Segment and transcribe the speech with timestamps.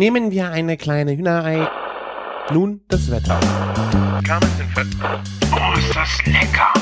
[0.00, 1.68] Nehmen wir eine kleine Hühnerei.
[2.54, 3.38] Nun das Wetter.
[5.52, 6.72] Oh, ist das lecker!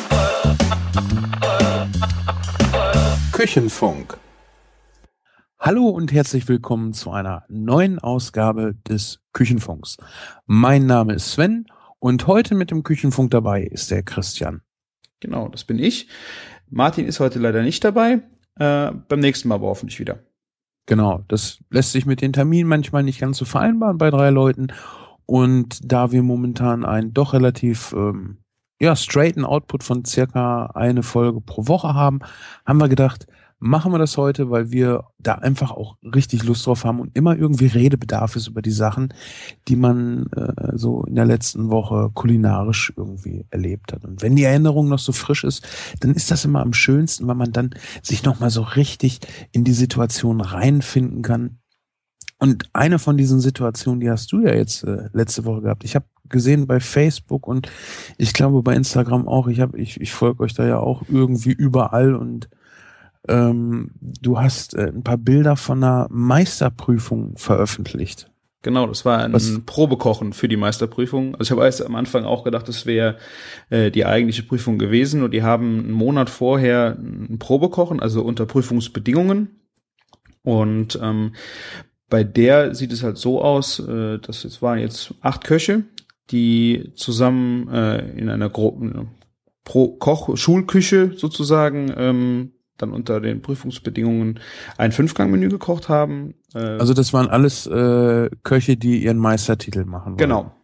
[3.32, 4.16] Küchenfunk.
[5.58, 9.96] Hallo und herzlich willkommen zu einer neuen Ausgabe des Küchenfunks.
[10.46, 11.66] Mein Name ist Sven
[11.98, 14.62] und heute mit dem Küchenfunk dabei ist der Christian.
[15.18, 16.06] Genau, das bin ich.
[16.70, 18.20] Martin ist heute leider nicht dabei.
[18.60, 20.20] Äh, beim nächsten Mal aber hoffentlich wieder.
[20.88, 24.68] Genau, das lässt sich mit den Terminen manchmal nicht ganz so vereinbaren bei drei Leuten.
[25.26, 28.38] Und da wir momentan einen doch relativ ähm,
[28.80, 32.20] ja, straighten Output von circa eine Folge pro Woche haben,
[32.64, 33.26] haben wir gedacht,
[33.58, 37.36] machen wir das heute, weil wir da einfach auch richtig Lust drauf haben und immer
[37.36, 39.12] irgendwie Redebedarf ist über die Sachen,
[39.66, 44.04] die man äh, so in der letzten Woche kulinarisch irgendwie erlebt hat.
[44.04, 45.66] Und wenn die Erinnerung noch so frisch ist,
[46.00, 47.70] dann ist das immer am schönsten, weil man dann
[48.02, 49.20] sich nochmal so richtig
[49.52, 51.58] in die Situation reinfinden kann.
[52.40, 55.82] Und eine von diesen Situationen, die hast du ja jetzt äh, letzte Woche gehabt.
[55.82, 57.68] Ich habe gesehen bei Facebook und
[58.16, 59.48] ich glaube bei Instagram auch.
[59.48, 62.48] Ich habe, ich, ich folge euch da ja auch irgendwie überall und
[63.26, 68.30] ähm, du hast äh, ein paar Bilder von einer Meisterprüfung veröffentlicht.
[68.62, 69.60] Genau, das war ein Was?
[69.66, 71.34] Probekochen für die Meisterprüfung.
[71.36, 73.16] Also ich habe erst am Anfang auch gedacht, das wäre
[73.70, 78.46] äh, die eigentliche Prüfung gewesen und die haben einen Monat vorher ein Probekochen, also unter
[78.46, 79.60] Prüfungsbedingungen.
[80.42, 81.34] Und ähm,
[82.08, 85.84] bei der sieht es halt so aus, äh, dass es waren jetzt acht Köche,
[86.30, 89.06] die zusammen äh, in einer Gruppe
[89.64, 94.40] pro Koch Schulküche sozusagen ähm, dann unter den Prüfungsbedingungen
[94.76, 96.34] ein Fünfgangmenü gekocht haben.
[96.54, 100.12] Äh, Also das waren alles äh, Köche, die ihren Meistertitel machen.
[100.12, 100.18] wollen.
[100.18, 100.54] Genau.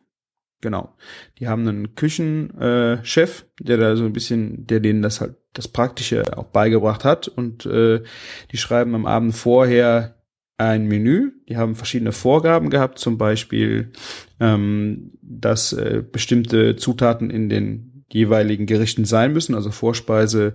[0.61, 0.95] Genau.
[1.39, 5.69] Die haben einen Küchenchef, äh, der da so ein bisschen, der denen das halt das
[5.69, 7.29] Praktische auch beigebracht hat.
[7.29, 8.03] Und äh,
[8.51, 10.15] die schreiben am Abend vorher
[10.56, 11.33] ein Menü.
[11.49, 13.93] Die haben verschiedene Vorgaben gehabt, zum Beispiel,
[14.41, 20.55] ähm, dass äh, bestimmte Zutaten in den jeweiligen Gerichten sein müssen, also Vorspeise.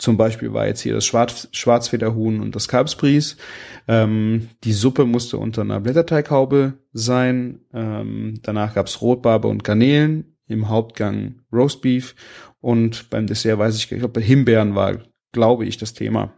[0.00, 3.36] Zum Beispiel war jetzt hier das Schwarz Schwarzfederhuhn und das Kalbsbries.
[3.86, 7.60] Ähm, die Suppe musste unter einer Blätterteighaube sein.
[7.74, 10.36] Ähm, danach gab's Rotbarbe und Garnelen.
[10.46, 12.14] Im Hauptgang Roastbeef.
[12.62, 15.00] Und beim Dessert weiß ich, ich glaube, Himbeeren war,
[15.32, 16.32] glaube ich, das Thema.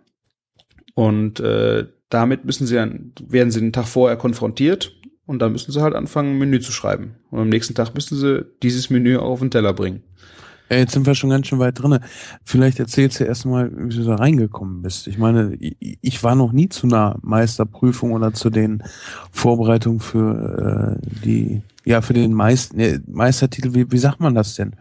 [0.95, 4.93] Und äh, damit müssen sie dann, werden sie den Tag vorher konfrontiert
[5.25, 7.15] und dann müssen sie halt anfangen, ein Menü zu schreiben.
[7.31, 10.03] Und am nächsten Tag müssen sie dieses Menü auf den Teller bringen.
[10.72, 12.00] Ey, jetzt sind wir schon ganz schön weit drinne.
[12.44, 15.06] Vielleicht erzählst du erst mal, wie du da reingekommen bist.
[15.06, 18.83] Ich meine, ich, war noch nie zu einer Meisterprüfung oder zu den
[19.31, 23.75] Vorbereitungen für äh, die, ja, für den Meister, ne, Meistertitel.
[23.75, 24.75] Wie, wie sagt man das denn?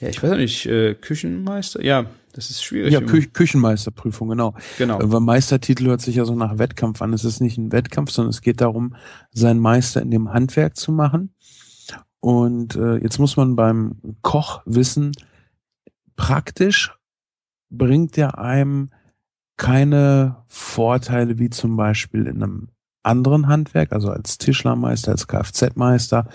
[0.00, 1.84] Ja, ich weiß nicht, äh, Küchenmeister?
[1.84, 2.90] Ja, das ist schwierig.
[2.94, 4.54] Ja, Kü Küchenmeisterprüfung, genau.
[4.78, 4.98] genau.
[5.02, 7.12] Weil Meistertitel hört sich ja so nach Wettkampf an.
[7.12, 8.94] Es ist nicht ein Wettkampf, sondern es geht darum,
[9.32, 11.34] seinen Meister in dem Handwerk zu machen.
[12.20, 15.12] Und äh, jetzt muss man beim Koch wissen,
[16.16, 16.96] praktisch
[17.70, 18.90] bringt er einem
[19.56, 22.68] keine Vorteile wie zum Beispiel in einem
[23.02, 26.28] anderen Handwerk, also als Tischlermeister, als Kfz-Meister.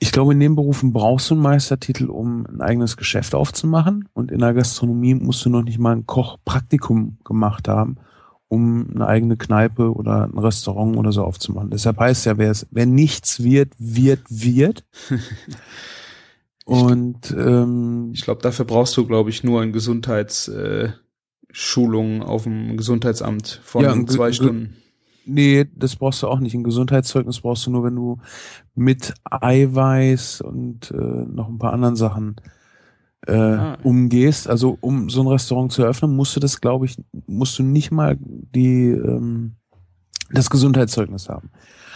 [0.00, 4.08] Ich glaube, in den Berufen brauchst du einen Meistertitel, um ein eigenes Geschäft aufzumachen.
[4.12, 7.96] Und in der Gastronomie musst du noch nicht mal ein Kochpraktikum gemacht haben,
[8.48, 11.70] um eine eigene Kneipe oder ein Restaurant oder so aufzumachen.
[11.70, 14.84] Deshalb heißt ja, wer, es, wer nichts wird, wird, wird.
[16.64, 20.96] Und ähm, Ich glaube, dafür brauchst du, glaube ich, nur eine Gesundheitsschulung
[22.20, 24.76] äh, auf dem Gesundheitsamt von Ja, zwei Stunden.
[25.24, 26.54] nee, das brauchst du auch nicht.
[26.54, 28.18] Ein Gesundheitszeugnis brauchst du nur, wenn du
[28.74, 32.36] mit Eiweiß und äh, noch ein paar anderen Sachen
[33.26, 33.78] äh, Ah.
[33.82, 34.48] umgehst.
[34.48, 36.96] Also um so ein Restaurant zu eröffnen, musst du das, glaube ich,
[37.26, 39.56] musst du nicht mal die ähm,
[40.30, 41.50] das Gesundheitszeugnis haben.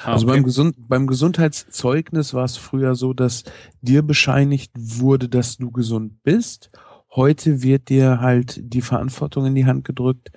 [0.04, 0.36] Ah, Also okay.
[0.36, 3.44] beim, Gesund beim Gesundheitszeugnis war es früher so, dass
[3.82, 6.70] dir bescheinigt wurde, dass du gesund bist.
[7.14, 10.32] Heute wird dir halt die Verantwortung in die Hand gedrückt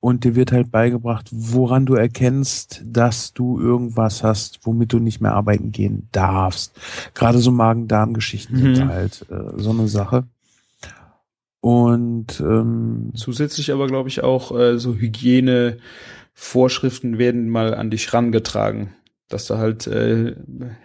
[0.00, 5.20] und dir wird halt beigebracht, woran du erkennst, dass du irgendwas hast, womit du nicht
[5.20, 6.78] mehr arbeiten gehen darfst.
[7.14, 8.88] Gerade so Magen-Darm-Geschichten sind Mhm.
[8.88, 10.24] halt äh, so eine Sache.
[11.60, 18.94] Und ähm, Zusätzlich aber, glaube ich, auch äh, so Hygienevorschriften werden mal an dich rangetragen.
[19.28, 20.36] Dass da halt äh,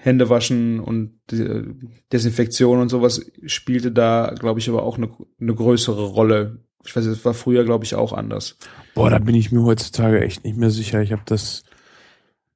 [0.02, 1.64] Hände waschen und äh,
[2.12, 6.60] Desinfektion und sowas spielte da, glaube ich, aber auch eine, eine größere Rolle.
[6.86, 8.58] Ich weiß, das war früher, glaube ich, auch anders.
[8.94, 11.02] Boah, da bin ich mir heutzutage echt nicht mehr sicher.
[11.02, 11.64] Ich habe das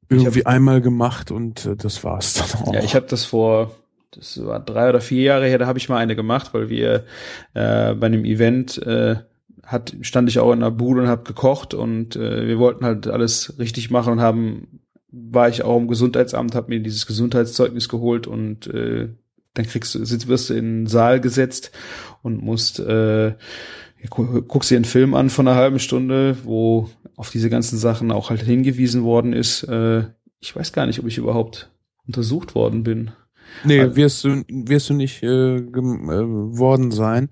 [0.09, 2.73] irgendwie einmal gemacht und äh, das war's dann auch.
[2.73, 3.75] Ja, ich habe das vor,
[4.11, 7.05] das war drei oder vier Jahre her, da habe ich mal eine gemacht, weil wir
[7.53, 9.17] äh, bei einem Event äh,
[9.65, 13.07] hat, stand ich auch in der Bude und habe gekocht und äh, wir wollten halt
[13.07, 18.27] alles richtig machen und haben war ich auch im Gesundheitsamt, habe mir dieses Gesundheitszeugnis geholt
[18.27, 19.09] und äh,
[19.53, 21.71] dann kriegst du, sitzt, wirst du in den Saal gesetzt
[22.21, 23.33] und musst äh,
[24.09, 28.29] guckst dir einen Film an von einer halben Stunde, wo auf diese ganzen Sachen auch
[28.29, 29.63] halt hingewiesen worden ist.
[29.63, 30.03] Äh,
[30.39, 31.71] ich weiß gar nicht, ob ich überhaupt
[32.05, 33.11] untersucht worden bin.
[33.63, 37.29] Nee, also, wirst du, wirst du nicht äh, geworden äh, sein,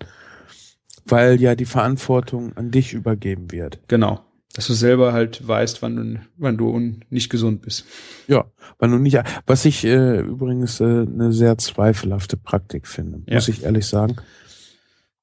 [1.06, 3.80] weil ja die Verantwortung an dich übergeben wird.
[3.88, 4.22] Genau.
[4.54, 6.80] Dass du selber halt weißt, wann du, wann du
[7.10, 7.86] nicht gesund bist.
[8.28, 8.46] Ja,
[8.80, 9.20] wann du nicht.
[9.46, 13.36] Was ich äh, übrigens äh, eine sehr zweifelhafte Praktik finde, ja.
[13.36, 14.16] muss ich ehrlich sagen.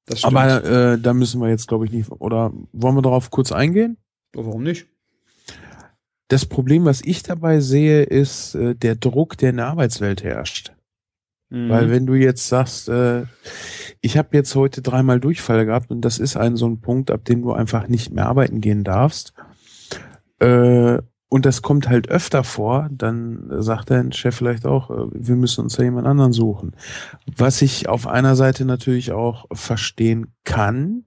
[0.05, 0.35] Das stimmt.
[0.35, 2.11] Aber äh, da müssen wir jetzt, glaube ich, nicht.
[2.11, 3.97] Oder wollen wir darauf kurz eingehen?
[4.33, 4.87] Warum nicht?
[6.27, 10.73] Das Problem, was ich dabei sehe, ist äh, der Druck, der in der Arbeitswelt herrscht.
[11.49, 11.69] Mhm.
[11.69, 13.25] Weil wenn du jetzt sagst, äh,
[14.01, 17.23] ich habe jetzt heute dreimal Durchfall gehabt und das ist ein so ein Punkt, ab
[17.25, 19.33] dem du einfach nicht mehr arbeiten gehen darfst,
[20.39, 20.97] äh,
[21.33, 25.61] und das kommt halt öfter vor, dann sagt dein Chef vielleicht auch, äh, wir müssen
[25.61, 26.75] uns ja jemand anderen suchen.
[27.25, 31.05] Was ich auf einer Seite natürlich auch verstehen kann,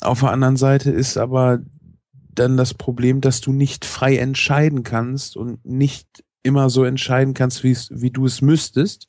[0.00, 1.60] auf der anderen Seite ist aber
[2.34, 7.62] dann das Problem, dass du nicht frei entscheiden kannst und nicht immer so entscheiden kannst,
[7.62, 9.06] wie du es müsstest.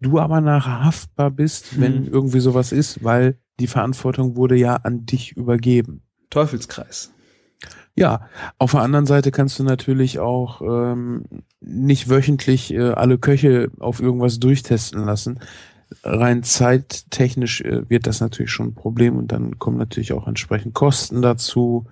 [0.00, 2.12] Du aber nachher haftbar bist, wenn hm.
[2.12, 6.02] irgendwie sowas ist, weil die Verantwortung wurde ja an dich übergeben.
[6.30, 7.12] Teufelskreis.
[7.94, 8.28] Ja,
[8.58, 11.24] auf der anderen Seite kannst du natürlich auch ähm,
[11.60, 15.40] nicht wöchentlich äh, alle Köche auf irgendwas durchtesten lassen.
[16.02, 20.74] Rein zeittechnisch äh, wird das natürlich schon ein Problem und dann kommen natürlich auch entsprechend
[20.74, 21.86] Kosten dazu.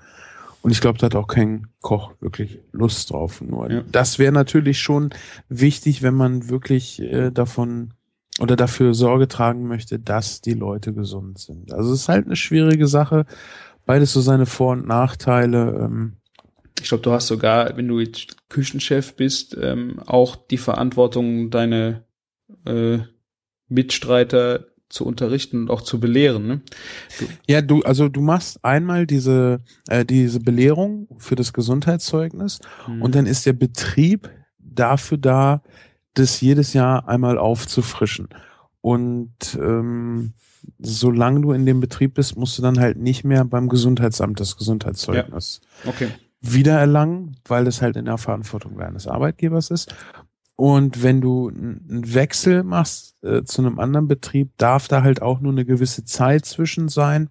[0.63, 3.43] Und ich glaube, da hat auch kein Koch wirklich Lust drauf.
[3.43, 3.83] Nur ja.
[3.91, 5.11] das wäre natürlich schon
[5.49, 7.93] wichtig, wenn man wirklich äh, davon
[8.41, 11.73] oder dafür Sorge tragen möchte, dass die Leute gesund sind.
[11.73, 13.27] Also es ist halt eine schwierige Sache.
[13.91, 15.81] Beides so seine Vor- und Nachteile.
[15.83, 16.13] Ähm.
[16.81, 22.05] Ich glaube, du hast sogar, wenn du jetzt Küchenchef bist, ähm, auch die Verantwortung, deine
[22.67, 22.99] äh,
[23.67, 26.47] Mitstreiter zu unterrichten und auch zu belehren.
[26.47, 26.61] Ne?
[27.19, 29.59] Du ja, du, also du machst einmal diese,
[29.89, 33.03] äh, diese Belehrung für das Gesundheitszeugnis mhm.
[33.03, 35.65] und dann ist der Betrieb dafür da,
[36.15, 38.29] das jedes Jahr einmal aufzufrischen.
[38.83, 40.35] Und ähm,
[40.79, 44.57] solange du in dem Betrieb bist, musst du dann halt nicht mehr beim Gesundheitsamt das
[44.57, 45.91] Gesundheitszeugnis ja.
[45.91, 46.09] okay.
[46.41, 49.95] wiedererlangen, weil das halt in der Verantwortung deines Arbeitgebers ist.
[50.57, 55.41] Und wenn du einen Wechsel machst äh, zu einem anderen Betrieb, darf da halt auch
[55.41, 57.31] nur eine gewisse Zeit zwischen sein.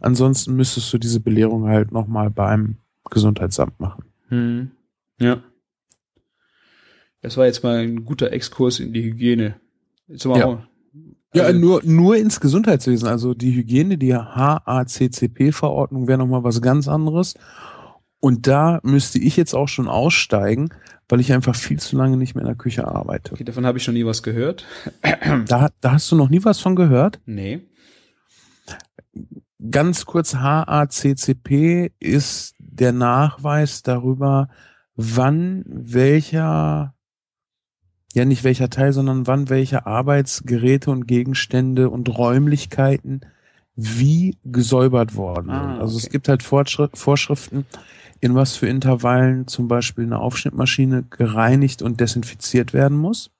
[0.00, 2.78] Ansonsten müsstest du diese Belehrung halt nochmal beim
[3.10, 4.04] Gesundheitsamt machen.
[4.28, 4.70] Hm.
[5.20, 5.42] Ja.
[7.20, 9.60] Das war jetzt mal ein guter Exkurs in die Hygiene.
[10.08, 10.46] Jetzt ja.
[10.46, 10.62] Auch,
[11.34, 13.08] ja, also nur, nur ins Gesundheitswesen.
[13.08, 17.34] Also die Hygiene, die HACCP-Verordnung wäre nochmal was ganz anderes.
[18.20, 20.70] Und da müsste ich jetzt auch schon aussteigen,
[21.08, 23.32] weil ich einfach viel zu lange nicht mehr in der Küche arbeite.
[23.32, 24.64] Okay, davon habe ich schon nie was gehört.
[25.46, 27.20] Da, da hast du noch nie was von gehört?
[27.26, 27.60] Nee.
[29.70, 34.48] Ganz kurz, HACCP ist der Nachweis darüber,
[34.96, 36.94] wann welcher,
[38.14, 43.20] ja nicht welcher Teil, sondern wann welche Arbeitsgeräte und Gegenstände und Räumlichkeiten
[43.76, 45.80] wie gesäubert worden ah, sind.
[45.80, 46.04] Also okay.
[46.06, 47.64] es gibt halt Vorschriften,
[48.20, 53.30] in was für Intervallen zum Beispiel eine Aufschnittmaschine gereinigt und desinfiziert werden muss.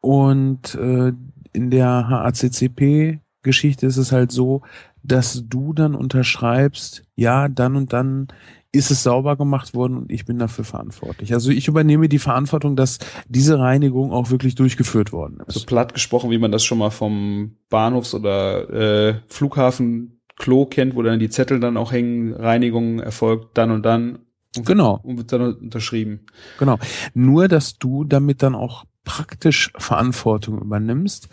[0.00, 1.12] Und äh,
[1.52, 4.62] in der HACCP-Geschichte ist es halt so,
[5.02, 8.28] dass du dann unterschreibst, ja, dann und dann
[8.72, 11.32] ist es sauber gemacht worden und ich bin dafür verantwortlich.
[11.34, 12.98] Also ich übernehme die Verantwortung, dass
[13.28, 15.54] diese Reinigung auch wirklich durchgeführt worden ist.
[15.54, 20.94] So platt gesprochen, wie man das schon mal vom Bahnhofs- oder äh, Flughafen Klo kennt,
[20.94, 24.20] wo dann die Zettel dann auch hängen, Reinigung erfolgt dann und dann.
[24.56, 25.00] Und, genau.
[25.02, 26.26] Und wird dann unterschrieben.
[26.58, 26.78] Genau.
[27.12, 31.28] Nur, dass du damit dann auch praktisch Verantwortung übernimmst,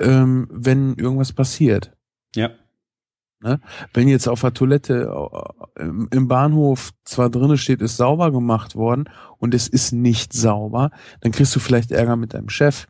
[0.00, 1.92] ähm, wenn irgendwas passiert.
[2.34, 2.50] Ja.
[3.40, 3.60] Ne?
[3.92, 5.10] Wenn jetzt auf der Toilette
[5.76, 10.90] äh, im Bahnhof zwar drinne steht, ist sauber gemacht worden und es ist nicht sauber,
[11.20, 12.86] dann kriegst du vielleicht Ärger mit deinem Chef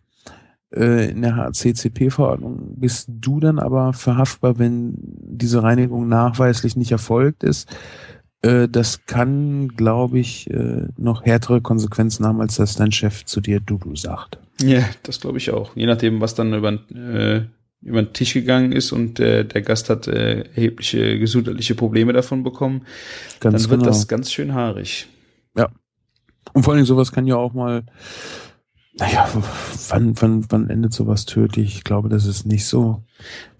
[0.75, 7.45] äh, in der HCCP-Verordnung bist du dann aber verhaftbar, wenn diese Reinigung nachweislich nicht erfolgt
[7.45, 7.69] ist.
[8.43, 13.41] Äh, das kann, glaube ich, äh, noch härtere Konsequenzen haben, als dass dein Chef zu
[13.41, 14.39] dir Dudu sagt.
[14.61, 15.75] Ja, das glaube ich auch.
[15.77, 17.43] Je nachdem, was dann über, äh,
[17.83, 22.43] über den Tisch gegangen ist und äh, der Gast hat äh, erhebliche gesundheitliche Probleme davon
[22.43, 22.87] bekommen,
[23.41, 23.93] ganz dann wird genau.
[23.93, 25.09] das ganz schön haarig.
[25.57, 25.71] Ja.
[26.53, 27.85] Und vor allem sowas kann ja auch mal
[28.99, 29.29] naja,
[29.91, 31.77] wann, wann, wann endet sowas tödlich?
[31.77, 33.05] Ich glaube, das ist nicht so.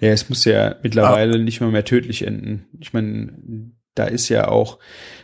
[0.01, 1.39] Ja, es muss ja mittlerweile ah.
[1.39, 2.65] nicht mal mehr tödlich enden.
[2.81, 4.79] Ich meine, da ist ja auch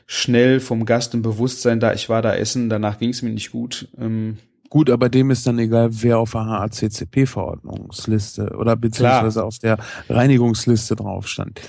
[0.06, 3.52] schnell vom Gast ein Bewusstsein da, ich war da essen, danach ging es mir nicht
[3.52, 3.88] gut.
[3.99, 4.37] Ähm,
[4.72, 9.46] Gut, aber dem ist dann egal, wer auf der HACCP-Verordnungsliste oder beziehungsweise Klar.
[9.46, 9.76] auf der
[10.08, 11.60] Reinigungsliste drauf stand.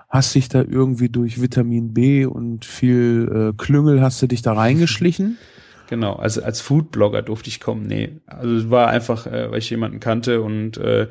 [0.10, 4.52] hast dich da irgendwie durch Vitamin B und viel äh, Klüngel hast du dich da
[4.52, 5.38] reingeschlichen?
[5.94, 7.86] Genau, also als Foodblogger durfte ich kommen.
[7.86, 11.08] Nee, also es war einfach, äh, weil ich jemanden kannte und äh,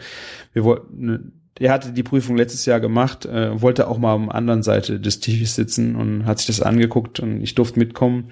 [0.52, 4.28] wir wollten, ne, er hatte die Prüfung letztes Jahr gemacht, äh, wollte auch mal am
[4.28, 8.24] anderen Seite des Tisches sitzen und hat sich das angeguckt und ich durfte mitkommen.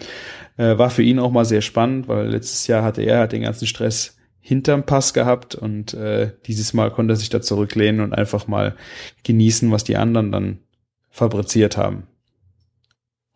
[0.56, 3.42] Äh, war für ihn auch mal sehr spannend, weil letztes Jahr hatte er halt den
[3.42, 8.12] ganzen Stress hinterm Pass gehabt und äh, dieses Mal konnte er sich da zurücklehnen und
[8.12, 8.74] einfach mal
[9.22, 10.58] genießen, was die anderen dann
[11.10, 12.08] fabriziert haben.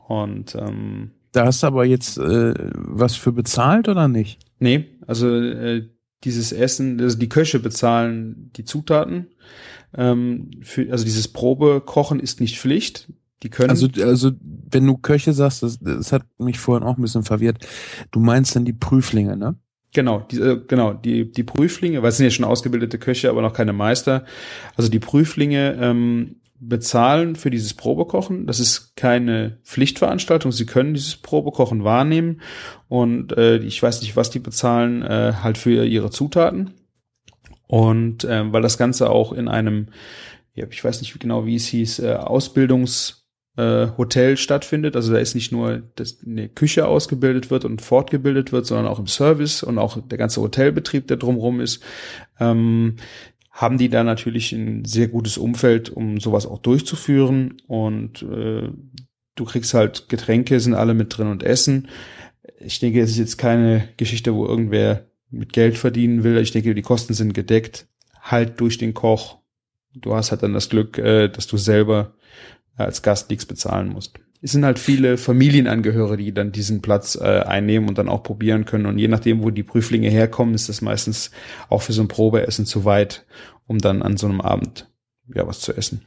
[0.09, 4.39] Und ähm, da hast du aber jetzt äh, was für bezahlt oder nicht?
[4.61, 5.89] Nee, also äh,
[6.23, 9.27] dieses Essen, also die Köche bezahlen die Zutaten.
[9.97, 13.13] Ähm, für, also dieses Probekochen ist nicht Pflicht.
[13.43, 13.71] Die können.
[13.71, 17.67] Also, also wenn du Köche sagst, das, das hat mich vorhin auch ein bisschen verwirrt.
[18.11, 19.57] Du meinst dann die Prüflinge, ne?
[19.93, 23.43] Genau, die, äh, genau, die, die Prüflinge, weil es sind ja schon ausgebildete Köche, aber
[23.43, 24.25] noch keine Meister.
[24.77, 26.37] Also die Prüflinge ähm,
[26.69, 28.47] bezahlen für dieses Probekochen.
[28.47, 30.53] Das ist keine Pflichtveranstaltung.
[30.53, 32.41] Sie können dieses Probekochen wahrnehmen
[32.89, 36.75] und äh, ich weiß nicht, was die bezahlen, äh, halt für ihre Zutaten.
[37.67, 39.89] Und äh, weil das Ganze auch in einem,
[40.55, 43.25] ja, ich weiß nicht genau, wie es hieß, äh, Ausbildungs
[43.57, 44.97] äh, Hotel stattfindet.
[44.97, 48.99] Also da ist nicht nur dass eine Küche ausgebildet wird und fortgebildet wird, sondern auch
[48.99, 51.83] im Service und auch der ganze Hotelbetrieb, der drumherum ist.
[52.41, 52.97] Ähm,
[53.55, 57.63] haben die da natürlich ein sehr gutes Umfeld, um sowas auch durchzuführen.
[57.69, 58.69] Und äh,
[59.37, 61.87] du kriegst halt Getränke, sind alle mit drin und Essen.
[62.59, 66.37] Ich denke, es ist jetzt keine Geschichte, wo irgendwer mit Geld verdienen will.
[66.39, 67.87] Ich denke, die Kosten sind gedeckt,
[68.21, 69.39] halt durch den Koch.
[69.95, 72.15] Du hast halt dann das Glück, äh, dass du selber
[72.75, 74.19] als Gast nichts bezahlen musst.
[74.45, 78.67] Es sind halt viele Familienangehörige, die dann diesen Platz äh, einnehmen und dann auch probieren
[78.67, 78.85] können.
[78.85, 81.31] Und je nachdem, wo die Prüflinge herkommen, ist das meistens
[81.71, 83.25] auch für so ein Probeessen zu weit,
[83.67, 84.87] um dann an so einem Abend
[85.35, 86.03] ja was zu essen.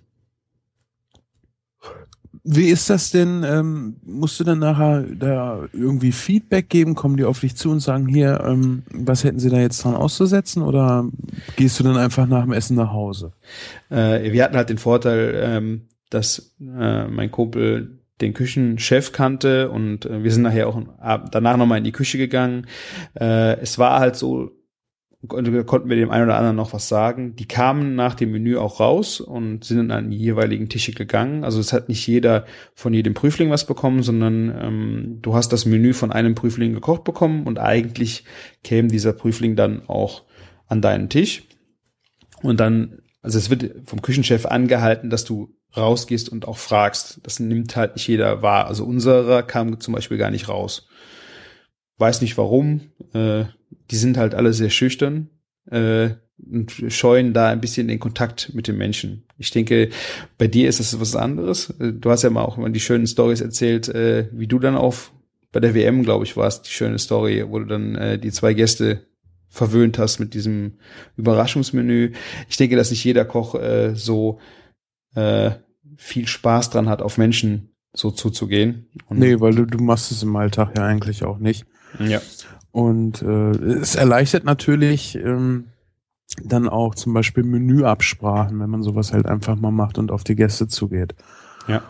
[2.44, 3.44] Wie ist das denn?
[3.44, 6.94] Ähm, musst du dann nachher da irgendwie Feedback geben?
[6.94, 9.96] Kommen die auf dich zu und sagen, hier, ähm, was hätten sie da jetzt dran
[9.96, 10.62] auszusetzen?
[10.62, 11.10] Oder
[11.56, 13.34] gehst du dann einfach nach dem Essen nach Hause?
[13.90, 20.06] Äh, wir hatten halt den Vorteil, ähm, dass äh, mein Kumpel den Küchenchef kannte und
[20.06, 20.82] äh, wir sind nachher auch
[21.32, 22.68] danach nochmal in die Küche gegangen.
[23.20, 24.52] Äh, es war halt so,
[25.28, 27.36] konnten wir dem einen oder anderen noch was sagen.
[27.36, 31.44] Die kamen nach dem Menü auch raus und sind dann an die jeweiligen Tische gegangen.
[31.44, 32.46] Also es hat nicht jeder
[32.76, 37.04] von jedem Prüfling was bekommen, sondern ähm, du hast das Menü von einem Prüfling gekocht
[37.04, 38.24] bekommen und eigentlich
[38.64, 40.24] käme dieser Prüfling dann auch
[40.68, 41.44] an deinen Tisch.
[42.42, 47.20] Und dann, also es wird vom Küchenchef angehalten, dass du rausgehst und auch fragst.
[47.24, 48.68] Das nimmt halt nicht jeder wahr.
[48.68, 50.88] Also unserer kam zum Beispiel gar nicht raus.
[51.98, 52.92] Weiß nicht warum.
[53.14, 53.46] Äh,
[53.92, 55.30] die sind halt alle sehr schüchtern
[55.70, 56.10] äh,
[56.52, 59.24] und scheuen da ein bisschen den Kontakt mit den Menschen.
[59.38, 59.90] Ich denke,
[60.38, 61.72] bei dir ist das was anderes.
[61.80, 64.76] Äh, du hast ja mal auch mal die schönen Stories erzählt, äh, wie du dann
[64.76, 65.12] auf
[65.52, 68.32] bei der WM, glaube ich, war es die schöne Story, wo du dann äh, die
[68.32, 69.08] zwei Gäste
[69.50, 70.74] verwöhnt hast mit diesem
[71.16, 72.12] Überraschungsmenü.
[72.50, 74.40] Ich denke, dass nicht jeder Koch äh, so
[75.18, 75.52] äh,
[75.98, 78.88] viel Spaß dran hat, auf Menschen so zuzugehen.
[79.08, 81.66] Und nee, weil du, du machst es im Alltag ja eigentlich auch nicht.
[82.00, 82.22] Ja.
[82.72, 85.70] Und äh, es erleichtert natürlich ähm,
[86.44, 90.36] dann auch zum Beispiel Menüabsprachen, wenn man sowas halt einfach mal macht und auf die
[90.36, 91.16] Gäste zugeht.
[91.68, 91.82] Ja.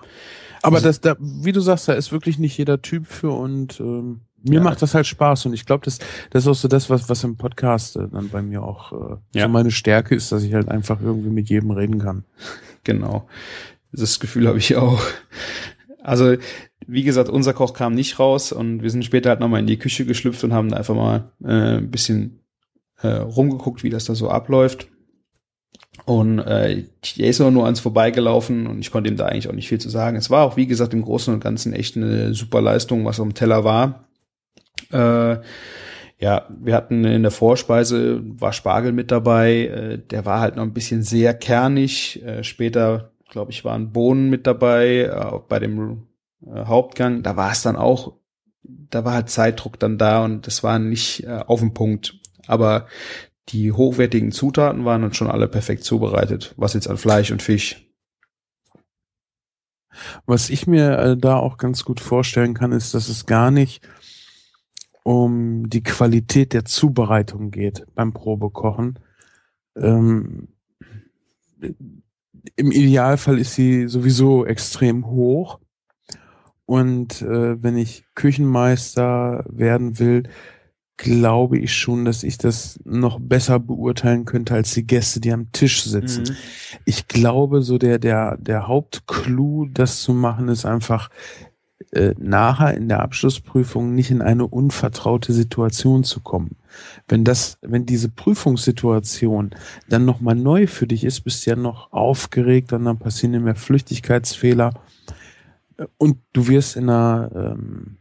[0.61, 3.79] Aber also, das, da, wie du sagst, da ist wirklich nicht jeder Typ für und
[3.81, 4.61] ähm, mir ja.
[4.61, 7.23] macht das halt Spaß und ich glaube, das, das ist auch so das, was, was
[7.23, 9.43] im Podcast äh, dann bei mir auch äh, ja.
[9.43, 12.23] so meine Stärke ist, dass ich halt einfach irgendwie mit jedem reden kann.
[12.87, 13.27] Genau.
[13.91, 15.01] Das Gefühl habe ich auch.
[16.01, 16.37] Also,
[16.87, 19.77] wie gesagt, unser Koch kam nicht raus und wir sind später halt nochmal in die
[19.77, 22.39] Küche geschlüpft und haben da einfach mal äh, ein bisschen
[23.01, 24.87] äh, rumgeguckt, wie das da so abläuft.
[26.05, 26.85] Und äh,
[27.17, 29.89] er ist nur ans vorbeigelaufen und ich konnte ihm da eigentlich auch nicht viel zu
[29.89, 30.15] sagen.
[30.15, 33.33] Es war auch, wie gesagt, im Großen und Ganzen echt eine super Leistung, was am
[33.33, 34.07] Teller war.
[34.91, 35.41] Äh,
[36.19, 39.67] ja, wir hatten in der Vorspeise war Spargel mit dabei.
[39.67, 42.23] Äh, der war halt noch ein bisschen sehr kernig.
[42.23, 46.07] Äh, später glaube ich, waren Bohnen mit dabei, äh, bei dem
[46.49, 47.23] Hauptgang.
[47.23, 48.13] Da war es dann auch,
[48.63, 52.19] da war halt Zeitdruck dann da und das war nicht auf den Punkt.
[52.45, 52.85] Aber
[53.49, 57.87] die hochwertigen Zutaten waren dann schon alle perfekt zubereitet, was jetzt an Fleisch und Fisch.
[60.27, 63.81] Was ich mir da auch ganz gut vorstellen kann, ist, dass es gar nicht
[65.07, 68.99] um die Qualität der Zubereitung geht beim Probekochen.
[69.77, 70.49] Ähm,
[72.57, 75.61] Im Idealfall ist sie sowieso extrem hoch.
[76.65, 80.23] Und äh, wenn ich Küchenmeister werden will,
[80.97, 85.53] glaube ich schon, dass ich das noch besser beurteilen könnte als die Gäste, die am
[85.53, 86.23] Tisch sitzen.
[86.23, 86.35] Mhm.
[86.83, 91.09] Ich glaube, so der, der, der Hauptclou, das zu machen, ist einfach,
[91.97, 96.57] äh, nachher in der Abschlussprüfung nicht in eine unvertraute Situation zu kommen.
[97.07, 99.51] Wenn das, wenn diese Prüfungssituation
[99.89, 103.55] dann nochmal neu für dich ist, bist du ja noch aufgeregt und dann passieren immer
[103.55, 104.73] Flüchtigkeitsfehler
[105.97, 107.97] und du wirst in einer, ähm,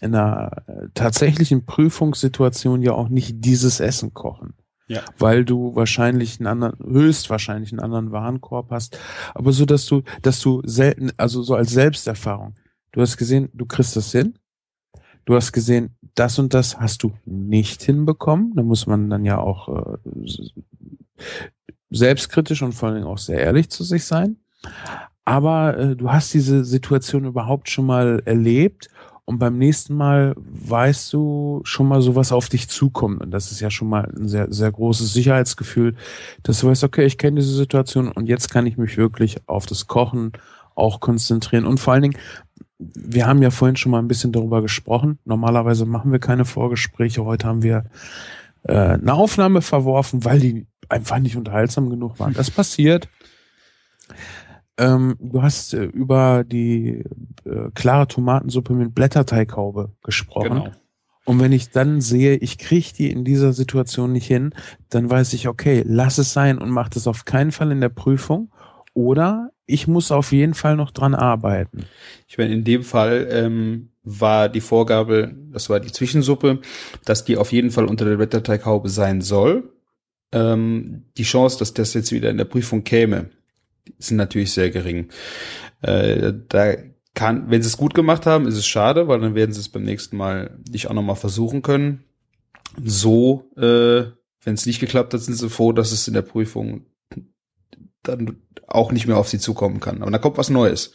[0.00, 4.54] in einer äh, tatsächlichen Prüfungssituation ja auch nicht dieses Essen kochen.
[4.86, 5.00] Ja.
[5.18, 8.98] Weil du wahrscheinlich einen anderen, höchstwahrscheinlich einen anderen Warenkorb hast.
[9.34, 12.54] Aber so, dass du, dass du selten, also so als Selbsterfahrung,
[12.94, 14.38] du hast gesehen, du kriegst das hin.
[15.24, 18.52] Du hast gesehen, das und das hast du nicht hinbekommen.
[18.54, 20.12] Da muss man dann ja auch äh,
[21.90, 24.36] selbstkritisch und vor allen Dingen auch sehr ehrlich zu sich sein.
[25.24, 28.90] Aber äh, du hast diese Situation überhaupt schon mal erlebt
[29.24, 33.22] und beim nächsten Mal weißt du schon mal so, was auf dich zukommt.
[33.22, 35.96] Und das ist ja schon mal ein sehr, sehr großes Sicherheitsgefühl,
[36.42, 39.64] dass du weißt, okay, ich kenne diese Situation und jetzt kann ich mich wirklich auf
[39.64, 40.32] das Kochen
[40.74, 41.64] auch konzentrieren.
[41.64, 42.18] Und vor allen Dingen,
[42.78, 45.18] wir haben ja vorhin schon mal ein bisschen darüber gesprochen.
[45.24, 47.24] Normalerweise machen wir keine Vorgespräche.
[47.24, 47.84] Heute haben wir
[48.64, 52.34] äh, eine Aufnahme verworfen, weil die einfach nicht unterhaltsam genug waren.
[52.34, 53.08] Das passiert.
[54.76, 57.04] Ähm, du hast äh, über die
[57.44, 60.48] äh, klare Tomatensuppe mit Blätterteighaube gesprochen.
[60.48, 60.70] Genau.
[61.26, 64.54] Und wenn ich dann sehe, ich kriege die in dieser Situation nicht hin,
[64.90, 67.88] dann weiß ich, okay, lass es sein und mach das auf keinen Fall in der
[67.88, 68.50] Prüfung.
[68.94, 71.84] Oder ich muss auf jeden Fall noch dran arbeiten.
[72.28, 76.60] Ich meine, in dem Fall ähm, war die Vorgabe, das war die Zwischensuppe,
[77.04, 79.72] dass die auf jeden Fall unter der Blätterteighaube sein soll.
[80.32, 83.30] Ähm, die Chance, dass das jetzt wieder in der Prüfung käme,
[83.98, 85.08] sind natürlich sehr gering.
[85.82, 86.74] Äh, da
[87.14, 89.68] kann, wenn sie es gut gemacht haben, ist es schade, weil dann werden sie es
[89.68, 92.04] beim nächsten Mal nicht auch nochmal versuchen können.
[92.82, 94.10] So, äh,
[94.42, 96.86] wenn es nicht geklappt hat, sind sie froh, dass es in der Prüfung
[98.04, 98.36] dann
[98.66, 100.02] auch nicht mehr auf sie zukommen kann.
[100.02, 100.92] Aber da kommt was Neues.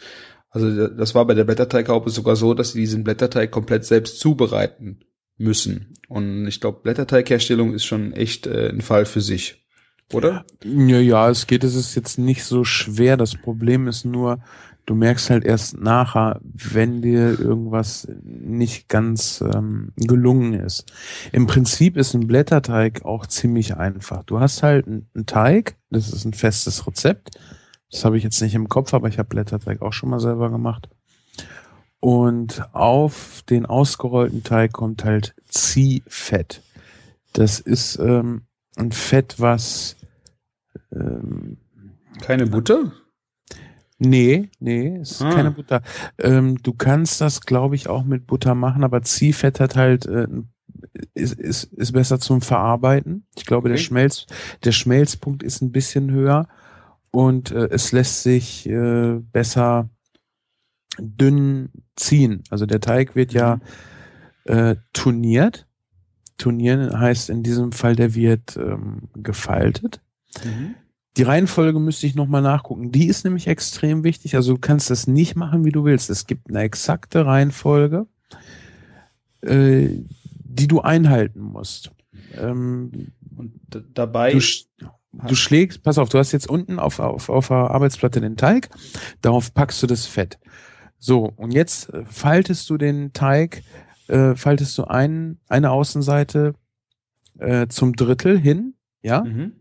[0.50, 5.02] Also das war bei der Blätterteighaube sogar so, dass sie diesen Blätterteig komplett selbst zubereiten
[5.38, 5.94] müssen.
[6.08, 9.68] Und ich glaube, Blätterteigherstellung ist schon echt äh, ein Fall für sich.
[10.12, 10.44] Oder?
[10.64, 13.16] Ja, ja, es geht, es ist jetzt nicht so schwer.
[13.16, 14.40] Das Problem ist nur,
[14.90, 20.92] du merkst halt erst nachher, wenn dir irgendwas nicht ganz ähm, gelungen ist.
[21.32, 24.24] Im Prinzip ist ein Blätterteig auch ziemlich einfach.
[24.24, 27.40] Du hast halt einen Teig, das ist ein festes Rezept.
[27.92, 30.50] Das habe ich jetzt nicht im Kopf, aber ich habe Blätterteig auch schon mal selber
[30.50, 30.90] gemacht.
[32.00, 36.64] Und auf den ausgerollten Teig kommt halt Ziehfett.
[37.34, 39.98] Das ist ähm, ein Fett, was
[40.92, 41.58] ähm,
[42.22, 42.92] Keine Butter?
[44.00, 45.34] Nee, nee, ist Ah.
[45.34, 45.82] keine Butter.
[46.18, 50.28] Ähm, du kannst das, glaube ich, auch mit Butter machen, aber Ziehfett hat halt äh,
[51.14, 53.26] ist, ist, ist besser zum Verarbeiten.
[53.36, 53.84] Ich glaube, der Okay.
[53.84, 54.26] Schmelz,
[54.64, 56.48] der Schmelzpunkt ist ein bisschen höher
[57.12, 59.90] und äh, es lässt sich äh, besser
[60.98, 62.44] dünn ziehen.
[62.50, 63.60] Also der Teig wird ja
[64.46, 65.68] äh, turniert.
[66.38, 70.02] Turnieren heißt in diesem Fall, der wird ähm, gefaltet.
[70.46, 70.76] Mhm.
[71.20, 72.94] Die Reihenfolge müsste ich nochmal nachgucken.
[72.94, 74.36] Die ist nämlich extrem wichtig.
[74.36, 76.10] Also du kannst das nicht machen, wie du willst.
[76.10, 78.08] Es gibt eine exakte Reihenfolge,
[79.42, 79.90] äh,
[80.34, 81.92] die du einhalten musst.
[82.38, 83.54] Ähm, Und
[83.94, 84.32] dabei.
[84.32, 84.68] du, sch-
[85.12, 88.70] du schlägst, pass auf, du hast jetzt unten auf, auf, auf der Arbeitsplatte den Teig,
[89.22, 90.40] darauf packst du das Fett.
[91.00, 93.64] So, und jetzt äh, faltest du den Teig,
[94.08, 96.54] äh, faltest du ein, eine Außenseite
[97.40, 99.24] äh, zum Drittel hin, ja?
[99.26, 99.54] Mhm.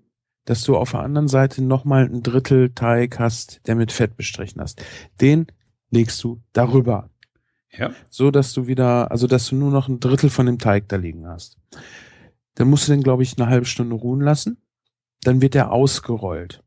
[0.49, 4.61] Dass du auf der anderen Seite nochmal ein Drittel Teig hast, der mit Fett bestrichen
[4.61, 4.83] hast.
[5.21, 5.47] Den
[5.91, 7.11] legst du darüber,
[7.71, 7.91] Ja.
[8.09, 10.97] so dass du wieder, also dass du nur noch ein Drittel von dem Teig da
[10.97, 11.59] liegen hast.
[12.55, 14.57] Dann musst du den, glaube ich, eine halbe Stunde ruhen lassen.
[15.23, 16.63] Dann wird er ausgerollt.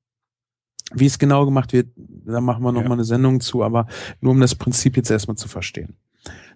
[0.93, 2.87] Wie es genau gemacht wird, da machen wir noch Ja.
[2.89, 3.87] mal eine Sendung zu, aber
[4.19, 5.95] nur um das Prinzip jetzt erstmal zu verstehen.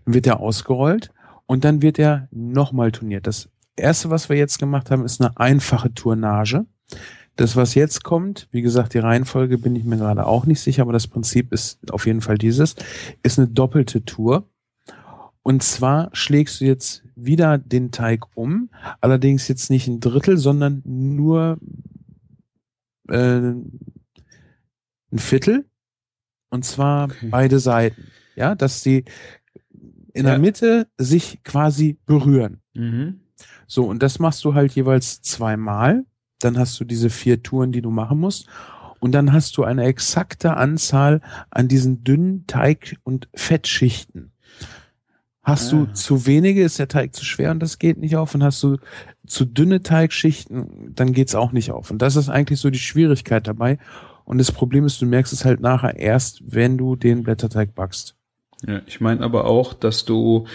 [0.05, 1.09] Dann wird er ausgerollt
[1.47, 3.25] und dann wird er nochmal turniert.
[3.27, 6.65] Das erste, was wir jetzt gemacht haben, ist eine einfache Tournage.
[7.35, 10.83] Das, was jetzt kommt, wie gesagt, die Reihenfolge bin ich mir gerade auch nicht sicher,
[10.83, 12.75] aber das Prinzip ist auf jeden Fall dieses,
[13.23, 14.47] ist eine doppelte Tour.
[15.41, 18.69] Und zwar schlägst du jetzt wieder den Teig um,
[19.01, 21.59] allerdings jetzt nicht ein Drittel, sondern nur
[23.09, 23.15] äh,
[23.51, 23.71] ein
[25.13, 25.65] Viertel.
[26.49, 27.27] Und zwar Okay.
[27.29, 28.07] beide Seiten.
[28.35, 29.03] Ja, dass sie
[30.13, 30.31] in Ja.
[30.31, 32.61] der Mitte sich quasi berühren.
[32.73, 33.19] Mhm.
[33.67, 36.05] So, und das machst du halt jeweils zweimal.
[36.39, 38.47] Dann hast du diese vier Touren, die du machen musst.
[38.99, 41.21] Und dann hast du eine exakte Anzahl
[41.51, 44.31] an diesen dünnen Teig- und Fettschichten.
[45.43, 45.93] Hast du Ah.
[45.93, 48.33] zu wenige, ist der Teig zu schwer und das geht nicht auf.
[48.33, 48.77] Und hast du
[49.27, 51.91] zu dünne Teigschichten, dann geht's auch nicht auf.
[51.91, 53.77] Und das ist eigentlich so die Schwierigkeit dabei.
[54.23, 58.14] Und das Problem ist, du merkst es halt nachher erst, wenn du den Blätterteig backst.
[58.67, 60.45] Ja, ich meine aber auch, dass du,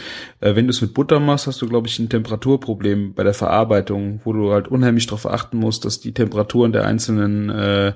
[0.41, 3.35] äh, wenn du es mit Butter machst, hast du, glaube ich, ein Temperaturproblem bei der
[3.35, 7.93] Verarbeitung, wo du halt unheimlich darauf achten musst, dass die Temperaturen der einzelnen äh,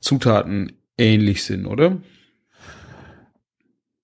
[0.00, 1.96] Zutaten ähnlich sind, oder?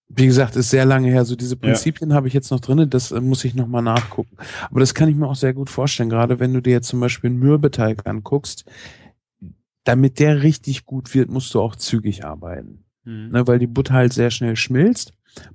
[0.08, 1.24] Wie gesagt, ist sehr lange her.
[1.24, 2.88] So diese Prinzipien habe ich jetzt noch drinne.
[2.88, 4.36] Das äh, muss ich noch mal nachgucken.
[4.70, 6.08] Aber das kann ich mir auch sehr gut vorstellen.
[6.08, 8.64] Gerade wenn du dir jetzt zum Beispiel einen Mürbeteig anguckst,
[9.84, 14.12] damit der richtig gut wird, musst du auch zügig arbeiten, ne, weil die Butter halt
[14.12, 15.12] sehr schnell schmilzt.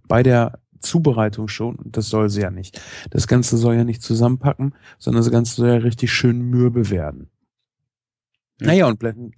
[0.07, 1.75] Bei der Zubereitung schon.
[1.75, 2.79] Und das soll sie ja nicht.
[3.09, 7.29] Das Ganze soll ja nicht zusammenpacken, sondern das Ganze soll ja richtig schön mürbe werden.
[8.61, 8.67] Ja.
[8.67, 9.33] Naja, und Blätten,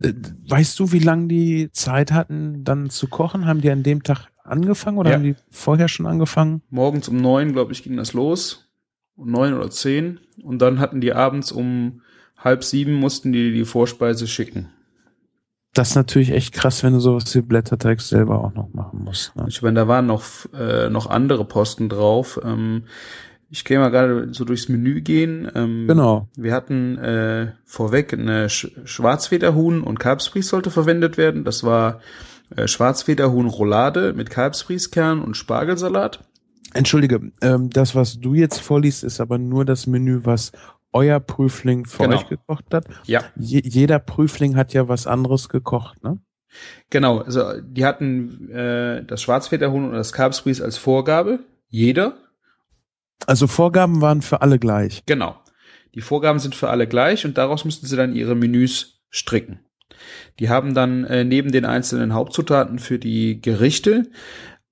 [0.00, 0.12] äh,
[0.48, 3.46] weißt du, wie lange die Zeit hatten, dann zu kochen?
[3.46, 5.16] Haben die an dem Tag angefangen oder Ja.
[5.16, 6.62] haben die vorher schon angefangen?
[6.70, 8.68] Morgens um neun, glaube ich, ging das los.
[9.14, 10.18] Um neun oder zehn.
[10.42, 12.02] Und dann hatten die abends um
[12.36, 14.68] halb sieben mussten die die Vorspeise schicken.
[15.76, 19.36] Das ist natürlich echt krass, wenn du sowas wie Blätterteig selber auch noch machen musst.
[19.36, 19.44] Ne?
[19.48, 20.22] Ich meine, da waren noch,
[20.58, 22.40] äh, noch andere Posten drauf.
[22.42, 22.84] Ähm,
[23.50, 25.50] ich kann mal gerade so durchs Menü gehen.
[25.54, 26.28] Ähm, Genau.
[26.34, 31.44] Wir hatten äh, vorweg eine Sch Schwarzfederhuhn und Kalbsfries sollte verwendet werden.
[31.44, 32.00] Das war
[32.56, 36.24] äh, Schwarzfederhuhn Roulade mit Kalbsfrieskern und Spargelsalat.
[36.72, 40.52] Entschuldige, ähm, das, was du jetzt vorliest, ist aber nur das Menü, was
[40.96, 42.16] euer Prüfling für Genau.
[42.16, 42.86] euch gekocht hat.
[43.04, 43.22] Ja.
[43.36, 46.18] Je jeder Prüfling hat ja was anderes gekocht, ne?
[46.88, 51.40] Genau, also die hatten äh, das Schwarzfederhuhn und das Kalbsfries als Vorgabe.
[51.68, 52.16] Jeder.
[53.26, 55.02] Also Vorgaben waren für alle gleich.
[55.06, 55.36] Genau.
[55.94, 59.60] Die Vorgaben sind für alle gleich und daraus müssten sie dann ihre Menüs stricken.
[60.38, 64.04] Die haben dann äh, neben den einzelnen Hauptzutaten für die Gerichte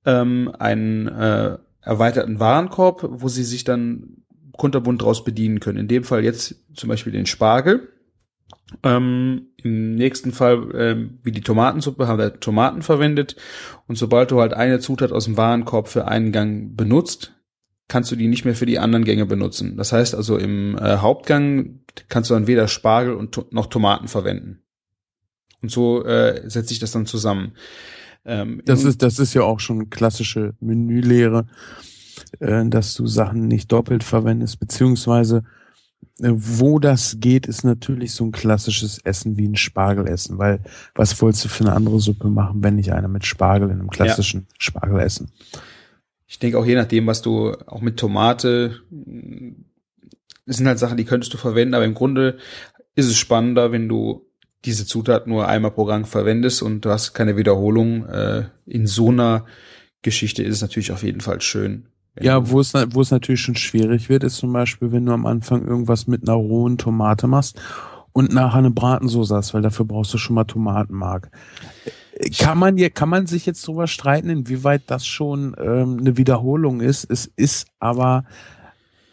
[0.06, 4.23] ähm, einen äh, erweiterten Warenkorb, wo sie sich dann
[4.56, 5.78] kunterbunt draus bedienen können.
[5.78, 7.88] In dem Fall jetzt zum Beispiel den Spargel.
[8.82, 13.36] Ähm, Im nächsten Fall, ähm, wie die Tomatensuppe, haben wir Tomaten verwendet.
[13.86, 17.34] Und sobald du halt eine Zutat aus dem Warenkorb für einen Gang benutzt,
[17.88, 19.76] kannst du die nicht mehr für die anderen Gänge benutzen.
[19.76, 24.08] Das heißt also im äh, Hauptgang kannst du dann weder Spargel und to noch Tomaten
[24.08, 24.62] verwenden.
[25.60, 27.52] Und so äh, setzt sich das dann zusammen.
[28.24, 31.46] Ähm, Das ist, das ist ja auch schon klassische Menülehre,
[32.40, 35.44] äh, dass du Sachen nicht doppelt verwendest, beziehungsweise
[36.20, 40.60] äh, wo das geht, ist natürlich so ein klassisches Essen wie ein Spargelessen, weil
[40.94, 43.90] was wolltest du für eine andere Suppe machen, wenn nicht eine mit Spargel in einem
[43.90, 45.30] klassischen Spargelessen?
[46.26, 48.80] Ich denke auch je nachdem, was du auch mit Tomate,
[50.46, 52.38] das sind halt Sachen, die könntest du verwenden, aber im Grunde
[52.94, 54.26] ist es spannender, wenn du
[54.64, 58.06] diese Zutat nur einmal pro Gang verwendest und du hast keine Wiederholung.
[58.06, 59.46] Äh, in so einer
[60.02, 61.88] Geschichte ist es natürlich auf jeden Fall schön.
[62.20, 65.12] Ja, du- wo es, wo es natürlich schon schwierig wird, ist zum Beispiel, wenn du
[65.12, 67.60] am Anfang irgendwas mit einer rohen Tomate machst
[68.12, 71.30] und nachher eine Bratensoße hast, weil dafür brauchst du schon mal Tomatenmark.
[72.38, 76.80] Kann man hier, kann man sich jetzt drüber streiten, inwieweit das schon ähm, eine Wiederholung
[76.80, 77.04] ist?
[77.10, 78.24] Es ist aber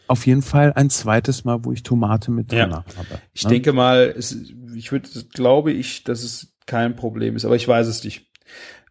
[0.07, 2.65] auf jeden Fall ein zweites Mal, wo ich Tomate mit Ja.
[2.65, 2.85] drin habe.
[3.33, 3.49] Ich ne?
[3.51, 4.37] denke mal, es,
[4.75, 8.27] ich würde, glaube ich, dass es kein Problem ist, aber ich weiß es nicht.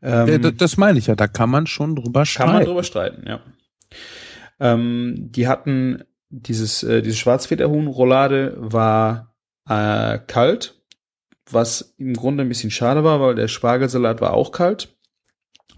[0.02, 2.52] Ähm, Ja, das meine ich ja, da kann man schon drüber Kann streiten.
[2.54, 3.40] man drüber streiten, ja.
[4.58, 9.34] Ähm, die hatten dieses, äh, diese Schwarzfederhuhn-Roulade war
[9.68, 10.80] äh, kalt,
[11.50, 14.96] was im Grunde ein bisschen schade war, weil der Spargelsalat war auch kalt.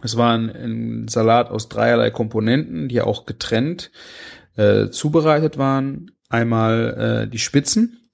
[0.03, 3.93] Es war ein, ein Salat aus dreierlei Komponenten, die auch getrennt
[4.57, 6.11] äh, zubereitet waren.
[6.29, 8.11] Einmal äh, die Spitzen,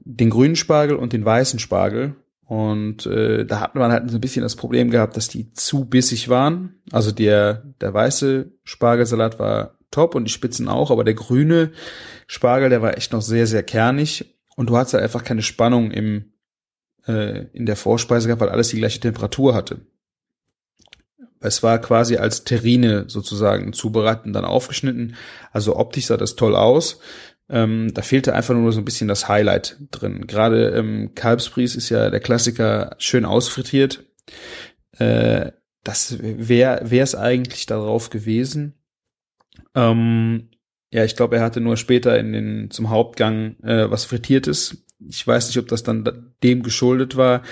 [0.00, 2.16] den grünen Spargel und den weißen Spargel.
[2.46, 5.86] Und äh, da hat man halt so ein bisschen das Problem gehabt, dass die zu
[5.86, 6.74] bissig waren.
[6.92, 11.72] Also der, der weiße Spargelsalat war top und die Spitzen auch, aber der grüne
[12.26, 14.36] Spargel, der war echt noch sehr, sehr kernig.
[14.56, 16.32] Und du hattest halt einfach keine Spannung im,
[17.06, 19.80] äh, in der Vorspeise gehabt, weil alles die gleiche Temperatur hatte.
[21.40, 25.16] Es war quasi als Terrine sozusagen zubereitet und dann aufgeschnitten.
[25.52, 27.00] Also optisch sah das toll aus.
[27.50, 30.26] Ähm, da fehlte einfach nur so ein bisschen das Highlight drin.
[30.26, 34.04] Gerade ähm, Kalbsbries ist ja der Klassiker schön ausfrittiert.
[34.98, 35.52] Äh,
[35.82, 38.74] das wäre es eigentlich darauf gewesen.
[39.74, 40.48] Ähm,
[40.90, 44.86] ja, ich glaube, er hatte nur später in den zum Hauptgang äh, was frittiertes.
[45.06, 47.42] Ich weiß nicht, ob das dann da- dem geschuldet war.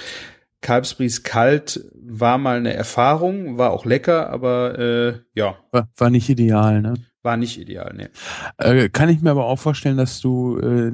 [0.62, 5.58] Kalbsbries kalt war mal eine Erfahrung, war auch lecker, aber äh, ja.
[5.72, 6.94] War, war nicht ideal, ne?
[7.22, 8.10] War nicht ideal, ne.
[8.58, 10.92] Äh, kann ich mir aber auch vorstellen, dass du äh,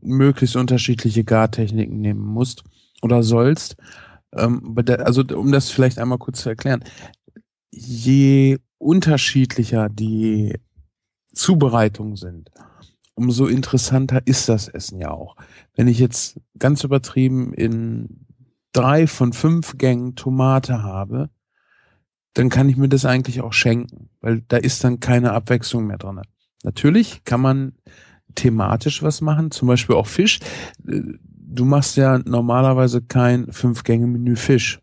[0.00, 2.62] möglichst unterschiedliche Gartechniken nehmen musst
[3.02, 3.76] oder sollst.
[4.32, 6.84] Ähm, also um das vielleicht einmal kurz zu erklären.
[7.72, 10.54] Je unterschiedlicher die
[11.34, 12.50] Zubereitungen sind,
[13.14, 15.36] umso interessanter ist das Essen ja auch.
[15.74, 18.26] Wenn ich jetzt ganz übertrieben in
[18.72, 21.30] drei von fünf Gängen Tomate habe,
[22.36, 25.96] dann kann ich mir das eigentlich auch schenken, weil da ist dann keine Abwechslung mehr
[25.96, 26.20] drin.
[26.64, 27.72] Natürlich kann man
[28.34, 30.40] thematisch was machen, zum Beispiel auch Fisch.
[30.82, 34.80] Du machst ja normalerweise kein Fünf-Gänge-Menü Fisch.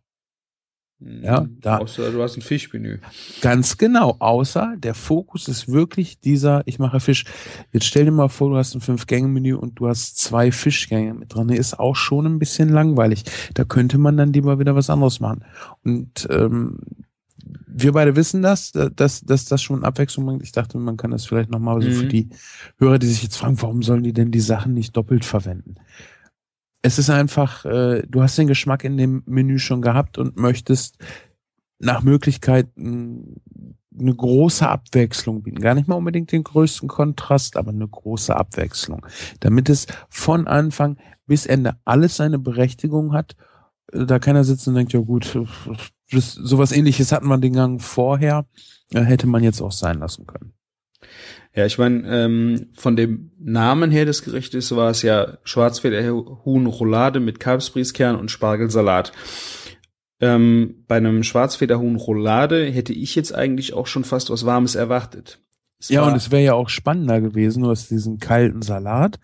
[1.00, 1.78] Ja, hm, da.
[1.78, 2.98] Außer du hast ein Fischmenü.
[3.42, 4.16] Ganz genau.
[4.18, 7.26] Außer der Fokus ist wirklich dieser, ich mache Fisch.
[7.72, 11.36] Jetzt stell dir mal vor, du hast ein Fünf-Gänge-Menü und du hast zwei Fischgänge mit
[11.36, 11.50] drin.
[11.50, 13.26] Ist auch schon ein bisschen langweilig.
[13.54, 15.44] Da könnte man dann lieber wieder was anderes machen.
[15.84, 16.80] Und ähm,
[17.75, 20.43] wir beide wissen das, dass, dass das schon Abwechslung bringt.
[20.43, 21.93] Ich dachte, man kann das vielleicht nochmal so mhm.
[21.93, 22.29] für die
[22.77, 25.75] Hörer, die sich jetzt fragen, warum sollen die denn die Sachen nicht doppelt verwenden?
[26.83, 30.97] es ist einfach, äh, du hast den Geschmack in dem Menü schon gehabt und möchtest
[31.79, 33.25] nach Möglichkeit eine
[33.99, 35.62] große Abwechslung bieten.
[35.62, 39.05] Gar nicht mal unbedingt den größten Kontrast, aber eine große Abwechslung.
[39.39, 43.38] Damit es von Anfang bis Ende alles seine Berechtigung hat.
[43.93, 45.39] Äh, da keiner sitzt und denkt, ja gut,
[46.13, 48.45] das, sowas ähnliches hatten wir den Gang vorher,
[48.93, 50.54] äh, hätte man jetzt auch sein lassen können.
[51.56, 57.39] Ja, ich meine, ähm, von dem Namen her des Gerichtes war es ja Schwarzfederhuhn-Roulade mit
[57.39, 59.12] Kalbsbrieskern und Spargelsalat.
[60.19, 65.39] Ähm, bei einem Schwarzfederhuhn-Roulade hätte ich jetzt eigentlich auch schon fast was Warmes erwartet.
[65.80, 69.19] Es ja, und es wäre ja auch spannender gewesen, du hast diesen kalten Salat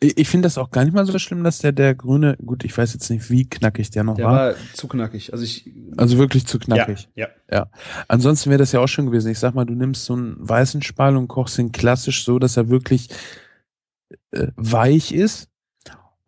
[0.00, 2.76] ich finde das auch gar nicht mal so schlimm, dass der der grüne, gut, ich
[2.76, 4.48] weiß jetzt nicht, wie knackig der noch der war.
[4.48, 5.32] Der war zu knackig.
[5.32, 5.72] Also ich.
[5.96, 7.08] Also wirklich zu knackig.
[7.14, 7.28] Ja.
[7.50, 7.56] Ja.
[7.56, 7.70] ja.
[8.06, 9.30] Ansonsten wäre das ja auch schon gewesen.
[9.30, 12.58] Ich sag mal, du nimmst so einen weißen Spal und kochst ihn klassisch so, dass
[12.58, 13.08] er wirklich
[14.32, 15.48] äh, weich ist.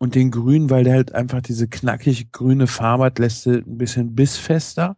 [0.00, 3.78] Und den grünen, weil der halt einfach diese knackig grüne Farbe hat, lässt du ein
[3.78, 4.96] bisschen bissfester.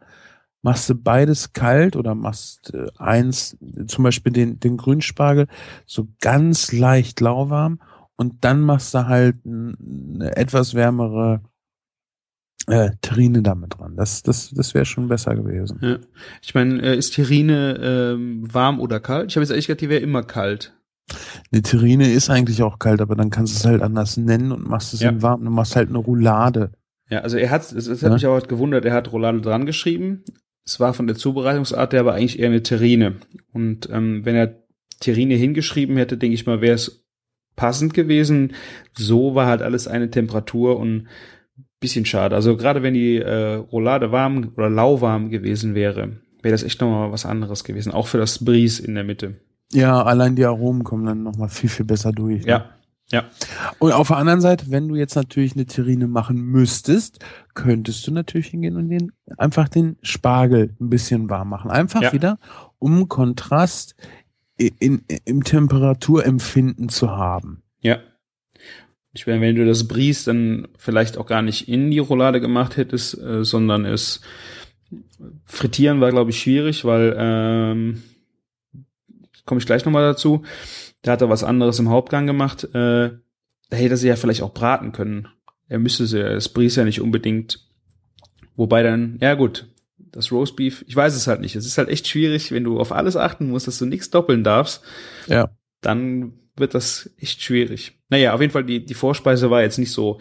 [0.63, 3.57] Machst du beides kalt oder machst äh, eins,
[3.87, 5.49] zum Beispiel den, den Grünspargel,
[5.87, 7.81] so ganz leicht lauwarm
[8.21, 11.41] und dann machst du halt eine etwas wärmere
[12.67, 13.97] äh, Terrine damit dran.
[13.97, 15.79] Das, das, das wäre schon besser gewesen.
[15.81, 15.97] Ja.
[16.43, 19.31] Ich meine, äh, ist Terrine ähm, warm oder kalt?
[19.31, 20.75] Ich habe jetzt ehrlich gesagt, die wäre immer kalt.
[21.51, 24.69] Eine Terrine ist eigentlich auch kalt, aber dann kannst du es halt anders nennen und
[24.69, 25.09] machst es ja.
[25.09, 25.43] in warm.
[25.43, 26.73] Du machst halt eine Roulade.
[27.09, 28.13] Ja, also er hat, das, das hat ja?
[28.13, 30.25] mich auch gewundert, er hat Roulade dran geschrieben.
[30.67, 33.17] Es war von der Zubereitungsart der aber eigentlich eher eine Terrine.
[33.55, 34.63] Und ähm, wenn er
[35.01, 37.07] Terrine hingeschrieben hätte, denke ich mal, wäre es
[37.61, 38.55] passend gewesen.
[38.97, 41.09] So war halt alles eine Temperatur und
[41.79, 42.35] bisschen schade.
[42.35, 47.13] Also gerade wenn die äh, Roulade warm oder lauwarm gewesen wäre, wäre das echt nochmal
[47.13, 47.93] was anderes gewesen.
[47.93, 49.35] Auch für das Bries in der Mitte.
[49.73, 52.47] Ja, allein die Aromen kommen dann nochmal viel, viel besser durch.
[52.47, 52.51] Ne?
[52.51, 52.71] Ja.
[53.13, 53.25] Ja.
[53.79, 57.19] Und auf der anderen Seite, wenn du jetzt natürlich eine Terrine machen müsstest,
[57.55, 61.71] könntest du natürlich hingehen und den, einfach den Spargel ein bisschen warm machen.
[61.71, 62.13] Einfach ja.
[62.13, 62.39] wieder,
[62.79, 63.97] um Kontrast
[64.61, 67.63] in, im Temperaturempfinden zu haben.
[67.81, 67.99] Ja.
[69.13, 72.77] Ich meine, wenn du das Bries dann vielleicht auch gar nicht in die Roulade gemacht
[72.77, 74.21] hättest, äh, sondern es
[75.45, 78.03] frittieren war, glaube ich, schwierig, weil ähm,
[79.45, 80.43] komme ich gleich nochmal dazu.
[81.03, 82.65] Da hat er was anderes im Hauptgang gemacht.
[82.65, 83.11] Äh,
[83.71, 85.29] da hätte er sie ja vielleicht auch braten können.
[85.69, 87.67] Er müsste sie, das Bries ja nicht unbedingt.
[88.57, 89.67] Wobei dann, ja gut,
[90.13, 91.57] das Roastbeef, ich weiß es halt nicht.
[91.57, 94.45] Es ist halt echt schwierig, wenn du auf alles achten musst, dass du nichts doppeln
[94.45, 94.83] darfst.
[95.27, 95.51] Ja.
[95.81, 97.99] Dann wird das echt schwierig.
[98.09, 100.21] Naja, auf jeden Fall, die, die Vorspeise war jetzt nicht so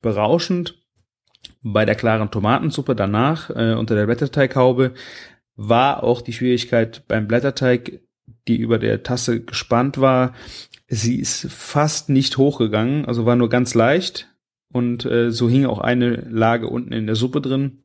[0.00, 0.78] berauschend.
[1.62, 4.94] Bei der klaren Tomatensuppe danach, äh, unter der Blätterteighaube,
[5.56, 8.00] war auch die Schwierigkeit beim Blätterteig,
[8.48, 10.34] die über der Tasse gespannt war.
[10.88, 14.28] Sie ist fast nicht hochgegangen, also war nur ganz leicht.
[14.72, 17.81] Und äh, so hing auch eine Lage unten in der Suppe drin.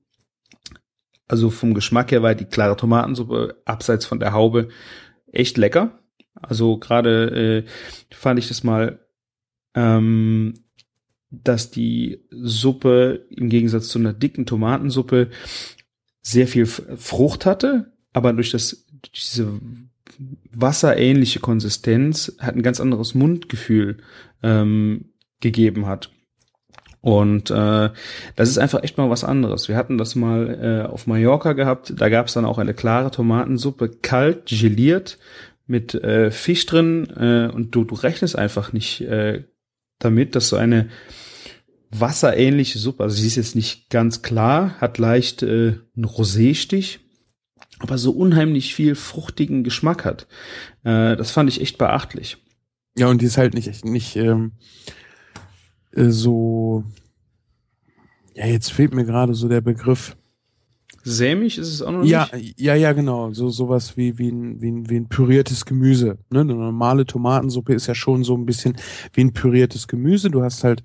[1.28, 4.70] Also vom Geschmack her war die klare Tomatensuppe abseits von der Haube
[5.32, 6.00] echt lecker.
[6.34, 9.00] Also gerade äh, fand ich das mal,
[9.74, 10.54] ähm,
[11.30, 15.30] dass die Suppe im Gegensatz zu einer dicken Tomatensuppe
[16.22, 18.86] sehr viel Frucht hatte, aber durch das
[19.16, 19.60] diese
[20.52, 23.98] wasserähnliche Konsistenz hat ein ganz anderes Mundgefühl
[24.42, 26.12] ähm, gegeben hat.
[27.02, 27.90] Und äh,
[28.36, 29.68] das ist einfach echt mal was anderes.
[29.68, 31.94] Wir hatten das mal äh, auf Mallorca gehabt.
[31.96, 35.18] Da gab es dann auch eine klare Tomatensuppe, kalt, geliert,
[35.68, 37.08] mit äh, Fisch drin.
[37.16, 39.44] Äh, und du, du rechnest einfach nicht äh,
[40.00, 40.90] damit, dass so eine
[41.92, 43.04] wasserähnliche Suppe.
[43.04, 47.00] Also sie ist jetzt nicht ganz klar, hat leicht äh, einen Roséstich,
[47.80, 50.28] aber so unheimlich viel fruchtigen Geschmack hat.
[50.84, 52.38] Äh, das fand ich echt beachtlich.
[52.98, 54.92] Ja, und die ist halt nicht, nicht ähm, äh,
[55.98, 56.84] so.
[58.34, 60.16] Ja, jetzt fehlt mir gerade so der Begriff.
[61.04, 62.60] Sämig ist es auch noch ja, nicht?
[62.60, 63.32] Ja, ja, genau.
[63.32, 66.18] So sowas wie wie ein, wie ein, wie ein püriertes Gemüse.
[66.30, 66.42] Ne?
[66.42, 68.76] Eine normale Tomatensuppe ist ja schon so ein bisschen
[69.14, 70.30] wie ein püriertes Gemüse.
[70.30, 70.84] Du hast halt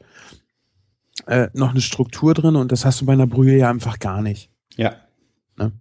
[1.27, 4.23] äh, noch eine Struktur drin und das hast du bei einer Brühe ja einfach gar
[4.23, 4.51] nicht.
[4.77, 4.95] Ja.
[5.59, 5.73] Ne?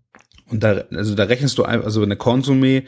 [0.51, 2.83] Und da, also da rechnest du einfach, also eine Konsumé,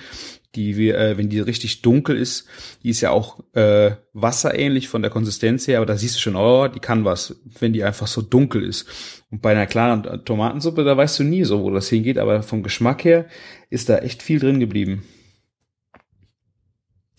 [0.56, 2.48] die wir, äh, wenn die richtig dunkel ist,
[2.84, 6.36] die ist ja auch äh, wasserähnlich von der Konsistenz her, aber da siehst du schon,
[6.36, 8.86] oh, die kann was, wenn die einfach so dunkel ist.
[9.32, 12.62] Und bei einer klaren Tomatensuppe, da weißt du nie so, wo das hingeht, aber vom
[12.62, 13.26] Geschmack her
[13.70, 15.04] ist da echt viel drin geblieben.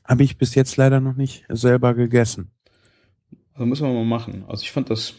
[0.04, 2.50] Habe ich bis jetzt leider noch nicht selber gegessen.
[3.54, 4.44] Also müssen wir mal machen.
[4.46, 5.14] Also ich fand das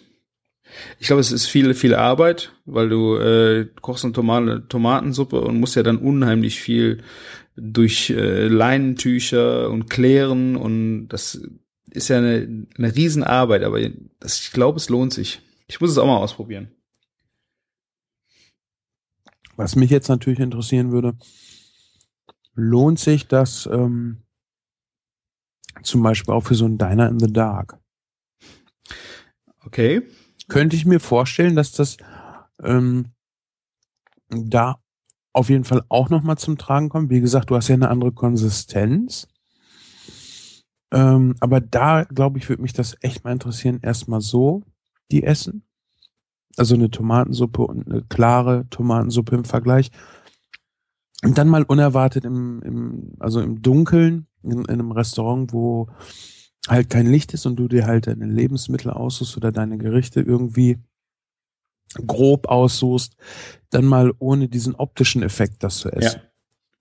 [0.99, 5.59] ich glaube, es ist viel, viel Arbeit, weil du äh, kochst eine Tomaten, Tomatensuppe und
[5.59, 7.03] musst ja dann unheimlich viel
[7.55, 11.41] durch äh, Leinentücher und klären und das
[11.89, 13.79] ist ja eine, eine Riesenarbeit, aber
[14.19, 15.41] das, ich glaube, es lohnt sich.
[15.67, 16.71] Ich muss es auch mal ausprobieren.
[19.55, 21.17] Was mich jetzt natürlich interessieren würde,
[22.55, 24.23] lohnt sich das ähm,
[25.81, 27.79] zum Beispiel auch für so ein Diner in the Dark?
[29.65, 30.03] Okay
[30.47, 31.97] könnte ich mir vorstellen, dass das
[32.63, 33.07] ähm,
[34.29, 34.79] da
[35.33, 37.09] auf jeden Fall auch nochmal zum Tragen kommt.
[37.09, 39.27] Wie gesagt, du hast ja eine andere Konsistenz.
[40.91, 44.63] Ähm, aber da, glaube ich, würde mich das echt mal interessieren, erstmal so
[45.11, 45.63] die essen.
[46.57, 49.91] Also eine Tomatensuppe und eine klare Tomatensuppe im Vergleich.
[51.23, 55.89] Und dann mal unerwartet im, im also im Dunkeln, in, in einem Restaurant, wo
[56.67, 60.79] halt kein Licht ist und du dir halt deine Lebensmittel aussuchst oder deine Gerichte irgendwie
[62.05, 63.15] grob aussuchst,
[63.69, 66.19] dann mal ohne diesen optischen Effekt das zu essen.
[66.19, 66.29] Ja.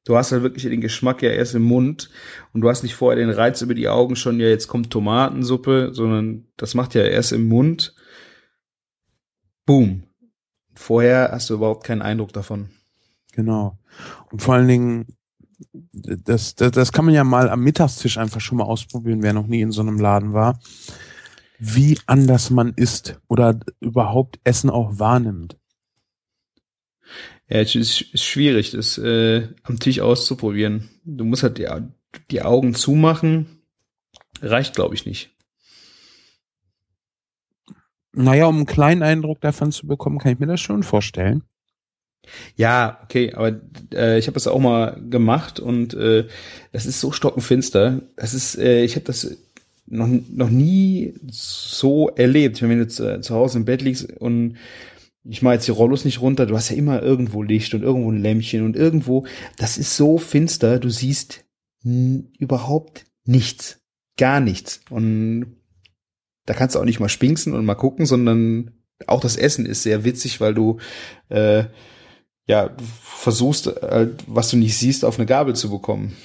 [0.07, 2.11] Du hast halt wirklich den Geschmack ja erst im Mund
[2.53, 5.91] und du hast nicht vorher den Reiz über die Augen schon, ja, jetzt kommt Tomatensuppe,
[5.93, 7.95] sondern das macht ja erst im Mund.
[9.65, 10.05] Boom.
[10.75, 12.69] Vorher hast du überhaupt keinen Eindruck davon.
[13.33, 13.79] Genau.
[14.31, 15.17] Und vor allen Dingen,
[15.93, 19.47] das, das, das kann man ja mal am Mittagstisch einfach schon mal ausprobieren, wer noch
[19.47, 20.59] nie in so einem Laden war,
[21.59, 25.59] wie anders man isst oder überhaupt Essen auch wahrnimmt.
[27.49, 30.89] Ja, es ist, ist schwierig, das äh, am Tisch auszuprobieren.
[31.05, 31.69] Du musst halt die,
[32.31, 33.63] die Augen zumachen.
[34.41, 35.31] Reicht, glaube ich, nicht.
[38.13, 41.43] Naja, um einen kleinen Eindruck davon zu bekommen, kann ich mir das schon vorstellen.
[42.57, 43.61] Ja, okay, aber
[43.93, 46.27] äh, ich habe das auch mal gemacht und äh,
[46.73, 48.03] das ist so stockenfinster.
[48.17, 49.37] Das ist, äh, ich habe das
[49.87, 52.63] noch noch nie so erlebt.
[52.63, 54.57] Wenn du jetzt äh, zu Hause im Bett liegst und
[55.25, 58.13] ich mache jetzt die Rollos nicht runter, du hast ja immer irgendwo Licht und irgendwo
[58.13, 61.45] ein Lämpchen und irgendwo, das ist so finster, du siehst
[61.83, 63.81] überhaupt nichts,
[64.17, 65.57] gar nichts und
[66.47, 68.73] da kannst du auch nicht mal spinksen und mal gucken, sondern
[69.07, 70.79] auch das Essen ist sehr witzig, weil du
[71.29, 71.65] äh,
[72.47, 76.17] ja, du versuchst, äh, was du nicht siehst, auf eine Gabel zu bekommen.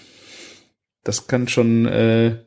[1.03, 2.37] Das kann schon, äh,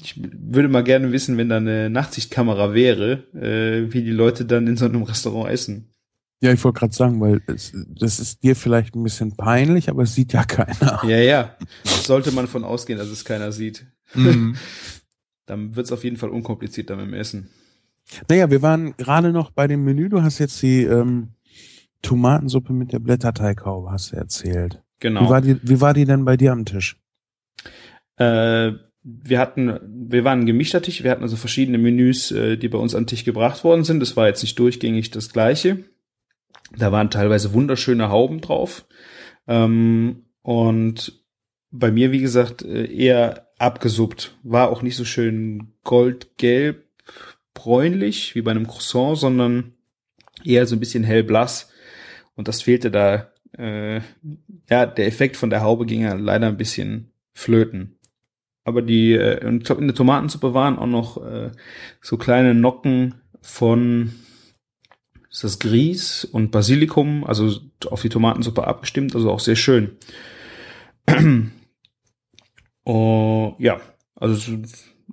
[0.00, 4.66] ich würde mal gerne wissen, wenn da eine Nachtsichtkamera wäre, äh, wie die Leute dann
[4.66, 5.92] in so einem Restaurant essen.
[6.40, 10.04] Ja, ich wollte gerade sagen, weil es, das ist dir vielleicht ein bisschen peinlich, aber
[10.04, 11.02] es sieht ja keiner.
[11.04, 11.56] Ja, ja.
[11.84, 13.86] Sollte man von ausgehen, dass es keiner sieht.
[14.14, 14.56] Mhm.
[15.46, 17.50] dann wird es auf jeden Fall unkomplizierter mit dem Essen.
[18.28, 20.08] Naja, wir waren gerade noch bei dem Menü.
[20.08, 21.30] Du hast jetzt die ähm,
[22.02, 24.82] Tomatensuppe mit der Blätterteighaube, hast du erzählt.
[25.00, 25.22] Genau.
[25.22, 26.96] Wie war die, wie war die denn bei dir am Tisch?
[28.16, 29.78] Äh, wir hatten,
[30.10, 33.04] wir waren ein gemischter Tisch, wir hatten also verschiedene Menüs, äh, die bei uns an
[33.04, 34.00] den Tisch gebracht worden sind.
[34.00, 35.84] Das war jetzt nicht durchgängig das gleiche.
[36.76, 38.86] Da waren teilweise wunderschöne Hauben drauf.
[39.46, 41.24] Ähm, und
[41.70, 44.36] bei mir, wie gesagt, äh, eher abgesuppt.
[44.42, 46.84] War auch nicht so schön goldgelb,
[47.54, 49.74] bräunlich wie bei einem Croissant, sondern
[50.44, 51.70] eher so ein bisschen hellblass.
[52.38, 53.96] Und das fehlte da, äh,
[54.70, 57.98] ja, der Effekt von der Haube ging ja leider ein bisschen flöten.
[58.62, 61.50] Aber die, äh, und ich glaube, in der Tomatensuppe waren auch noch äh,
[62.00, 64.12] so kleine Nocken von
[65.28, 67.58] ist das Grieß und Basilikum, also
[67.90, 69.96] auf die Tomatensuppe abgestimmt, also auch sehr schön.
[72.84, 73.80] oh, ja,
[74.14, 74.62] also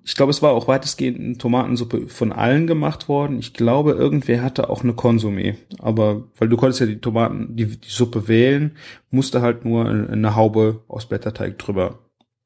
[0.04, 3.39] ich glaube, es war auch weitestgehend eine Tomatensuppe von allen gemacht worden.
[3.39, 5.56] Ich glaube, irgendwer hatte auch eine Konsumé.
[5.80, 8.76] Aber weil du konntest ja die Tomaten, die, die Suppe wählen,
[9.10, 12.00] musste halt nur eine Haube aus Blätterteig drüber.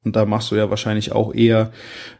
[0.04, 1.72] Und da machst du ja wahrscheinlich auch eher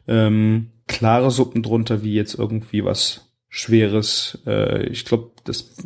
[0.07, 4.43] ähm, klare Suppen drunter, wie jetzt irgendwie was schweres.
[4.47, 5.77] Äh, ich glaube, das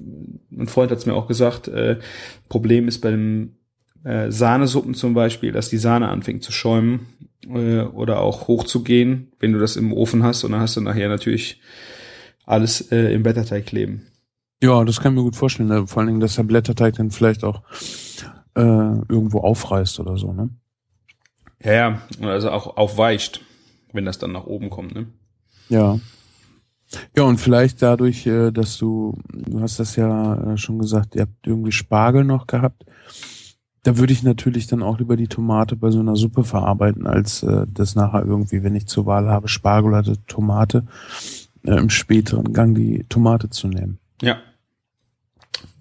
[0.50, 1.68] ein Freund hat es mir auch gesagt.
[1.68, 1.98] Äh,
[2.48, 3.56] Problem ist bei dem
[4.04, 7.06] äh, Sahnesuppen zum Beispiel, dass die Sahne anfängt zu schäumen
[7.46, 11.08] äh, oder auch hochzugehen, wenn du das im Ofen hast und dann hast du nachher
[11.08, 11.60] natürlich
[12.46, 14.06] alles äh, im Blätterteig kleben.
[14.62, 15.68] Ja, das kann ich mir gut vorstellen.
[15.68, 15.86] Ne?
[15.86, 17.62] Vor allen Dingen, dass der Blätterteig dann vielleicht auch
[18.54, 20.50] äh, irgendwo aufreißt oder so, ne?
[21.62, 23.40] Ja, ja, also auch aufweicht,
[23.92, 25.06] wenn das dann nach oben kommt, ne?
[25.68, 25.98] Ja.
[27.16, 31.22] Ja, und vielleicht dadurch, äh, dass du, du hast das ja äh, schon gesagt, ihr
[31.22, 32.84] habt irgendwie Spargel noch gehabt.
[33.84, 37.42] Da würde ich natürlich dann auch lieber die Tomate bei so einer Suppe verarbeiten, als
[37.42, 40.86] äh, das nachher irgendwie, wenn ich zur Wahl habe, Spargel oder Tomate,
[41.64, 43.98] äh, im späteren Gang die Tomate zu nehmen.
[44.22, 44.38] Ja.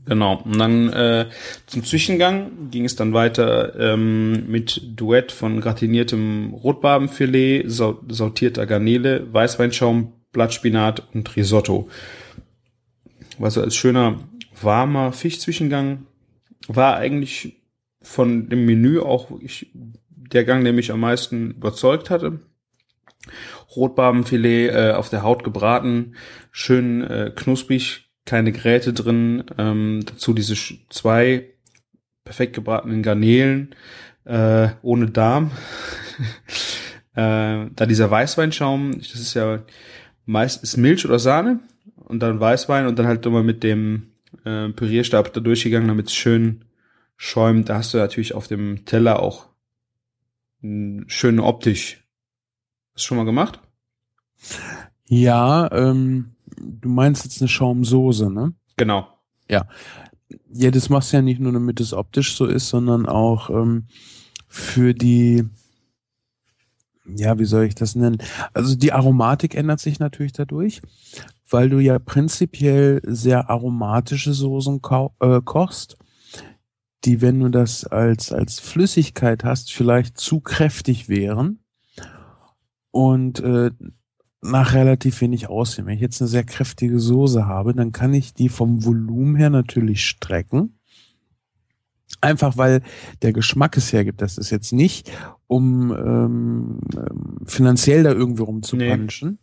[0.06, 0.42] Genau.
[0.44, 1.30] Und dann äh,
[1.66, 10.12] zum Zwischengang ging es dann weiter ähm, mit Duett von gratiniertem Rotbarbenfilet, sautierter Garnele, Weißweinschaum,
[10.34, 11.88] Blattspinat und Risotto.
[13.40, 14.20] Was als schöner
[14.62, 16.06] warmer Fischzwischengang
[16.68, 17.63] war eigentlich
[18.04, 22.40] von dem Menü auch ich, der Gang, der mich am meisten überzeugt hatte.
[23.76, 26.16] Rotbarbenfilet äh, auf der Haut gebraten,
[26.52, 29.44] schön äh, knusprig, keine Gräte drin.
[29.58, 30.56] Ähm, dazu diese
[30.90, 31.50] zwei
[32.24, 33.76] perfekt gebratenen Garnelen
[34.26, 35.52] äh, ohne Darm.
[37.16, 39.64] äh, da dieser Weißweinschaum, das ist ja
[40.26, 41.60] meist ist Milch oder Sahne
[41.96, 44.14] und dann Weißwein und dann halt immer mit dem
[44.46, 46.66] äh, Pürierstab da durchgegangen, damit es schön
[47.24, 47.70] schäumt.
[47.70, 49.48] Da hast du natürlich auf dem Teller auch
[51.08, 52.04] schön optisch.
[52.94, 53.60] Hast du schon mal gemacht?
[55.08, 58.54] Ja, ähm, du meinst jetzt eine Schaumsoße, ne?
[58.76, 59.08] Genau.
[59.50, 59.68] Ja.
[60.52, 63.88] Ja, das machst du ja nicht nur, damit es optisch so ist, sondern auch ähm,
[64.48, 65.46] für die,
[67.06, 68.18] ja, wie soll ich das nennen?
[68.54, 70.82] Also die Aromatik ändert sich natürlich dadurch,
[71.50, 74.82] weil du ja prinzipiell sehr aromatische Soßen
[75.20, 75.98] äh, kochst,
[77.06, 81.60] die, wenn du das als, als Flüssigkeit hast, vielleicht zu kräftig wären.
[82.92, 83.72] Und äh,
[84.44, 85.86] nach relativ wenig aussehen.
[85.88, 89.50] Wenn ich jetzt eine sehr kräftige Soße habe, dann kann ich die vom Volumen her
[89.50, 90.78] natürlich strecken.
[92.22, 92.82] Einfach weil
[93.22, 94.22] der Geschmack es hergibt.
[94.22, 95.12] Das ist jetzt nicht,
[95.48, 99.30] um ähm, ähm finanziell da irgendwie rumzupanschen.
[99.32, 99.38] Nee.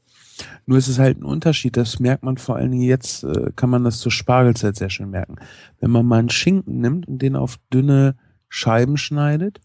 [0.66, 1.76] Nur ist es halt ein Unterschied.
[1.76, 5.10] Das merkt man vor allen Dingen jetzt, äh, kann man das zur Spargelzeit sehr schön
[5.10, 5.36] merken.
[5.80, 8.16] Wenn man mal einen Schinken nimmt und den auf dünne
[8.48, 9.60] Scheiben schneidet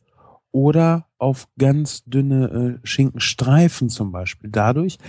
[0.51, 4.49] oder auf ganz dünne äh, Schinkenstreifen zum Beispiel.
[4.49, 4.99] Dadurch,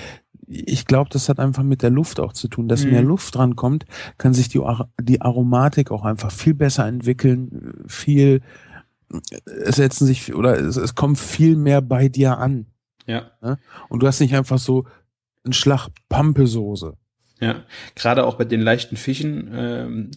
[0.47, 2.69] ich glaube, das hat einfach mit der Luft auch zu tun.
[2.69, 2.91] Dass mhm.
[2.91, 3.85] mehr Luft dran kommt,
[4.19, 4.61] kann sich die,
[5.01, 8.41] die Aromatik auch einfach viel besser entwickeln, viel,
[9.45, 12.67] es setzen sich, oder es, es kommt viel mehr bei dir an.
[13.07, 13.31] Ja.
[13.41, 13.59] Ne?
[13.89, 14.85] Und du hast nicht einfach so
[15.47, 16.95] einen Schlag Pampesoße.
[17.41, 20.11] Ja, gerade auch bei den leichten Fischen ähm,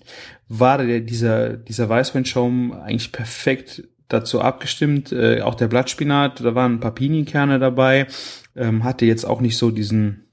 [0.47, 5.11] war der, dieser, dieser Weißweinschaum eigentlich perfekt dazu abgestimmt.
[5.11, 8.07] Äh, auch der Blattspinat, da waren ein paar Pinienkerne dabei,
[8.55, 10.29] ähm, hatte jetzt auch nicht so diesen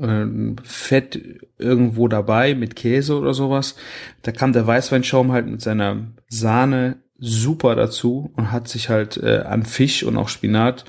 [0.00, 0.24] äh,
[0.64, 1.20] Fett
[1.58, 3.76] irgendwo dabei mit Käse oder sowas.
[4.22, 5.98] Da kam der Weißweinschaum halt mit seiner
[6.28, 10.84] Sahne super dazu und hat sich halt äh, an Fisch und auch Spinat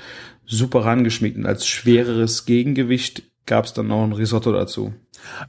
[0.47, 1.37] super rangeschmiegt.
[1.37, 4.93] Und als schwereres Gegengewicht gab es dann noch ein Risotto dazu.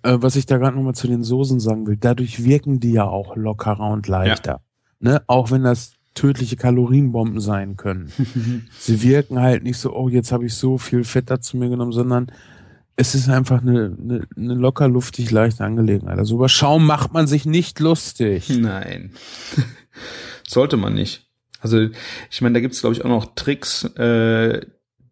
[0.03, 3.05] Äh, was ich da gerade nochmal zu den Soßen sagen will, dadurch wirken die ja
[3.05, 4.61] auch lockerer und leichter.
[5.01, 5.11] Ja.
[5.11, 5.23] Ne?
[5.27, 8.13] Auch wenn das tödliche Kalorienbomben sein können.
[8.79, 11.93] Sie wirken halt nicht so, oh, jetzt habe ich so viel Fett dazu mir genommen,
[11.93, 12.33] sondern
[12.97, 16.19] es ist einfach eine, eine, eine locker luftig leichte Angelegenheit.
[16.19, 18.49] Also über Schaum macht man sich nicht lustig.
[18.59, 19.13] Nein.
[20.49, 21.29] Sollte man nicht.
[21.61, 21.89] Also
[22.31, 24.67] ich meine, da gibt es, glaube ich, auch noch Tricks, äh,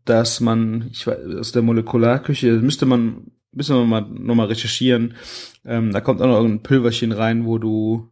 [0.08, 5.14] dass man, ich weiß, aus der Molekularküche, müsste man, müssen wir mal nochmal recherchieren.
[5.64, 8.08] Ähm, da kommt auch noch ein Pülverchen rein, wo du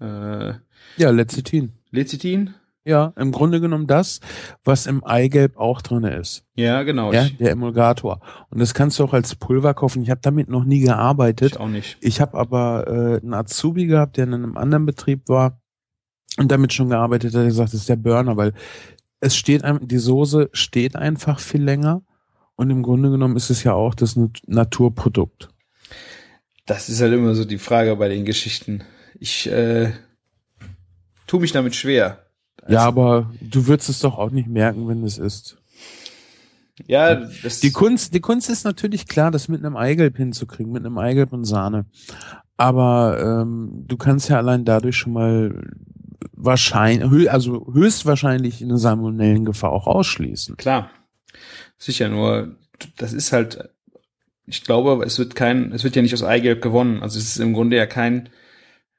[0.00, 0.54] äh,
[0.96, 1.72] ja, Lecithin.
[1.90, 2.54] Lecithin?
[2.84, 4.20] Ja, im Grunde genommen das,
[4.64, 6.44] was im Eigelb auch drinne ist.
[6.54, 7.12] Ja, genau.
[7.12, 8.20] Ja, der Emulgator.
[8.48, 10.02] Und das kannst du auch als Pulver kaufen.
[10.02, 11.52] Ich habe damit noch nie gearbeitet.
[11.52, 11.98] Ich auch nicht.
[12.00, 15.60] Ich habe aber äh, einen Azubi gehabt, der in einem anderen Betrieb war
[16.38, 17.42] und damit schon gearbeitet hat.
[17.42, 18.54] Er gesagt, das ist der Burner, weil
[19.20, 22.02] es steht die Soße steht einfach viel länger
[22.56, 25.48] und im Grunde genommen ist es ja auch das Naturprodukt.
[26.66, 28.82] Das ist halt immer so die Frage bei den Geschichten.
[29.18, 29.92] Ich äh,
[31.26, 32.26] tue mich damit schwer.
[32.62, 35.56] Also, ja, aber du würdest es doch auch nicht merken, wenn es ist.
[36.86, 40.84] Ja, das die Kunst, die Kunst ist natürlich klar, das mit einem Eigelb hinzukriegen, mit
[40.84, 41.86] einem Eigelb und Sahne.
[42.56, 45.64] Aber ähm, du kannst ja allein dadurch schon mal
[46.40, 50.56] wahrscheinlich, also höchstwahrscheinlich eine Salmonellengefahr auch ausschließen.
[50.56, 50.90] Klar,
[51.76, 52.56] sicher nur,
[52.96, 53.68] das ist halt
[54.50, 57.02] ich glaube, es wird kein, es wird ja nicht aus Eigelb gewonnen.
[57.02, 58.30] Also es ist im Grunde ja kein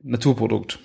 [0.01, 0.77] Naturprodukt.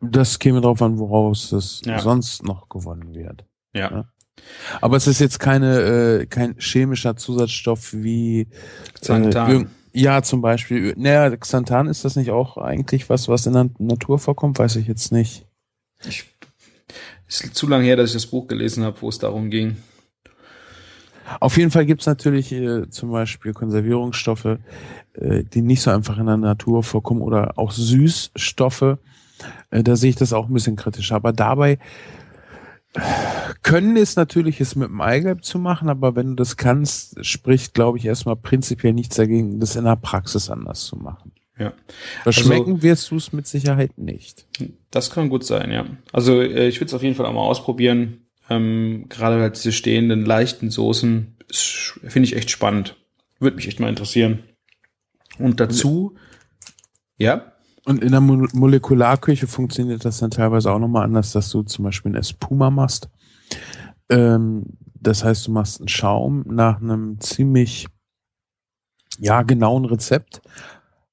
[0.00, 1.98] Das käme drauf an, woraus es Ja.
[1.98, 3.44] sonst noch gewonnen wird.
[3.74, 3.90] Ja.
[3.90, 4.04] Ja.
[4.80, 8.46] Aber es ist jetzt keine, äh, kein chemischer Zusatzstoff wie
[8.94, 9.62] Xanthan.
[9.62, 10.94] Äh, ja, zum Beispiel.
[10.96, 14.58] Naja, Xanthan ist das nicht auch eigentlich was, was in der Natur vorkommt?
[14.58, 15.46] Weiß ich jetzt nicht.
[16.06, 16.24] Ich,
[17.26, 19.76] ist zu lange her, dass ich das Buch gelesen habe, wo es darum ging.
[21.38, 24.58] Auf jeden Fall gibt's natürlich äh, zum Beispiel Konservierungsstoffe,
[25.14, 28.98] äh, die nicht so einfach in der Natur vorkommen oder auch Süßstoffe.
[29.70, 31.16] Äh, da sehe ich das auch ein bisschen kritischer.
[31.16, 31.78] Aber dabei
[33.62, 37.74] können es natürlich, es mit dem Eigelb zu machen, aber wenn du das kannst, spricht,
[37.74, 41.32] glaube ich, erstmal prinzipiell nichts dagegen, das in der Praxis anders zu machen.
[41.58, 41.72] Ja.
[42.22, 44.46] Verschmecken wirst du es mit Sicherheit nicht.
[44.90, 45.86] Das kann gut sein, ja.
[46.12, 48.26] Also äh, ich würde es auf jeden Fall auch mal ausprobieren.
[48.48, 52.96] Ähm, Gerade halt diese stehenden, leichten Soßen ist- finde ich echt spannend.
[53.38, 54.40] Würde mich echt mal interessieren.
[55.38, 56.16] Und dazu,
[57.18, 57.52] ja,
[57.86, 61.84] Und in der Mo Molekularküche funktioniert das dann teilweise auch nochmal anders, dass du zum
[61.84, 63.08] Beispiel ein Espuma machst.
[64.10, 64.64] Ähm,
[65.00, 67.86] das heißt, du machst einen Schaum nach einem ziemlich
[69.18, 70.40] ja genauen Rezept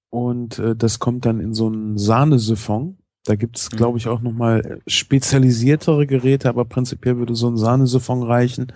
[0.09, 2.97] und äh, das kommt dann in so einen Sahnesiphon.
[3.26, 3.78] Da gibt's, Mhm.
[3.78, 8.72] glaube ich, auch nochmal spezialisiertere Geräte, aber prinzipiell würde so ein Sahnesiphon reichen.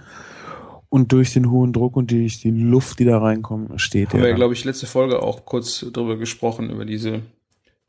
[0.90, 4.30] Und durch den hohen Druck und durch die Luft, die da reinkommt, steht haben der.
[4.30, 7.22] wir, glaube ich, letzte Folge auch kurz drüber gesprochen, über diese,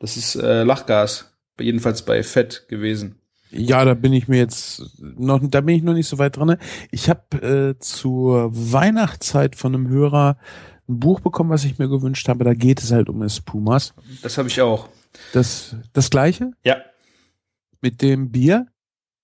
[0.03, 3.19] das ist äh, Lachgas, jedenfalls bei Fett gewesen.
[3.51, 6.57] Ja, da bin ich mir jetzt noch, da bin ich noch nicht so weit dran.
[6.91, 10.39] Ich habe äh, zur Weihnachtszeit von einem Hörer
[10.89, 12.45] ein Buch bekommen, was ich mir gewünscht habe.
[12.45, 13.95] Da geht es halt um Espumas.
[14.23, 14.89] Das habe ich auch.
[15.35, 16.79] Das, das gleiche Ja,
[17.83, 18.67] mit dem Bier.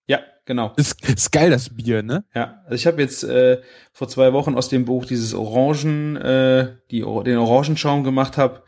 [0.07, 0.75] ja, genau.
[0.77, 2.25] Ist, ist geil, das Bier, ne?
[2.35, 3.63] Ja, also ich habe jetzt äh,
[3.93, 8.63] vor zwei Wochen aus dem Buch dieses Orangen, äh, die, den Orangenschaum gemacht habe.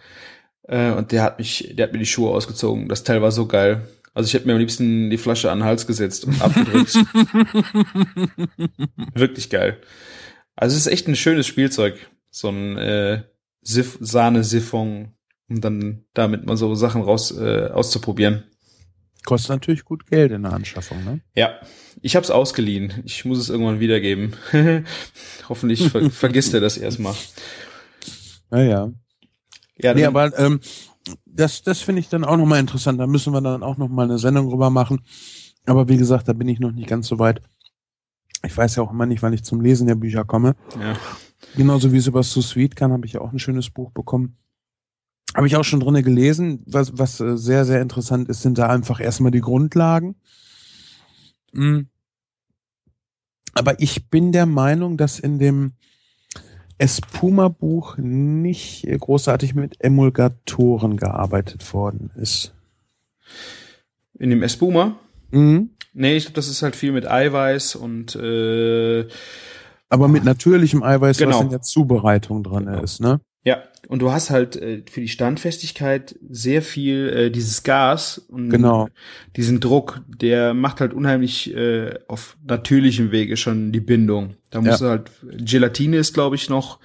[0.65, 2.89] Äh, und der hat mich, der hat mir die Schuhe ausgezogen.
[2.89, 3.89] Das Teil war so geil.
[4.13, 6.95] Also ich hätte mir am liebsten die Flasche an den Hals gesetzt und abgedrückt.
[9.15, 9.81] Wirklich geil.
[10.57, 11.95] Also es ist echt ein schönes Spielzeug.
[12.31, 13.23] So ein äh,
[13.63, 15.13] Sif Sahne-Siphon,
[15.49, 18.45] um dann damit mal so Sachen raus äh, auszuprobieren.
[19.25, 21.21] Kostet natürlich gut Geld in der Anschaffung, ne?
[21.35, 21.61] Ja,
[22.01, 23.03] ich habe es ausgeliehen.
[23.05, 24.35] Ich muss es irgendwann wiedergeben.
[25.49, 27.15] Hoffentlich ver vergisst er das erstmal.
[28.51, 28.93] Naja.
[29.83, 30.61] Ja, Nee, aber ähm,
[31.27, 33.01] das, das finde ich dann auch nochmal interessant.
[33.01, 35.03] Da müssen wir dann auch nochmal eine Sendung drüber machen.
[35.67, 37.41] Aber wie gesagt, da bin ich noch nicht ganz so weit.
[38.45, 40.57] Ich weiß ja auch immer nicht, wann ich zum Lesen der Bücher komme.
[40.79, 40.95] ja.
[41.57, 44.37] Genauso wie es über Sous Sweet kann, habe ich ja auch ein schönes Buch bekommen.
[45.35, 46.63] Habe ich auch schon drinne gelesen.
[46.67, 50.17] Was, was äh, sehr, sehr interessant ist, sind da einfach erstmal die Grundlagen.
[51.53, 51.83] Mm.
[53.55, 55.73] Aber ich bin der Meinung, dass in dem
[56.81, 62.55] Espuma-Buch nicht äh, großartig mit Emulgatoren gearbeitet worden ist.
[64.19, 64.97] In dem Espuma?
[65.31, 65.71] Mhm.
[65.93, 69.07] Nee, ich glaube, das ist halt viel mit Eiweiß und äh,
[69.89, 71.41] Aber mit natürlichem Eiweiß, was Genau.
[71.43, 72.83] in der Zubereitung drin Genau.
[72.83, 73.21] ist, ne?
[73.45, 78.49] ja, und du hast halt äh, für die Standfestigkeit sehr viel äh, dieses Gas und
[78.49, 78.89] Genau.
[79.35, 84.37] diesen Druck, der macht halt unheimlich äh, auf natürlichem Wege schon die Bindung.
[84.51, 86.79] Da musst du halt Gelatine ist, glaube ich, noch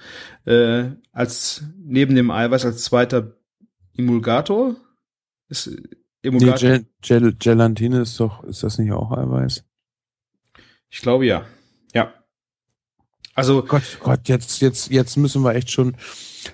[0.46, 3.36] äh, als neben dem Eiweiß als zweiter
[3.96, 4.74] Emulgator.
[5.48, 5.76] Ist äh,
[6.24, 6.70] Nee, Emulgator?
[6.70, 9.62] Gel Gel Gelatine ist doch, ist das nicht auch Eiweiß?
[10.90, 11.46] Ich glaube ja.
[11.94, 12.12] Ja.
[13.34, 15.96] Also Gott, Gott, jetzt, jetzt, jetzt müssen wir echt schon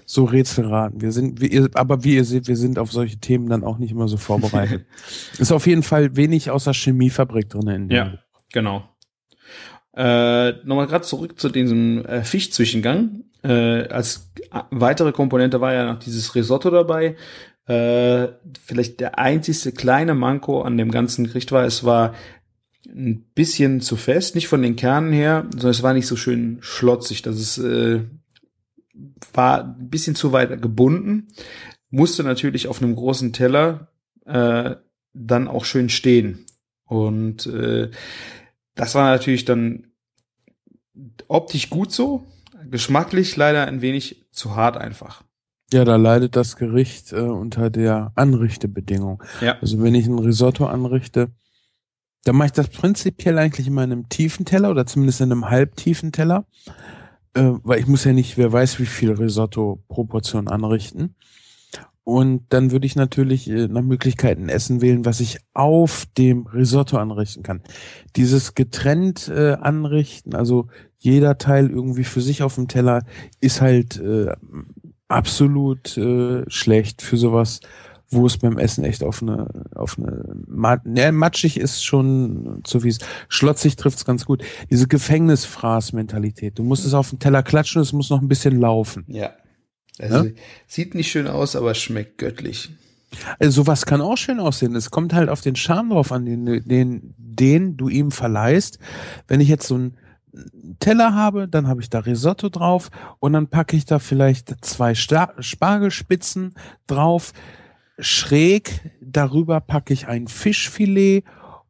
[0.05, 1.01] so Rätsel raten.
[1.01, 3.79] Wir sind, wie ihr, aber wie ihr seht, wir sind auf solche Themen dann auch
[3.79, 4.87] nicht immer so vorbereitet.
[5.39, 7.89] ist auf jeden Fall wenig außer Chemiefabrik drin.
[7.91, 8.19] Ja,
[8.53, 8.89] genau.
[9.95, 13.25] Äh, Nochmal gerade zurück zu diesem äh, Fischzwischengang.
[13.43, 14.31] Äh, als
[14.71, 17.17] weitere Komponente war ja noch dieses Risotto dabei.
[17.67, 18.29] Äh,
[18.61, 22.15] vielleicht der einzigste kleine Manko an dem ganzen Gericht war, es war
[22.87, 26.59] ein bisschen zu fest, nicht von den Kernen her, sondern es war nicht so schön
[26.61, 27.23] schlotzig.
[27.23, 28.01] Das ist, äh,
[29.33, 31.29] war ein bisschen zu weit gebunden,
[31.91, 33.89] musste natürlich auf einem großen Teller
[34.27, 34.77] äh,
[35.15, 36.47] dann auch schön stehen.
[36.85, 37.91] Und äh,
[38.75, 39.89] das war natürlich dann
[41.29, 42.27] optisch gut so,
[42.71, 45.23] geschmacklich leider ein wenig zu hart einfach.
[45.73, 49.23] Ja, da leidet das Gericht äh, unter der Anrichtebedingung.
[49.41, 49.59] Ja.
[49.61, 51.31] Also wenn ich ein Risotto anrichte,
[52.25, 55.49] dann mache ich das prinzipiell eigentlich immer in einem tiefen Teller oder zumindest in einem
[55.49, 56.47] halbtiefen Teller.
[57.35, 61.15] Äh, weil ich muss ja nicht, wer weiß, wie viel Risotto pro Portion anrichten.
[62.05, 66.97] Und dann würde ich natürlich äh, nach Möglichkeiten Essen wählen, was ich auf dem Risotto
[66.97, 67.63] anrichten kann.
[68.17, 70.67] Dieses getrennt äh, anrichten, also
[70.99, 73.05] jeder Teil irgendwie für sich auf dem Teller,
[73.41, 74.33] ist halt äh,
[75.07, 77.61] absolut äh, schlecht für sowas,
[78.13, 80.25] wo es beim Essen echt auf eine, auf eine,
[80.85, 82.99] ne, matschig ist schon zu fies.
[83.29, 84.43] Schlotzig trifft's ganz gut.
[84.71, 86.59] Diese Gefängnisfraß-Mentalität.
[86.59, 89.05] Du musst es auf den Teller klatschen, es muss noch ein bisschen laufen.
[89.09, 89.33] Ja.
[89.99, 90.31] Also Ja?
[90.67, 92.71] sieht nicht schön aus, aber schmeckt göttlich.
[93.39, 94.75] Also sowas kann auch schön aussehen.
[94.75, 98.79] Es kommt halt auf den Charme drauf an, den, den, den du ihm verleihst.
[99.29, 99.97] Wenn ich jetzt so einen
[100.81, 104.95] Teller habe, dann habe ich da Risotto drauf und dann packe ich da vielleicht zwei
[104.95, 106.55] Spargelspitzen
[106.87, 107.33] drauf.
[107.99, 111.25] Schräg darüber packe ich ein Fischfilet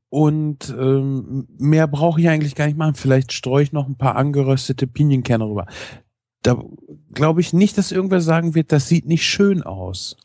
[0.09, 2.95] und ähm, mehr brauche ich eigentlich gar nicht machen.
[2.95, 5.67] Vielleicht streue ich noch ein paar angeröstete Pinienkerne rüber.
[6.43, 6.63] Da
[7.13, 10.17] glaube ich nicht, dass irgendwer sagen wird, das sieht nicht schön aus.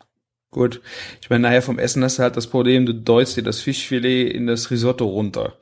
[0.52, 0.82] Gut.
[1.22, 4.30] Ich meine, nachher vom Essen hast du halt das Problem, du deust dir das Fischfilet
[4.32, 5.54] in das Risotto runter.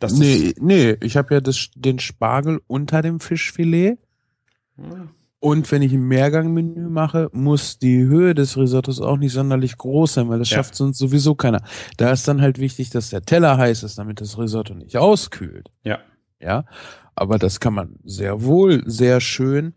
[0.00, 3.98] Das Nee, nee, ich habe ja das, den Spargel unter dem Fischfilet.
[5.40, 10.14] Und wenn ich ein Mehrgangmenü mache, muss die Höhe des Risottos auch nicht sonderlich groß
[10.14, 10.56] sein, weil das Ja.
[10.56, 11.62] schafft sonst sowieso keiner.
[11.96, 15.70] Da ist dann halt wichtig, dass der Teller heiß ist, damit das Risotto nicht auskühlt.
[15.84, 16.00] Ja.
[16.40, 16.64] Ja,
[17.14, 19.74] aber das kann man sehr wohl, sehr schön,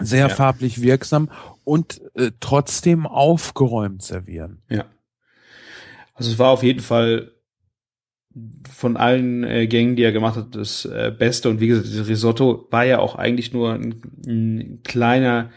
[0.00, 0.34] sehr Ja.
[0.34, 1.28] farblich wirksam
[1.64, 4.62] und äh, trotzdem aufgeräumt servieren.
[4.68, 4.84] Ja.
[6.14, 7.32] Also es war auf jeden Fall
[8.70, 11.48] von allen äh, Gängen, die er gemacht hat, das äh, Beste.
[11.48, 15.50] Und wie gesagt, dieses Risotto war ja auch eigentlich nur ein, ein kleiner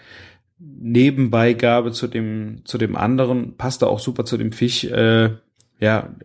[0.57, 3.57] Nebenbeigabe zu dem, zu dem anderen.
[3.57, 4.85] Passte auch super zu dem Fisch.
[4.85, 5.31] Äh,
[5.79, 6.15] ja,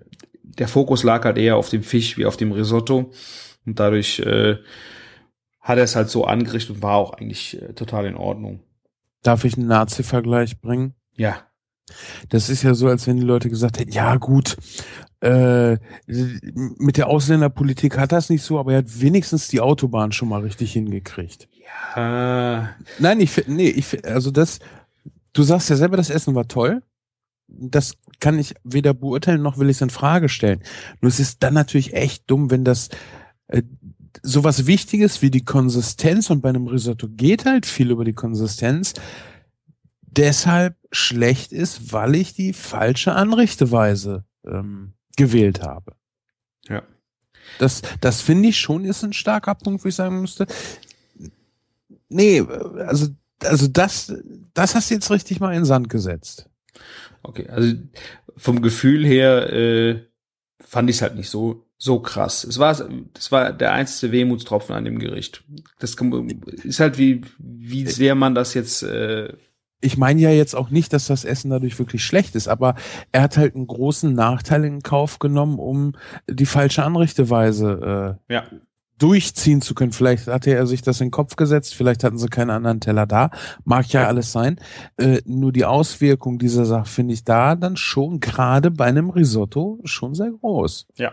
[0.42, 3.12] der Fokus lag halt eher auf dem Fisch wie auf dem Risotto.
[3.66, 4.56] Und dadurch äh,
[5.60, 8.60] hat er es halt so angerichtet und war auch eigentlich äh, total in Ordnung.
[9.22, 10.94] Darf ich einen Nazi-Vergleich bringen?
[11.14, 11.42] Ja,
[12.28, 14.56] Das ist ja so, als wenn die Leute gesagt hätten, ja gut,
[15.20, 20.28] äh, mit der Ausländerpolitik hat das nicht so, aber er hat wenigstens die Autobahn schon
[20.28, 21.48] mal richtig hingekriegt.
[21.96, 24.60] ja, Nein, ich finde, nee, ich also das,
[25.32, 26.82] du sagst ja selber, das Essen war toll.
[27.48, 30.62] Das kann ich weder beurteilen, noch will ich es in Frage stellen.
[31.00, 32.90] Nur es ist dann natürlich echt dumm, wenn das
[33.48, 33.62] äh,
[34.22, 38.94] sowas Wichtiges wie die Konsistenz und bei einem Risotto geht halt viel über die Konsistenz,
[40.02, 45.92] deshalb schlecht ist, weil ich die falsche Anrichteweise ähm, gewählt habe.
[46.68, 46.82] ja.
[47.58, 50.46] Das, das finde ich schon ist ein starker Punkt, wo ich sagen müsste.
[52.08, 53.08] Nee, also,
[53.42, 54.12] also das,
[54.54, 56.48] das hast du jetzt richtig mal in den Sand gesetzt.
[57.22, 57.74] Okay, also
[58.36, 60.04] vom Gefühl her äh,
[60.60, 62.44] fand ich es halt nicht so so krass.
[62.44, 62.74] Es war
[63.14, 65.44] das war der einzige Wehmutstropfen an dem Gericht.
[65.78, 69.32] Das ist halt wie wie sehr man das jetzt äh,
[69.80, 72.74] Ich meine ja jetzt auch nicht, dass das Essen dadurch wirklich schlecht ist, aber
[73.12, 75.92] er hat halt einen großen Nachteil in Kauf genommen, um
[76.28, 78.44] die falsche Anrichteweise äh, ja
[78.98, 79.92] durchziehen zu können.
[79.92, 83.06] Vielleicht hatte er sich das in den Kopf gesetzt, vielleicht hatten sie keinen anderen Teller
[83.06, 83.30] da.
[83.64, 84.60] Mag ja alles sein.
[84.96, 89.80] Äh, nur die Auswirkung dieser Sache finde ich da dann schon gerade bei einem Risotto
[89.84, 90.88] schon sehr groß.
[90.96, 91.12] ja?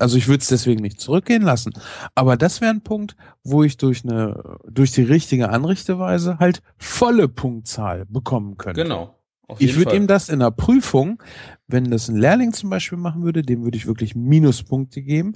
[0.00, 1.72] Also ich würde es deswegen nicht zurückgehen lassen.
[2.14, 7.28] Aber das wäre ein Punkt, wo ich durch eine, durch die richtige Anrichteweise halt volle
[7.28, 8.82] Punktzahl bekommen könnte.
[8.82, 9.12] genau.
[9.58, 11.22] Ich würde ihm das in der Prüfung,
[11.68, 15.34] wenn das ein Lehrling zum Beispiel machen würde, dem würde ich wirklich Minuspunkte geben,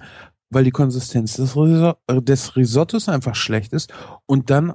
[0.51, 3.93] weil die Konsistenz des, Riso äh, des Risottos einfach schlecht ist
[4.27, 4.75] und dann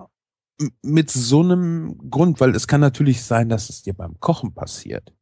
[0.82, 5.14] mit so einem Grund, weil es kann natürlich sein, dass es dir beim Kochen passiert.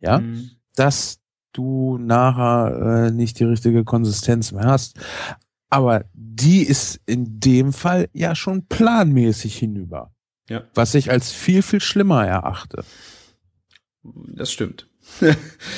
[0.00, 0.50] Ja, Mhm.
[0.76, 1.17] dass
[1.52, 4.98] du nachher äh, nicht die richtige Konsistenz mehr hast.
[5.70, 10.12] Aber die ist in dem Fall ja schon planmäßig hinüber.
[10.48, 10.64] Ja.
[10.74, 12.84] Was ich als viel, viel schlimmer erachte.
[14.02, 14.88] Das stimmt.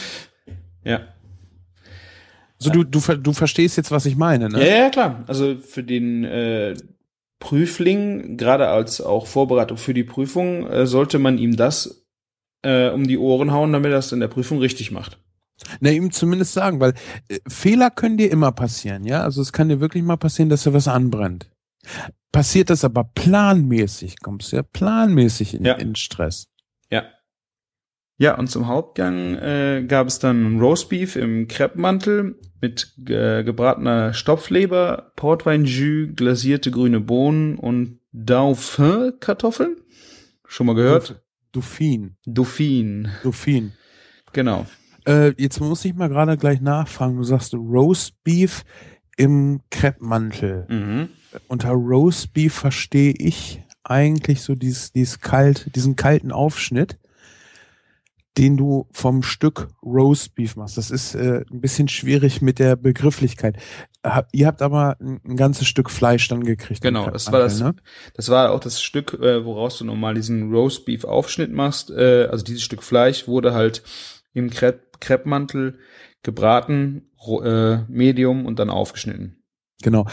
[0.84, 1.00] ja.
[2.58, 4.60] So, du, du, du verstehst jetzt, was ich meine, ne?
[4.60, 5.24] Ja, ja, klar.
[5.26, 6.76] Also für den äh,
[7.40, 12.06] Prüfling, gerade als auch Vorbereitung für die Prüfung, äh, sollte man ihm das
[12.62, 15.18] äh, um die Ohren hauen, damit er das in der Prüfung richtig macht.
[15.80, 16.94] Na, ihm zumindest sagen, weil
[17.28, 19.22] äh, Fehler können dir immer passieren, ja?
[19.22, 21.50] Also es kann dir wirklich mal passieren, dass dir was anbrennt.
[22.32, 25.74] Passiert das aber planmäßig, kommst du ja planmäßig in, Ja.
[25.74, 26.48] in Stress.
[26.90, 27.04] Ja.
[28.18, 35.12] Ja, und zum Hauptgang äh, gab es dann Roastbeef im Kreppmantel mit äh, gebratener Stopfleber,
[35.16, 39.76] Portweinjus, glasierte grüne Bohnen und Dauphin-Kartoffeln.
[40.46, 41.22] Schon mal gehört?
[41.52, 43.72] Dauphine, Dauphine, Dauphine.
[44.32, 44.66] genau.
[45.06, 47.16] Äh, jetzt muss ich mal gerade gleich nachfragen.
[47.16, 48.64] Du sagst Roast Beef
[49.16, 50.66] im Kreppmantel.
[50.68, 51.08] Mhm.
[51.48, 56.98] Unter Roast Beef verstehe ich eigentlich so dieses, dieses kalt, diesen kalten Aufschnitt,
[58.38, 60.76] den du vom Stück Roast Beef machst.
[60.76, 63.56] Das ist äh, ein bisschen schwierig mit der Begrifflichkeit.
[64.04, 66.80] Hab, ihr habt aber ein, ein, ganzes Stück Fleisch dann gekriegt.
[66.80, 67.60] Genau, das war das.
[67.60, 67.74] Ne?
[68.14, 71.90] Das war auch das Stück, äh, woraus du normal diesen Roast Beef Aufschnitt machst.
[71.90, 73.82] Äh, also dieses Stück Fleisch wurde halt
[74.32, 74.48] im
[75.00, 75.78] Kreppmantel
[76.22, 77.10] gebraten,
[77.42, 79.42] äh, Medium und dann aufgeschnitten.
[79.82, 80.06] Genau.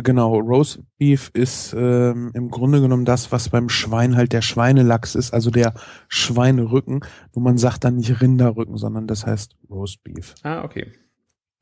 [0.00, 5.16] Genau, Roast Beef ist ähm, im Grunde genommen das, was beim Schwein halt der Schweinelachs
[5.16, 5.74] ist, also der
[6.06, 7.00] Schweinerücken.
[7.34, 10.36] Nur man sagt dann nicht Rinderrücken, sondern das heißt Roast Beef.
[10.44, 10.92] Ah, okay.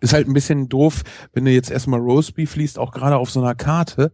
[0.00, 1.02] Ist halt ein bisschen doof,
[1.32, 4.12] wenn du jetzt erstmal Roast Beef liest, auch gerade auf so einer Karte,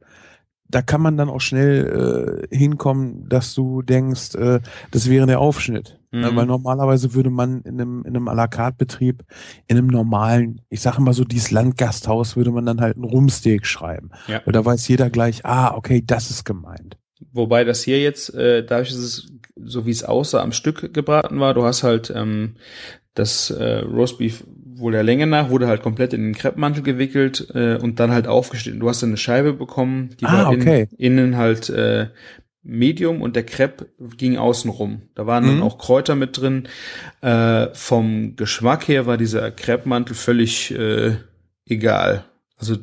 [0.68, 4.61] da kann man dann auch schnell äh, hinkommen, dass du denkst, äh,
[4.93, 5.99] das wäre der Aufschnitt.
[6.14, 6.36] Ne, mhm.
[6.36, 9.24] weil normalerweise würde man in einem, in einem à la carte Betrieb,
[9.66, 13.64] in einem normalen, ich sage mal so, dieses Landgasthaus, würde man dann halt ein Rumsteak
[13.66, 14.10] schreiben.
[14.28, 14.42] Ja.
[14.44, 16.98] Weil da weiß jeder gleich, ah, okay, das ist gemeint.
[17.32, 19.32] Wobei das hier jetzt, äh, dadurch, dass es
[19.64, 22.56] so wie es aussah, am Stück gebraten war, du hast halt ähm,
[23.14, 24.44] das äh, Roastbeef
[24.74, 28.26] wohl der Länge nach, wurde halt komplett in den Kreppmantel gewickelt äh, und dann halt
[28.26, 28.80] aufgeschnitten.
[28.80, 30.88] Du hast dann eine Scheibe bekommen, die ah, war okay.
[30.98, 32.08] in, innen halt äh,
[32.62, 35.02] Medium und der Crepe ging außen rum.
[35.14, 35.48] Da waren mhm.
[35.48, 36.68] dann auch Kräuter mit drin.
[37.20, 41.16] Äh, vom Geschmack her war dieser Crepe-Mantel völlig äh,
[41.66, 42.24] egal.
[42.56, 42.76] Also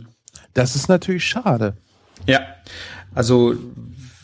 [0.54, 1.78] das ist natürlich schade.
[2.28, 2.42] Ja,
[3.16, 3.56] also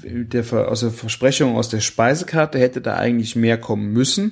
[0.04, 4.32] der, aus der Versprechung aus der Speisekarte hätte da eigentlich mehr kommen müssen.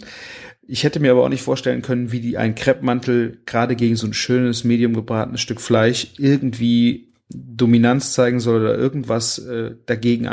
[0.66, 4.08] Ich hätte mir aber auch nicht vorstellen können, wie die ein Kreppmantel gerade gegen so
[4.08, 10.28] ein schönes, medium gebratenes Stück Fleisch irgendwie Dominanz zeigen soll oder irgendwas äh, dagegen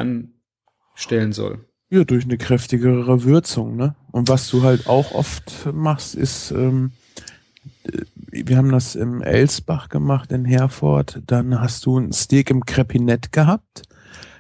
[1.01, 1.65] anstellen soll.
[1.91, 3.97] Ja, durch eine kräftigere Würzung, ne?
[4.13, 6.93] Und was du halt auch oft machst, ist, ähm,
[7.85, 12.65] äh, wir haben das im Elsbach gemacht in Herford, dann hast du ein Steak im
[12.65, 13.83] Crepinett gehabt.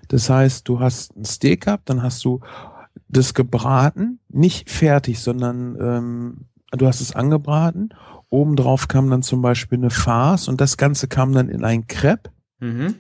[0.08, 2.40] Das heißt, du hast ein Steak gehabt, dann hast du
[3.08, 6.36] das gebraten, nicht fertig, sondern ähm,
[6.72, 7.88] du hast es angebraten.
[8.28, 12.30] Obendrauf kam dann zum Beispiel eine Farce und das Ganze kam dann in ein Crepe.
[12.60, 12.94] Mhm.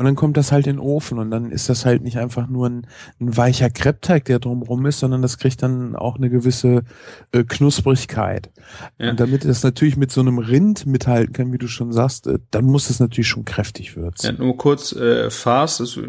[0.00, 2.48] Und dann kommt das halt in den Ofen und dann ist das halt nicht einfach
[2.48, 2.86] nur ein,
[3.20, 6.84] ein weicher Kreppteig, der drumrum ist, sondern das kriegt dann auch eine gewisse
[7.32, 8.50] äh, Knusprigkeit.
[8.98, 9.10] Ja.
[9.10, 12.38] Und damit das natürlich mit so einem Rind mithalten kann, wie du schon sagst, äh,
[12.50, 14.24] dann muss es natürlich schon kräftig würzen.
[14.24, 16.00] Ja, nur kurz, äh, Farce, das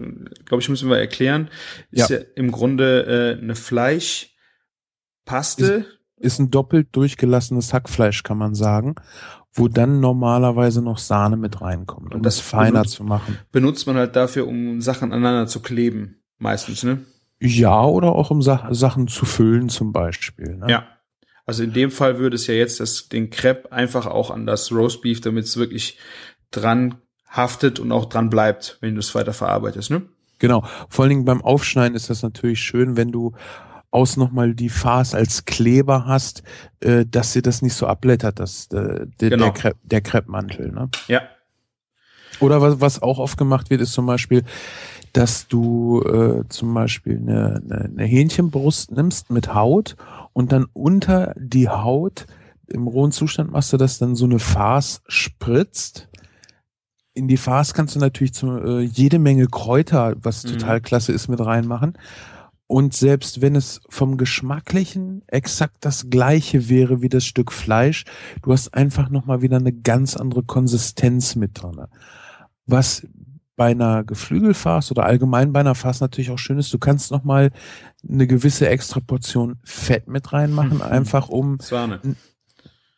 [0.46, 1.50] glaube ich, müssen wir erklären,
[1.92, 5.86] ist ja, ja im Grunde äh, eine Fleischpaste.
[6.16, 8.96] Ist, ist ein doppelt durchgelassenes Hackfleisch, kann man sagen
[9.54, 13.38] wo dann normalerweise noch Sahne mit reinkommt, um und das, das feiner benutzt, zu machen.
[13.52, 17.00] Benutzt man halt dafür, um Sachen aneinander zu kleben, meistens, ne?
[17.40, 20.58] Ja, oder auch um Sa Sachen zu füllen zum Beispiel.
[20.58, 20.68] Ne?
[20.70, 20.88] Ja.
[21.46, 24.72] Also in dem Fall würde es ja jetzt das, den Crepe einfach auch an das
[24.72, 25.98] Roastbeef, damit es wirklich
[26.52, 26.96] dran
[27.28, 30.04] haftet und auch dran bleibt, wenn du es weiter verarbeitest, ne?
[30.40, 30.64] Genau.
[30.90, 33.34] Vor allen Dingen beim Aufschneiden ist das natürlich schön, wenn du
[33.92, 36.44] aus nochmal die Farce als Kleber hast,
[36.80, 39.46] äh, dass sie das nicht so abblättert, das, äh, der, genau.
[39.46, 40.72] der, Crepe, der Kreppmantel.
[40.72, 40.90] Ne?
[41.08, 41.22] Ja.
[42.40, 44.44] Oder was, was auch oft gemacht wird, ist zum Beispiel,
[45.14, 49.98] dass du äh, zum Beispiel eine, eine, eine Hähnchenbrust nimmst mit Haut
[50.34, 52.26] und dann unter die Haut
[52.68, 56.08] im rohen Zustand machst du das dann so eine Farce spritzt.
[57.14, 60.54] In die Farce kannst du natürlich zu, äh, jede Menge Kräuter, was mhm.
[60.54, 61.98] total klasse ist, mit reinmachen.
[62.72, 68.06] Und selbst wenn es vom Geschmacklichen exakt das gleiche wäre wie das Stück Fleisch,
[68.44, 71.82] du hast einfach nochmal wieder eine ganz andere Konsistenz mit drin.
[72.68, 73.06] Was
[73.58, 77.52] bei einer Geflügelfarce oder allgemein bei einer Farce natürlich auch schön ist, du kannst nochmal
[78.08, 82.00] eine gewisse extra Portion Fett mit reinmachen, einfach um Sahne.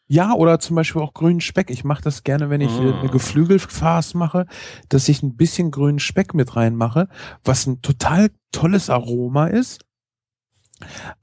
[0.08, 1.70] Ja, oder zum Beispiel auch grünen Speck.
[1.70, 2.94] Ich mache das gerne, wenn ich oh.
[2.94, 4.46] eine Geflügelfarce mache,
[4.90, 7.08] dass ich ein bisschen grünen Speck mit reinmache,
[7.44, 9.82] was ein total tolles Aroma ist.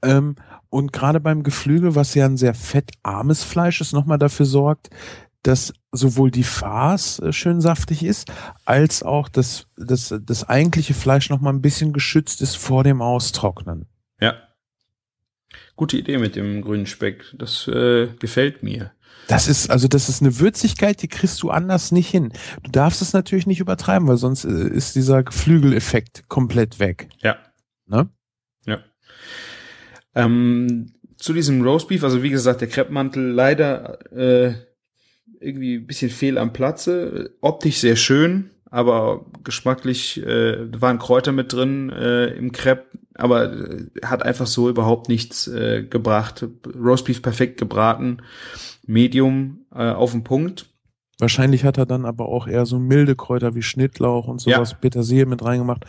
[0.01, 0.35] Ähm,
[0.69, 4.89] und gerade beim Geflügel, was ja ein sehr fettarmes Fleisch ist, nochmal dafür sorgt,
[5.43, 8.31] dass sowohl die Farce äh, schön saftig ist,
[8.65, 13.87] als auch das, das, das eigentliche Fleisch nochmal ein bisschen geschützt ist vor dem Austrocknen.
[15.81, 17.23] Gute Idee mit dem grünen Speck.
[17.33, 18.91] Das äh, gefällt mir.
[19.27, 22.31] Das ist, also das ist eine Würzigkeit, die kriegst du anders nicht hin.
[22.61, 27.09] Du darfst es natürlich nicht übertreiben, weil sonst äh, ist dieser Flügeleffekt komplett weg.
[27.23, 27.35] Ja.
[27.87, 28.11] Ne?
[28.67, 28.83] Ja.
[30.13, 34.53] Ähm, zu diesem Roastbeef, also wie gesagt, der Kreppmantel leider äh,
[35.39, 37.35] irgendwie ein bisschen fehl am Platze.
[37.41, 42.85] Optisch sehr schön, aber geschmacklich äh, waren Kräuter mit drin äh, im Crepe,
[43.21, 46.45] aber äh, hat einfach so überhaupt nichts äh, gebracht.
[46.75, 48.17] Roastbeef perfekt gebraten,
[48.85, 50.69] Medium äh, auf den Punkt.
[51.19, 54.77] Wahrscheinlich hat er dann aber auch eher so milde Kräuter wie Schnittlauch und sowas, ja.
[54.77, 55.85] Petersilie mit reingemacht.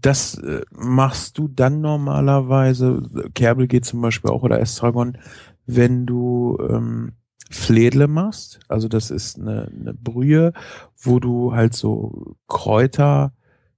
[0.00, 3.02] Das äh, machst du dann normalerweise,
[3.34, 5.18] Kerbel geht zum Beispiel auch oder Estragon,
[5.66, 7.14] wenn du ähm,
[7.50, 8.60] Fledle machst.
[8.68, 10.52] Also das ist eine, eine Brühe,
[10.96, 13.32] wo du halt so Kräuter,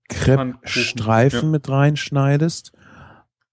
[0.09, 1.49] Crepe-Streifen ja.
[1.49, 2.73] mit reinschneidest.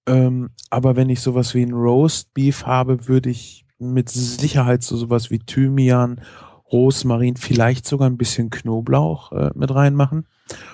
[0.07, 4.95] Ähm, aber wenn ich sowas wie ein Roast Beef habe, würde ich mit Sicherheit so
[4.97, 6.21] sowas wie Thymian,
[6.71, 10.25] Rosmarin, vielleicht sogar ein bisschen Knoblauch äh, mit reinmachen.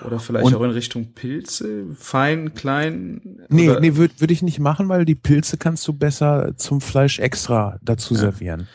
[0.04, 3.46] Oder vielleicht und, auch in Richtung Pilze, fein, klein.
[3.48, 3.80] Nee, oder?
[3.80, 7.78] nee, würde würd ich nicht machen, weil die Pilze kannst du besser zum Fleisch extra
[7.82, 8.20] dazu ja.
[8.20, 8.68] servieren.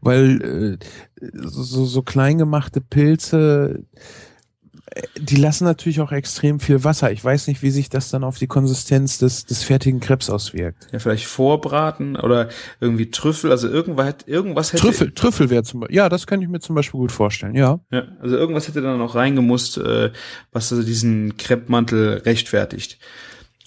[0.00, 0.78] Weil
[1.20, 3.84] äh, so, so klein gemachte Pilze,
[5.16, 7.10] die lassen natürlich auch extrem viel Wasser.
[7.10, 10.88] Ich weiß nicht, wie sich das dann auf die Konsistenz des, des fertigen Krebs auswirkt.
[10.92, 12.48] Ja, vielleicht vorbraten oder
[12.80, 14.82] irgendwie Trüffel, also irgendwas, irgendwas hätte.
[14.82, 17.80] Trüffel, Trüffel wäre zum Beispiel, ja, das könnte ich mir zum Beispiel gut vorstellen, ja.
[17.90, 20.12] Ja, also irgendwas hätte dann noch reingemusst, äh,
[20.52, 22.98] was also diesen Kreppmantel rechtfertigt.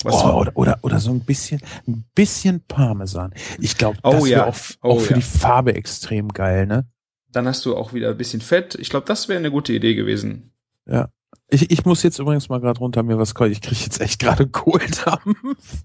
[0.04, 3.34] Was oh, oder, oder, oder so ein bisschen, ein bisschen Parmesan.
[3.60, 4.46] Ich glaube, das oh, ja.
[4.46, 5.18] auch, auch oh, für ja.
[5.18, 6.86] die Farbe extrem geil, ne?
[7.32, 8.76] Dann hast du auch wieder ein bisschen Fett.
[8.76, 10.54] Ich glaube, das wäre eine gute Idee gewesen.
[10.88, 11.10] Ja.
[11.50, 13.52] Ich, ich muss jetzt übrigens mal gerade runter mir was kochen.
[13.52, 15.84] Ich kriege jetzt echt gerade Kohldampf.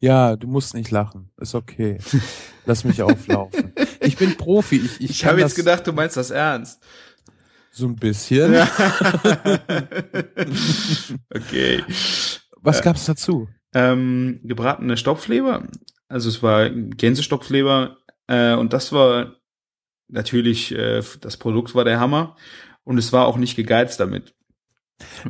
[0.00, 1.30] Ja, du musst nicht lachen.
[1.38, 1.98] Ist okay.
[2.66, 3.72] Lass mich auflaufen.
[4.00, 4.76] Ich bin Profi.
[4.76, 6.82] Ich, ich, ich habe jetzt gedacht, du meinst das ernst.
[7.70, 8.54] So ein bisschen.
[8.54, 8.68] Ja.
[11.34, 11.82] okay.
[12.62, 13.48] Was gab's dazu?
[13.74, 15.68] Ähm, gebratene Stopfleber.
[16.08, 17.98] Also es war Gänsestopfleber
[18.28, 19.37] äh, und das war
[20.08, 22.36] natürlich, äh, das Produkt war der Hammer
[22.84, 24.34] und es war auch nicht gegeizt damit.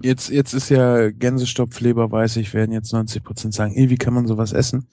[0.03, 4.15] Jetzt, jetzt ist ja Gänsestopfleber, weiß ich, werden jetzt 90 Prozent sagen, ey, wie kann
[4.15, 4.89] man sowas essen?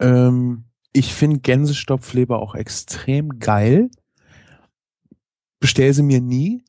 [0.00, 3.90] Ähm, ich finde Gänsestopfleber auch extrem geil.
[5.60, 6.64] Bestell sie mir nie.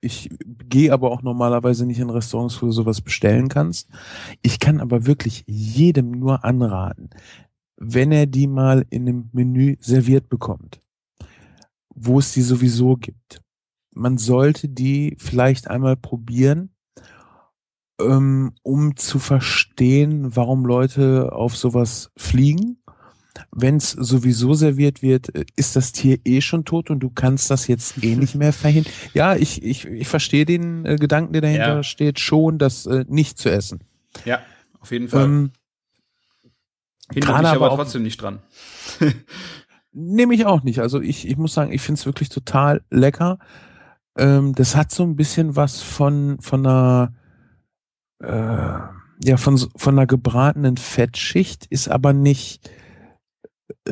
[0.00, 3.88] Ich gehe aber auch normalerweise nicht in Restaurants, wo du sowas bestellen kannst.
[4.42, 7.10] Ich kann aber wirklich jedem nur anraten,
[7.76, 10.83] wenn er die mal in einem Menü serviert bekommt
[11.94, 13.40] wo es die sowieso gibt.
[13.94, 16.70] Man sollte die vielleicht einmal probieren,
[18.00, 22.78] ähm, um zu verstehen, warum Leute auf sowas fliegen.
[23.50, 27.66] Wenn es sowieso serviert wird, ist das Tier eh schon tot und du kannst das
[27.66, 28.92] jetzt eh nicht mehr verhindern.
[29.12, 31.82] Ja, ich, ich, ich verstehe den äh, Gedanken, der dahinter ja.
[31.82, 33.80] steht, schon, das äh, nicht zu essen.
[34.24, 34.40] Ja,
[34.80, 35.24] auf jeden Fall.
[35.24, 35.50] Ähm,
[37.12, 38.40] Hindert mich aber, aber trotzdem nicht dran.
[39.96, 40.80] Nehme ich auch nicht.
[40.80, 43.38] Also ich, ich muss sagen, ich finde es wirklich total lecker.
[44.16, 47.14] Ähm, das hat so ein bisschen was von, von einer,
[48.20, 48.78] äh,
[49.24, 52.68] ja, von, von einer gebratenen Fettschicht, ist aber nicht,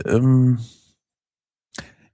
[0.04, 0.58] ähm,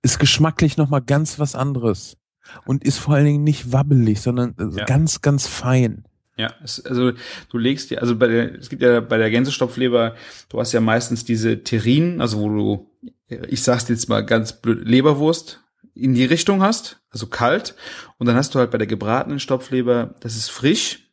[0.03, 2.19] ist geschmacklich nochmal ganz was anderes.
[2.67, 4.85] Und ist vor allen Dingen nicht wabbelig, sondern ja.
[4.85, 6.05] ganz, ganz fein.
[6.39, 7.13] Ja, es, also
[7.51, 10.15] du legst dir, also bei der, es gibt ja bei der Gänsestopfleber,
[10.49, 12.88] du hast ja meistens diese Terrinen, also wo du,
[13.27, 15.61] ich sag's jetzt mal ganz blöd, Leberwurst
[15.95, 17.75] in die Richtung hast, also kalt,
[18.19, 21.09] und dann hast du halt bei der gebratenen Stopfleber, das ist frisch,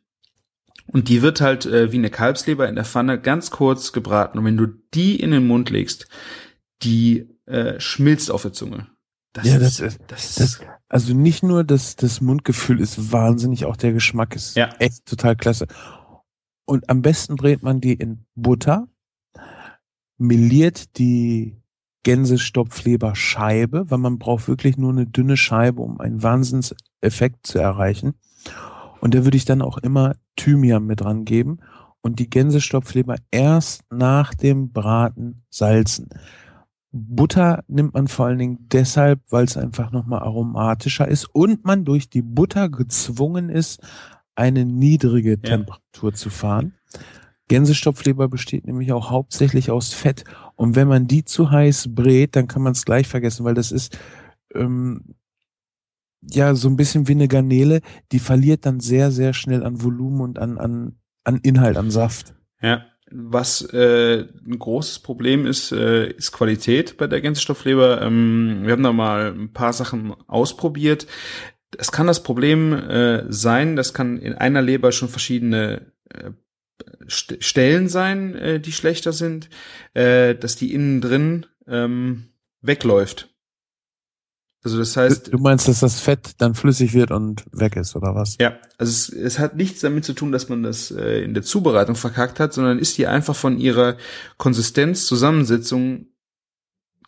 [0.88, 4.38] und die wird halt äh, wie eine Kalbsleber in der Pfanne ganz kurz gebraten.
[4.38, 6.06] Und wenn du die in den Mund legst,
[6.82, 8.86] die äh, schmilzt auf der Zunge.
[9.32, 13.76] Das ja, das ist, das, das, also nicht nur das, das Mundgefühl ist wahnsinnig, auch
[13.76, 14.70] der Geschmack ist ja.
[14.78, 15.66] echt total klasse.
[16.64, 18.88] Und am besten dreht man die in Butter,
[20.16, 21.56] meliert die
[22.06, 28.14] Gänsestopfleberscheibe, weil man braucht wirklich nur eine dünne Scheibe, um einen Wahnsinnseffekt zu erreichen.
[29.00, 31.58] Und da würde ich dann auch immer Thymian mit dran geben
[32.02, 36.08] und die Gänsestopfleber erst nach dem Braten salzen.
[36.92, 41.84] Butter nimmt man vor allen Dingen deshalb, weil es einfach nochmal aromatischer ist und man
[41.84, 43.80] durch die Butter gezwungen ist,
[44.36, 45.36] eine niedrige ja.
[45.38, 46.74] Temperatur zu fahren.
[47.48, 50.22] Gänsestopfleber besteht nämlich auch hauptsächlich aus Fett.
[50.56, 53.70] Und wenn man die zu heiß brät, dann kann man es gleich vergessen, weil das
[53.70, 53.98] ist
[54.54, 55.14] ähm,
[56.22, 57.80] ja so ein bisschen wie eine Garnele,
[58.10, 62.34] die verliert dann sehr, sehr schnell an Volumen und an, an, an Inhalt, an Saft.
[62.60, 68.02] Ja, was äh, ein großes Problem ist, äh, ist Qualität bei der Gänsestoffleber.
[68.02, 71.06] Ähm, wir haben da mal ein paar Sachen ausprobiert.
[71.78, 76.30] Es kann das Problem äh, sein, das kann in einer Leber schon verschiedene äh,
[77.08, 79.48] St Stellen sein, äh, die schlechter sind,
[79.94, 82.28] äh, dass die innen drin ähm,
[82.60, 83.28] wegläuft.
[84.62, 85.32] Also das heißt.
[85.32, 88.36] Du meinst, dass das Fett dann flüssig wird und weg ist, oder was?
[88.40, 91.44] Ja, also es, es hat nichts damit zu tun, dass man das äh, in der
[91.44, 93.96] Zubereitung verkackt hat, sondern ist die einfach von ihrer
[94.38, 96.08] Konsistenz, Zusammensetzung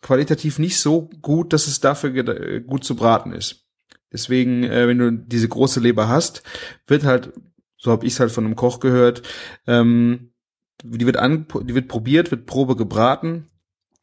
[0.01, 3.65] qualitativ nicht so gut, dass es dafür gut zu braten ist.
[4.13, 6.43] Deswegen, äh, wenn du diese große Leber hast,
[6.87, 7.33] wird halt,
[7.79, 9.23] so habe ich es halt von einem Koch gehört,
[9.67, 10.33] ähm,
[10.83, 13.49] die wird an, die wird probiert, wird Probe gebraten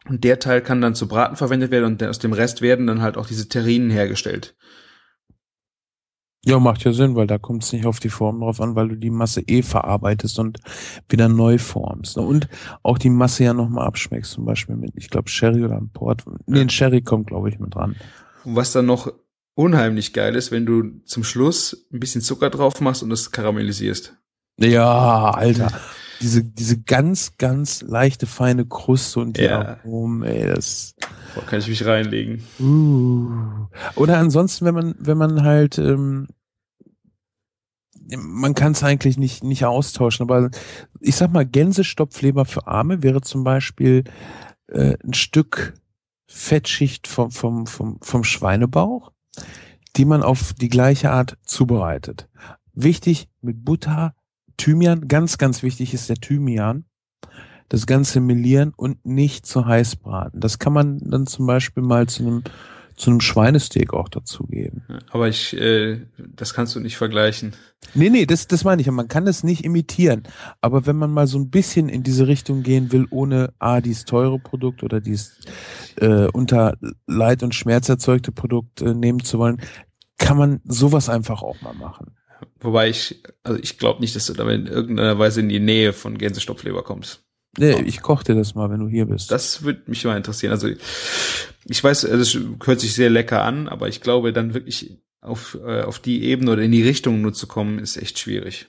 [0.07, 3.01] und der Teil kann dann zu Braten verwendet werden und aus dem Rest werden dann
[3.01, 4.55] halt auch diese Terrinen hergestellt.
[6.47, 8.89] Ja, macht ja Sinn, weil da kommt es nicht auf die Form drauf an, weil
[8.89, 10.59] du die Masse eh verarbeitest und
[11.09, 12.17] wieder neu formst.
[12.17, 12.23] Ne?
[12.23, 12.47] Und
[12.84, 16.23] auch die Masse ja nochmal abschmeckst, zum Beispiel mit, ich glaube, Sherry oder ein Port.
[16.45, 17.95] Nee, ein Sherry kommt, glaube ich, mit dran.
[18.43, 19.11] Was dann noch
[19.56, 24.16] unheimlich geil ist, wenn du zum Schluss ein bisschen Zucker drauf machst und das karamellisierst.
[24.60, 25.72] Ja, Alter.
[26.22, 29.80] Diese, diese ganz, ganz leichte, feine Kruste und die Ja.
[29.84, 30.95] Aromen, ey, das.
[31.34, 32.43] Boah, kann ich mich reinlegen.
[32.60, 33.68] Uh.
[33.95, 36.28] Oder ansonsten, wenn man, wenn man halt, ähm,
[38.18, 40.51] man kann es eigentlich nicht, nicht austauschen, aber
[41.01, 44.06] ich sag mal, Gänsestopfleber für Arme wäre zum Beispiel
[44.68, 45.74] äh, ein Stück
[46.28, 49.12] Fettschicht vom, vom, vom, vom Schweinebauch,
[49.95, 52.29] die man auf die gleiche Art zubereitet.
[52.73, 54.13] Wichtig mit Butter,
[54.57, 56.86] Thymian, ganz, ganz wichtig ist der Thymian.
[57.69, 60.39] Das Ganze melieren und nicht zu heiß braten.
[60.39, 62.43] Das kann man dann zum Beispiel mal zu einem,
[62.96, 64.84] zu einem Schweinesteak auch dazugeben.
[65.10, 67.54] Aber ich, äh, das kannst du nicht vergleichen.
[67.93, 68.89] Nee, nee, das, das meine ich.
[68.89, 70.24] Man kann es nicht imitieren.
[70.62, 74.06] Aber wenn man mal so ein bisschen in diese Richtung gehen will, ohne A, dieses
[74.06, 75.39] teure Produkt oder dieses
[75.98, 79.62] äh, unter Leid und Schmerz erzeugte Produkt äh, nehmen zu wollen,
[80.18, 82.16] kann man sowas einfach auch mal machen.
[82.60, 85.93] Wobei ich, also ich glaube nicht, dass du damit in irgendeiner Weise in die Nähe
[85.93, 87.24] von Gänsestopfleber kommst.
[87.58, 89.32] Nee, ich koche dir das mal, wenn du hier bist.
[89.32, 90.51] Das würde mich mal interessieren.
[90.51, 90.68] Also
[91.66, 95.82] ich weiß, es hört sich sehr lecker an, aber ich glaube, dann wirklich auf, äh,
[95.82, 98.68] auf die Ebene oder in die Richtung nur zu kommen, ist echt schwierig.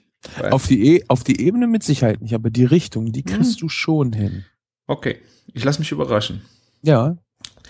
[0.50, 3.68] Auf, die e auf die Ebene mit Sicherheit nicht, aber die Richtung, die kriegst du
[3.68, 4.44] schon hin.
[4.86, 5.18] okay,
[5.52, 6.42] ich lasse mich überraschen.
[6.82, 7.16] Ja.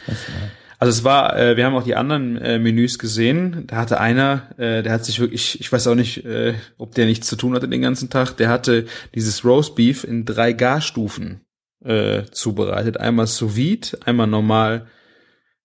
[0.06, 3.66] Das war- Also es war, äh, wir haben auch die anderen äh, Menüs gesehen.
[3.66, 7.06] Da hatte einer, äh, der hat sich wirklich, ich weiß auch nicht, äh, ob der
[7.06, 8.36] nichts zu tun hatte den ganzen Tag.
[8.36, 11.40] Der hatte dieses Roastbeef in drei Garstufen
[11.84, 12.98] äh, zubereitet.
[12.98, 14.86] Einmal sous vide, einmal normal,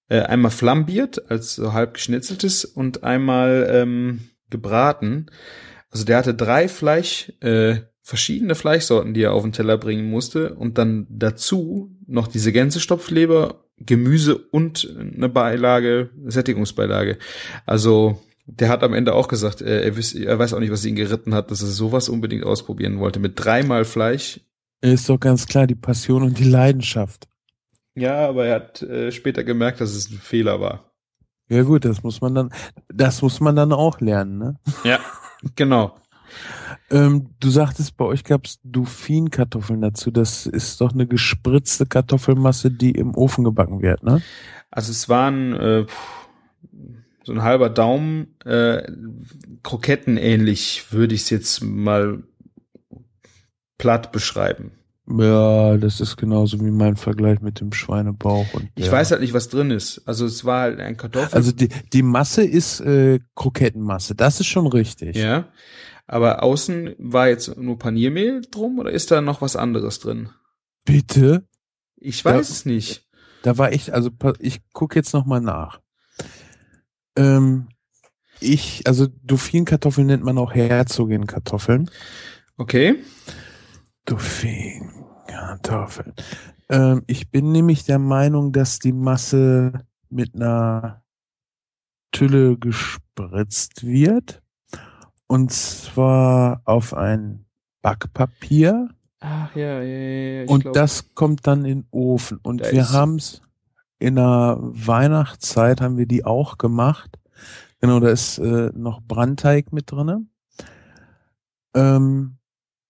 [0.07, 5.27] äh, einmal flambiert als so halb geschnitzeltes und einmal ähm, gebraten.
[5.89, 7.81] Also der hatte drei Fleisch, äh,
[8.11, 13.63] verschiedene Fleischsorten, die er auf den Teller bringen musste und dann dazu noch diese Gänsestopfleber,
[13.77, 17.17] Gemüse und eine Beilage, Sättigungsbeilage.
[17.65, 20.83] Also der hat am Ende auch gesagt, äh, er, wiss, er weiß auch nicht, was
[20.83, 23.21] ihn geritten hat, dass er sowas unbedingt ausprobieren wollte.
[23.21, 24.41] Mit dreimal Fleisch.
[24.81, 27.29] Ist doch ganz klar die Passion und die Leidenschaft.
[27.95, 30.91] Ja, aber er hat äh, später gemerkt, dass es ein Fehler war.
[31.47, 32.49] Ja gut, das muss man dann,
[32.93, 34.59] das muss man dann auch lernen, ne?
[34.83, 34.99] Ja,
[35.55, 35.95] genau.
[36.89, 40.11] Ähm, du sagtest, bei euch gab's Dauphin-Kartoffeln dazu.
[40.11, 44.21] Das ist doch eine gespritzte Kartoffelmasse, die im Ofen gebacken wird, ne?
[44.69, 45.85] Also es waren äh,
[47.23, 48.83] so ein halber Daumen, äh,
[49.63, 52.23] Kroketten ähnlich, würde ich es jetzt mal
[53.77, 54.71] platt beschreiben.
[55.19, 58.53] Ja, das ist genauso wie mein Vergleich mit dem Schweinebauch.
[58.53, 58.91] Und Ich ja.
[58.91, 60.01] weiß halt nicht, was drin ist.
[60.05, 61.35] Also es war halt ein Kartoffel.
[61.35, 64.15] Also die, die Masse ist äh, Krokettenmasse.
[64.15, 65.15] Das ist schon richtig.
[65.17, 65.47] ja.
[66.11, 70.27] Aber außen war jetzt nur Paniermehl drum oder ist da noch was anderes drin?
[70.83, 71.47] Bitte?
[71.95, 72.53] Ich weiß Ja.
[72.53, 73.07] es nicht.
[73.43, 74.09] Da war ich, also
[74.39, 75.79] ich gucke jetzt noch mal nach.
[77.15, 77.69] Ähm,
[78.41, 81.89] ich, also Dauphin-Kartoffeln nennt man auch Herzogin-Kartoffeln.
[82.57, 82.97] Okay.
[84.03, 86.13] Dauphin-Kartoffeln.
[86.67, 91.05] Ähm, ich bin nämlich der Meinung, dass die Masse mit einer
[92.11, 94.41] Tülle gespritzt wird.
[95.31, 97.45] Und zwar auf ein
[97.81, 98.89] Backpapier.
[99.21, 100.49] Ach ja, ja, ja.
[100.49, 102.39] Und das kommt dann in den Ofen.
[102.43, 103.41] Und wir ist- haben's
[103.97, 107.17] in der Weihnachtszeit haben wir die auch gemacht.
[107.79, 110.25] Genau, da ist äh, noch Brandteig mit drinne.
[111.75, 112.35] Ähm,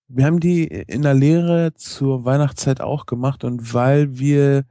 [0.08, 4.64] wir haben die in der Lehre zur Weihnachtszeit auch gemacht und weil wir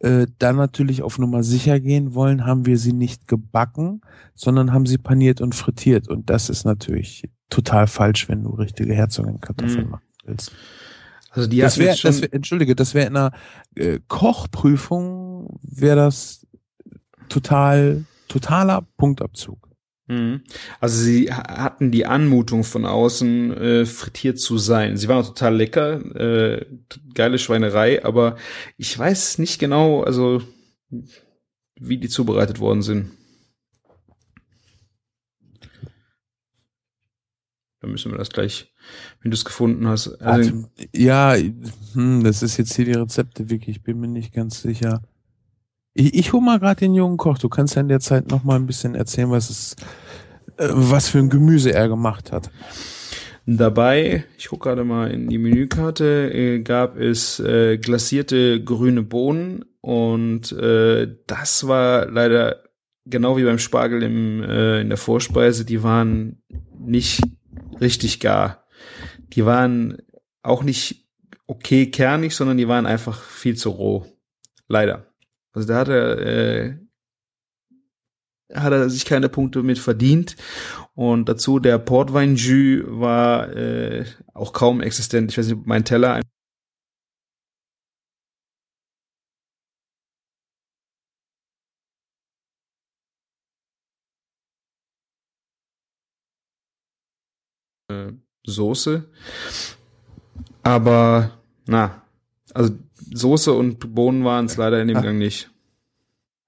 [0.00, 4.02] äh, dann natürlich auf Nummer sicher gehen wollen, haben wir sie nicht gebacken,
[4.34, 6.08] sondern haben sie paniert und frittiert.
[6.08, 9.90] Und das ist natürlich total falsch, wenn du richtige Herzogin-Kartoffeln Mm.
[9.90, 10.52] machen willst.
[11.30, 13.32] Also die Das wäre, wär, entschuldige, das wäre in einer
[13.74, 16.46] äh, Kochprüfung wäre das
[17.28, 19.65] total totaler Punktabzug.
[20.08, 20.42] Mhm.
[20.80, 24.96] Also sie ha- hatten die Anmutung von außen äh, frittiert zu sein.
[24.96, 26.64] Sie waren total lecker, äh,
[27.14, 28.36] geile Schweinerei, aber
[28.76, 30.42] ich weiß nicht genau, also
[31.78, 33.10] wie die zubereitet worden sind.
[37.80, 38.72] Dann müssen wir das gleich,
[39.20, 40.08] wenn du es gefunden hast.
[40.22, 41.36] Also, Warte, ja,
[41.92, 43.76] hm, das ist jetzt hier die Rezepte wirklich.
[43.76, 45.02] Ich bin mir nicht ganz sicher.
[45.98, 47.38] Ich, ich hole mal gerade den jungen Koch.
[47.38, 49.76] Du kannst ja in der Zeit noch mal ein bisschen erzählen, was es,
[50.58, 52.50] äh, was für ein Gemüse er gemacht hat.
[53.46, 59.64] Dabei, ich gucke gerade mal in die Menükarte, äh, gab es äh, glasierte grüne Bohnen
[59.80, 62.64] und äh, das war leider
[63.06, 66.42] genau wie beim Spargel im, äh, in der Vorspeise, die waren
[66.78, 67.22] nicht
[67.80, 68.66] richtig gar.
[69.32, 69.98] Die waren
[70.42, 71.08] auch nicht
[71.46, 74.04] okay kernig, sondern die waren einfach viel zu roh.
[74.68, 75.06] Leider.
[75.56, 76.78] Also da hat er, äh,
[78.52, 80.36] hat er sich keine Punkte mit verdient.
[80.94, 84.04] Und dazu der Portwein-Jus war äh,
[84.34, 85.32] auch kaum existent.
[85.32, 86.20] Ich weiß nicht, mein Teller
[97.90, 98.12] äh,
[98.46, 99.08] Soße.
[100.62, 102.02] Aber, na,
[102.52, 102.76] also
[103.12, 105.02] Soße und Bohnen waren es leider in dem Ah.
[105.02, 105.50] Gang nicht.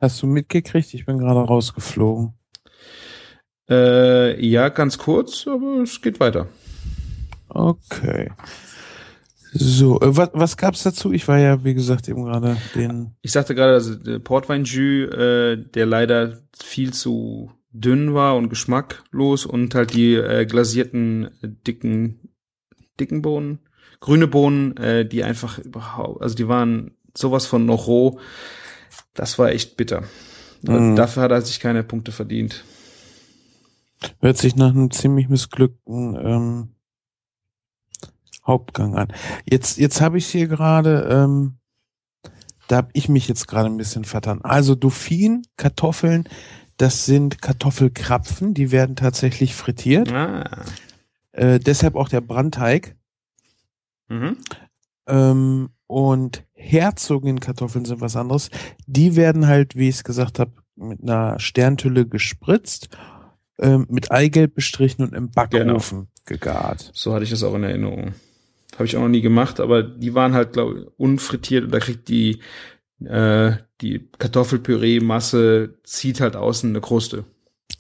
[0.01, 0.95] Hast du mitgekriegt?
[0.95, 2.35] Ich bin gerade rausgeflogen.
[3.69, 6.49] Äh, ja, ganz kurz, aber es geht weiter.
[7.49, 8.31] Okay.
[9.53, 11.13] So, äh, was, was gab's dazu?
[11.13, 13.15] Ich war ja, wie gesagt, eben gerade den.
[13.23, 19.47] Ich sagte gerade, also der Portwein-Jus, äh, der leider viel zu dünn war und geschmacklos
[19.47, 21.31] und halt die äh, glasierten
[21.67, 22.31] dicken
[23.01, 23.61] dicken Bohnen,
[24.01, 28.19] grüne Bohnen, äh, die einfach überhaupt, also die waren sowas von noch roh.
[29.15, 30.05] Das war echt bitter.
[30.63, 30.97] Mhm.
[30.97, 32.65] Dafür hat er sich keine Punkte verdient.
[34.21, 36.69] Hört sich nach einem ziemlich missglückten ähm,
[38.47, 39.13] Hauptgang an.
[39.45, 41.59] Jetzt, jetzt habe ich hier gerade, ähm,
[42.69, 44.41] da habe ich mich jetzt gerade ein bisschen vertan.
[44.43, 46.29] Also Dauphine, Kartoffeln,
[46.77, 50.13] das sind Kartoffelkrapfen, die werden tatsächlich frittiert.
[50.13, 50.65] Ah.
[51.33, 52.97] Äh, deshalb auch der Brandteig.
[54.09, 54.37] Mhm.
[55.07, 58.51] Ähm, und Herzogin-Kartoffeln sind was anderes.
[58.87, 62.89] Die werden halt, wie ich es gesagt habe, mit einer Sterntülle gespritzt,
[63.59, 66.91] ähm, mit Eigelb bestrichen und im Backofen gegart.
[66.95, 68.15] So hatte ich das auch in Erinnerung.
[68.75, 71.81] Habe ich auch noch nie gemacht, aber die waren halt, glaube ich, unfrittiert und da
[71.81, 72.41] kriegt die,
[73.05, 77.25] äh, die Kartoffelpüree-Masse zieht halt außen eine Kruste.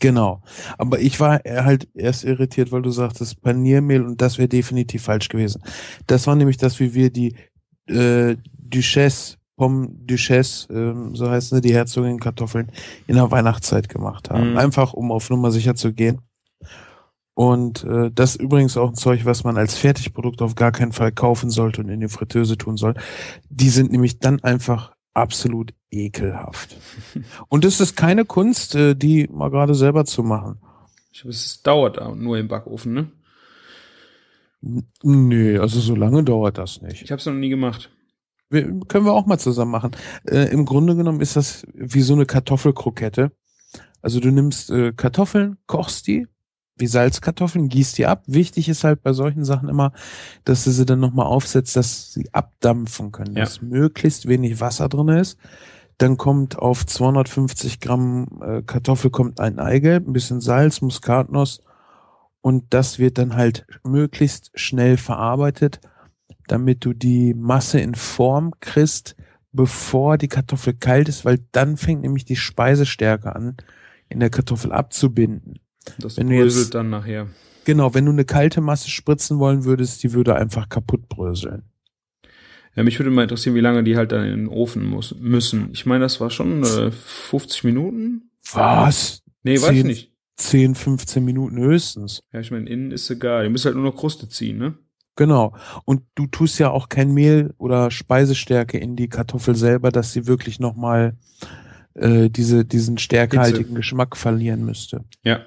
[0.01, 0.43] Genau.
[0.76, 5.28] Aber ich war halt erst irritiert, weil du sagtest Paniermehl und das wäre definitiv falsch
[5.28, 5.62] gewesen.
[6.07, 7.34] Das war nämlich das, wie wir die
[7.86, 12.70] äh, Duchesse, Pomme Duchesse, ähm, so heißen sie, die Herzogin Kartoffeln
[13.07, 14.53] in der Weihnachtszeit gemacht haben.
[14.53, 14.59] Mhm.
[14.59, 16.20] Einfach, um auf Nummer sicher zu gehen.
[17.34, 20.93] Und äh, das ist übrigens auch ein Zeug, was man als Fertigprodukt auf gar keinen
[20.93, 22.95] Fall kaufen sollte und in die Fritteuse tun soll.
[23.49, 26.76] Die sind nämlich dann einfach absolut ekelhaft.
[27.48, 30.60] Und es ist keine Kunst, äh, die mal gerade selber zu machen.
[31.12, 33.10] Ich glaube, es dauert nur im Backofen, ne?
[35.02, 37.02] Nee, also so lange dauert das nicht.
[37.02, 37.90] Ich habe es noch nie gemacht.
[38.50, 39.92] Wir, können wir auch mal zusammen machen.
[40.26, 43.32] Äh, Im Grunde genommen ist das wie so eine Kartoffelkrokette.
[44.00, 46.26] Also du nimmst äh, Kartoffeln, kochst die,
[46.81, 48.22] wie Salzkartoffeln, gießt die ab.
[48.26, 49.93] Wichtig ist halt bei solchen Sachen immer,
[50.45, 53.45] dass du sie dann nochmal aufsetzt, dass sie abdampfen können, Ja.
[53.45, 55.39] dass möglichst wenig Wasser drin ist.
[55.99, 61.62] Dann kommt auf 250 Gramm äh, Kartoffel kommt ein Eigelb, ein bisschen Salz, Muskatnuss
[62.41, 65.81] und das wird dann halt möglichst schnell verarbeitet,
[66.47, 69.16] damit du die Masse in Form kriegst,
[69.53, 73.57] bevor die Kartoffel kalt ist, weil dann fängt nämlich die Speisestärke an,
[74.09, 75.59] in der Kartoffel abzubinden.
[75.99, 77.28] Das Wenn bröselt jetzt- dann nachher.
[77.64, 81.64] Genau, wenn du eine kalte Masse spritzen wollen würdest, die würde einfach kaputt bröseln.
[82.74, 85.68] Ja, mich würde mal interessieren, wie lange die halt dann in den Ofen muss, müssen.
[85.72, 88.30] Ich meine, das war schon äh, 50 Minuten?
[88.53, 89.22] Was?
[89.43, 90.12] Nee, weiß ich Zehn- nicht.
[90.37, 92.22] 10, 15 Minuten höchstens.
[92.33, 93.42] Ja, ich meine, innen ist egal.
[93.45, 94.75] Die müssen halt nur noch Kruste ziehen, ne?
[95.17, 95.57] Genau.
[95.84, 100.29] Und du tust ja auch kein Mehl oder Speisestärke in die Kartoffel selber, dass sie
[100.29, 101.17] wirklich nochmal
[101.95, 105.04] äh, diese, diesen stärkehaltigen Geschmack verlieren müsste.
[105.25, 105.41] Ja.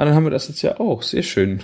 [0.00, 1.02] Ah, dann haben wir das jetzt ja auch.
[1.02, 1.60] Sehr schön.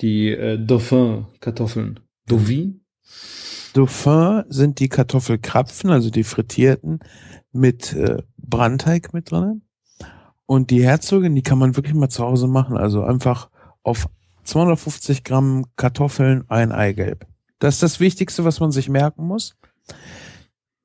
[0.00, 1.98] Die äh, Dauphin-Kartoffeln.
[2.28, 2.84] Dauphin?
[3.72, 7.00] Dauphin sind die Kartoffelkrapfen, also die frittierten,
[7.50, 9.62] mit äh, Brandteig mit drin.
[10.46, 12.76] Und die Herzogin, die kann man wirklich mal zu Hause machen.
[12.76, 13.50] Also einfach
[13.82, 14.06] auf
[14.44, 17.26] 250 Gramm Kartoffeln ein Eigelb.
[17.58, 19.56] Das ist das Wichtigste, was man sich merken muss.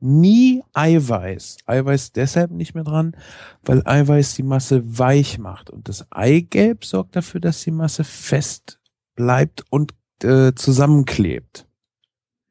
[0.02, 1.58] Nie Eiweiß.
[1.66, 3.16] Eiweiß deshalb nicht mehr dran,
[3.64, 5.70] weil Eiweiß die Masse weich macht.
[5.70, 8.80] Und das Eigelb sorgt dafür, dass die Masse fest
[9.16, 9.94] bleibt und
[10.24, 11.66] äh, zusammenklebt.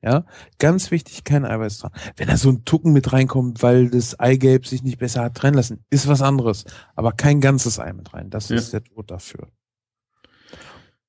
[0.01, 0.27] Ja,
[0.59, 1.91] ganz wichtig, kein Eiweiß dran.
[2.17, 5.57] Wenn da so ein Tucken mit reinkommt, weil das Eigelb sich nicht besser hat trennen
[5.57, 6.65] lassen, ist was anderes.
[6.95, 8.31] Aber kein ganzes Ei mit rein.
[8.31, 8.57] Das Ja.
[8.57, 9.49] ist der Tod dafür.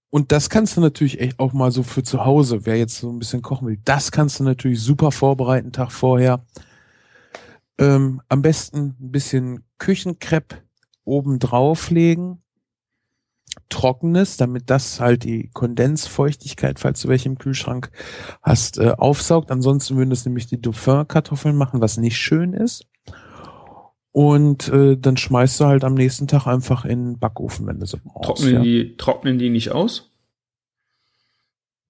[0.09, 3.11] Und das kannst du natürlich echt auch mal so für zu Hause, wer jetzt so
[3.11, 6.45] ein bisschen kochen will, das kannst du natürlich super vorbereiten, Tag vorher.
[7.77, 10.63] Ähm, am besten ein bisschen Küchenkrepp
[11.05, 12.41] oben drauflegen.
[13.69, 17.91] Trockenes, damit das halt die Kondensfeuchtigkeit, falls du welche im Kühlschrank
[18.41, 19.51] hast, äh, aufsaugt.
[19.51, 22.87] Ansonsten würden das nämlich die Dauphin-Kartoffeln machen, was nicht schön ist.
[24.11, 27.85] Und äh, dann schmeißt du halt am nächsten Tag einfach in den Backofen, wenn du
[27.85, 28.25] so brauchst.
[28.25, 28.61] Trocknen, ja.
[28.61, 30.11] die, trocknen die nicht aus?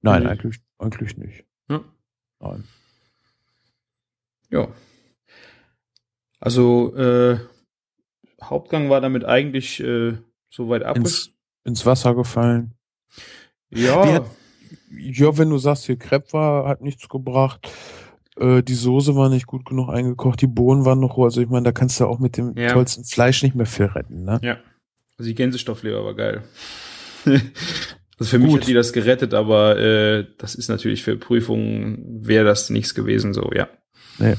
[0.02, 0.30] Nein, Nee.
[0.30, 1.46] eigentlich, eigentlich nicht.
[1.70, 1.82] Ja.
[2.40, 2.64] Nein.
[4.50, 4.68] Ja.
[6.40, 7.40] Also, äh,
[8.42, 10.18] Hauptgang war damit eigentlich äh,
[10.50, 10.98] soweit ab.
[10.98, 11.32] Ins,
[11.66, 12.74] ins Wasser gefallen.
[13.70, 14.26] Ja, hat-
[14.92, 17.70] Ja, wenn du sagst, hier Crepe war, hat nichts gebracht.
[18.38, 21.26] Äh, die Soße war nicht gut genug eingekocht, die Bohnen waren noch roh.
[21.26, 22.74] Also ich meine, da kannst du auch mit dem Ja.
[22.74, 24.40] tollsten Fleisch nicht mehr viel retten, ne?
[24.44, 24.58] ja.
[25.18, 26.44] Also die Gänsestoffleber war geil.
[27.26, 27.44] also
[28.24, 28.62] für mich Gut.
[28.62, 33.34] hat die das gerettet, aber äh, das ist natürlich für Prüfungen wäre das nichts gewesen,
[33.34, 33.68] so, ja.
[34.18, 34.36] Nee.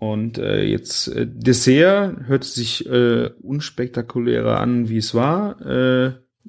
[0.00, 5.60] Und äh, jetzt äh, Dessert hört sich äh, unspektakulärer an, wie es war.
[5.60, 6.06] Äh,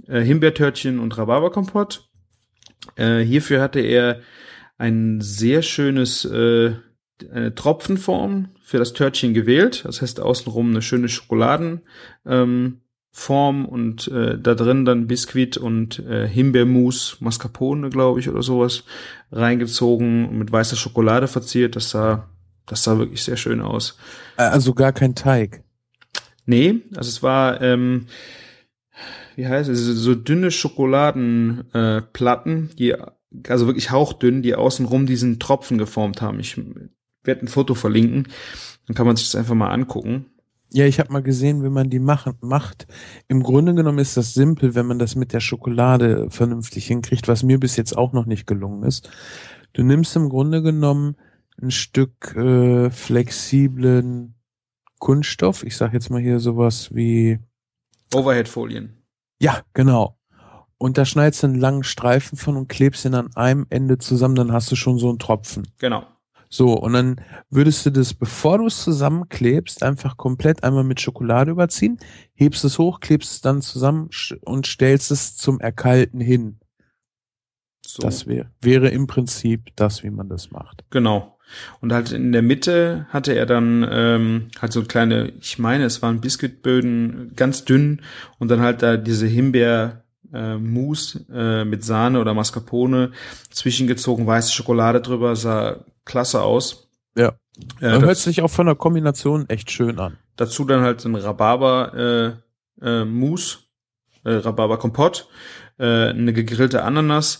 [0.07, 2.07] äh, Himbeertörtchen und Rhabarberkompott.
[2.95, 4.21] Äh, hierfür hatte er
[4.79, 6.73] ein sehr schönes äh,
[7.31, 9.83] eine Tropfenform für das Törtchen gewählt.
[9.85, 11.81] Das heißt außenrum eine schöne Schokoladenform
[12.25, 12.81] ähm,
[13.11, 18.83] Form und äh, da drin dann Biskuit und äh, Himbeermus, Mascarpone, glaube ich, oder sowas
[19.31, 21.75] reingezogen und mit weißer Schokolade verziert.
[21.75, 22.29] Das sah,
[22.67, 23.97] das sah wirklich sehr schön aus.
[24.37, 25.63] Äh, Also gar kein Teig.
[26.45, 28.05] Nee, also es war, ähm,
[29.35, 32.95] wie heißt es, so dünne Schokoladenplatten, äh, Platten, die,
[33.47, 36.39] also wirklich hauchdünn, die außenrum diesen Tropfen geformt haben.
[36.39, 36.57] Ich
[37.23, 38.27] werde ein Foto verlinken,
[38.87, 40.27] dann kann man sich das einfach mal angucken.
[40.71, 42.85] Ja, ich habe mal gesehen, wie man die machen, macht.
[43.27, 47.41] Im Grunde genommen ist das simpel, wenn man das mit der Schokolade vernünftig hinkriegt, was
[47.41, 49.09] mir bis jetzt auch noch nicht gelungen ist.
[49.73, 51.15] Du nimmst im Grunde genommen
[51.59, 54.35] ein Stück äh, flexiblen
[54.99, 55.63] Kunststoff.
[55.63, 57.39] Ich sage jetzt mal hier sowas wie
[58.13, 58.95] Overhead-Folien.
[59.39, 60.18] Ja, genau.
[60.79, 64.35] Und da schneidest du einen langen Streifen von und klebst ihn an einem Ende zusammen,
[64.35, 65.67] dann hast du schon so einen Tropfen.
[65.77, 66.07] Genau.
[66.49, 71.51] So, und dann würdest du das, bevor du es zusammenklebst, einfach komplett einmal mit Schokolade
[71.51, 71.99] überziehen,
[72.33, 74.09] hebst es hoch, klebst es dann zusammen
[74.41, 76.59] und stellst es zum Erkalten hin.
[77.85, 78.01] So.
[78.01, 80.85] Das wär, wäre im Prinzip das, wie man das macht.
[80.91, 81.37] Genau.
[81.81, 86.01] Und halt in der Mitte hatte er dann ähm, halt so kleine, ich meine, es
[86.01, 88.01] waren Biskuitböden, ganz dünn
[88.37, 90.03] und dann halt da diese Himbeer
[90.33, 93.11] äh, Mousse äh, mit Sahne oder Mascarpone
[93.49, 96.89] zwischengezogen, weiße Schokolade drüber, sah klasse aus.
[97.15, 97.33] Ja.
[97.81, 100.17] Äh, Hört sich auch von der Kombination echt schön an.
[100.37, 102.37] dazu dann halt ein Rhabarber
[102.81, 103.59] äh, äh, Mousse,
[104.23, 105.27] äh, Rhabarber Kompott,
[105.77, 107.39] äh, eine gegrillte Ananas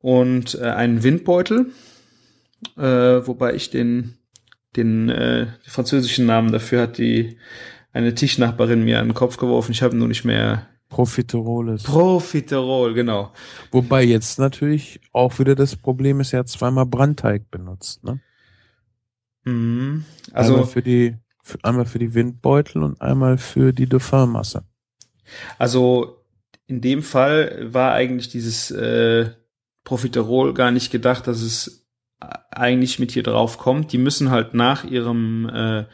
[0.00, 1.66] und äh, einen Windbeutel,
[2.76, 4.16] äh, wobei ich den
[4.76, 7.38] den äh, französischen Namen dafür hat die
[7.92, 9.70] eine Tischnachbarin mir an den Kopf geworfen.
[9.70, 11.82] Ich habe nur nicht mehr Profiteroles.
[11.82, 13.32] Profiterol, genau.
[13.72, 18.20] Wobei jetzt natürlich auch wieder das Problem ist, er hat zweimal Brandteig benutzt, ne?
[19.42, 20.04] Mhm.
[20.32, 24.62] einmal Also für die, für, einmal für die Windbeutel und einmal für die Dauphin-Masse.
[25.58, 26.24] Also
[26.68, 29.30] in dem Fall war eigentlich dieses äh,
[29.82, 31.88] Profiterol gar nicht gedacht, dass es
[32.52, 33.90] eigentlich mit hier drauf kommt.
[33.92, 35.86] Die müssen halt nach ihrem äh,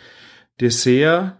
[0.60, 1.38] Dessert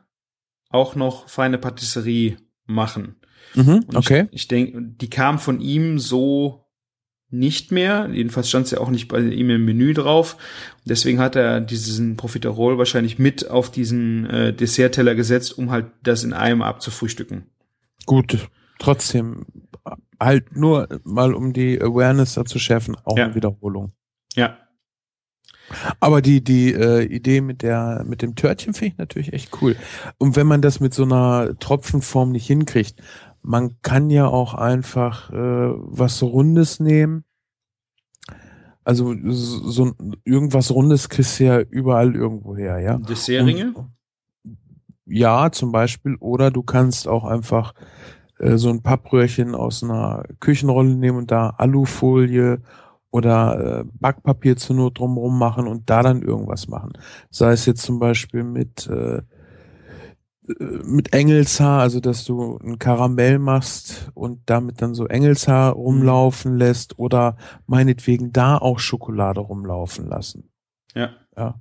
[0.70, 3.20] auch noch feine Patisserie machen.
[3.55, 4.27] Mhm, okay.
[4.31, 6.65] Ich, ich denke, die kam von ihm so
[7.33, 8.09] nicht mehr.
[8.12, 10.37] Jedenfalls stand es ja auch nicht bei ihm im Menü drauf.
[10.85, 16.25] Deswegen hat er diesen Profiterol wahrscheinlich mit auf diesen äh, Dessertteller gesetzt, um halt das
[16.25, 17.45] in einem abzufrühstücken.
[18.07, 18.49] Gut,
[18.81, 19.47] trotzdem
[20.19, 23.27] halt nur mal um die Awareness da zu schärfen, auch Ja.
[23.27, 23.93] eine Wiederholung.
[24.35, 24.59] Ja,
[26.01, 29.77] Aber die die äh, Idee mit der mit dem Törtchen finde ich natürlich echt cool.
[30.19, 33.01] Und wenn man das mit so einer Tropfenform nicht hinkriegt,
[33.43, 35.35] man kann ja auch einfach äh,
[35.77, 37.25] was Rundes nehmen.
[38.85, 39.93] Also so
[40.25, 42.99] irgendwas Rundes kriegst du ja überall irgendwo her, ja.
[42.99, 43.73] Dessertringe.
[43.75, 43.91] Und-
[45.07, 46.17] Ja, zum Beispiel.
[46.21, 47.75] Oder du kannst auch einfach
[48.39, 52.62] äh, so ein Pappröhrchen aus einer Küchenrolle nehmen und da Alufolie
[53.11, 56.93] oder äh, Backpapier zur Not drumherum machen und da dann irgendwas machen.
[57.31, 59.23] Sei es jetzt zum Beispiel mit äh,
[60.59, 66.99] mit Engelshaar, also dass du ein Karamell machst und damit dann so Engelshaar rumlaufen lässt
[66.99, 67.37] oder
[67.67, 70.51] meinetwegen da auch Schokolade rumlaufen lassen
[70.95, 71.11] Ja.
[71.37, 71.55] ja,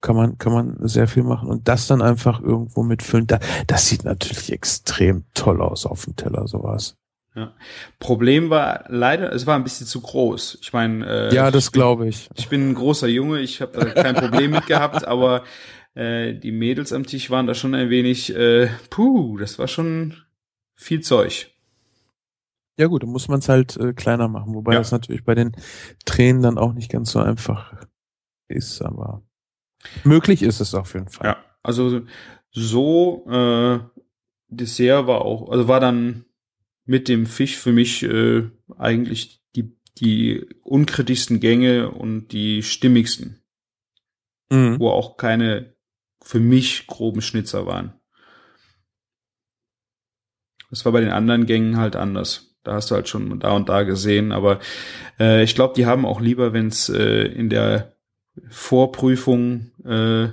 [0.00, 3.26] kann man, kann man sehr viel machen und das dann einfach irgendwo mitfüllen.
[3.26, 6.96] Da, das sieht natürlich extrem toll aus auf dem Teller, sowas.
[7.36, 7.52] Ja.
[8.00, 10.58] Problem war leider, es war ein bisschen zu groß.
[10.62, 12.28] Ich meine, äh, Ja, das glaube ich.
[12.34, 15.44] ich bin ein großer Junge, ich habe äh, kein Problem mit gehabt, aber
[16.00, 20.14] äh, die Mädels am Tisch waren da schon ein wenig, äh, puh, das war schon
[20.76, 21.50] viel Zeug.
[22.78, 24.78] Ja gut, dann muss man es halt äh, kleiner machen, wobei Ja.
[24.78, 25.52] das natürlich bei den
[26.06, 27.74] Tränen dann auch nicht ganz so einfach
[28.48, 29.22] ist, aber
[30.04, 31.26] möglich ist es auf jeden Fall.
[31.26, 32.02] Ja, also
[32.50, 33.80] so äh,
[34.48, 36.24] Dessert war auch, also war dann
[36.86, 38.48] mit dem Fisch für mich äh,
[38.78, 43.42] eigentlich die die unkritischsten Gänge und die stimmigsten,
[44.50, 44.80] Mhm.
[44.80, 45.74] wo auch keine
[46.22, 47.94] für mich groben Schnitzer waren.
[50.70, 52.56] Das war bei den anderen Gängen halt anders.
[52.62, 54.60] Da hast du halt schon da und da gesehen, aber
[55.18, 57.94] äh, ich glaube, die haben auch lieber, wenn es äh, in der
[58.50, 60.28] Vorprüfung äh,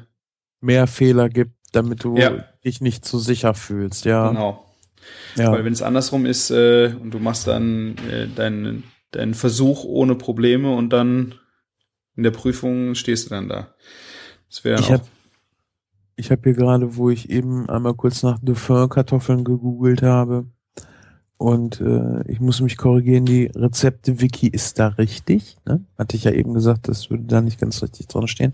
[0.59, 2.43] Mehr Fehler gibt, damit du Ja.
[2.65, 4.29] dich nicht zu sicher fühlst, ja.
[4.29, 4.63] genau
[5.37, 5.51] ja.
[5.51, 10.15] Weil wenn es andersrum ist äh, und du machst dann äh, deinen deinen Versuch ohne
[10.15, 11.35] Probleme und dann
[12.15, 13.73] in der Prüfung stehst du dann da.
[14.49, 15.07] Das wäre Ich dann hab-
[16.17, 20.47] Ich habe hier gerade, wo ich eben einmal kurz nach Dauphin-Kartoffeln gegoogelt habe
[21.37, 25.57] und äh, ich muss mich korrigieren, die Rezepte-Wiki ist da richtig.
[25.65, 25.85] Ne?
[25.95, 28.53] Hatte ich ja eben gesagt, das würde da nicht ganz richtig drin stehen.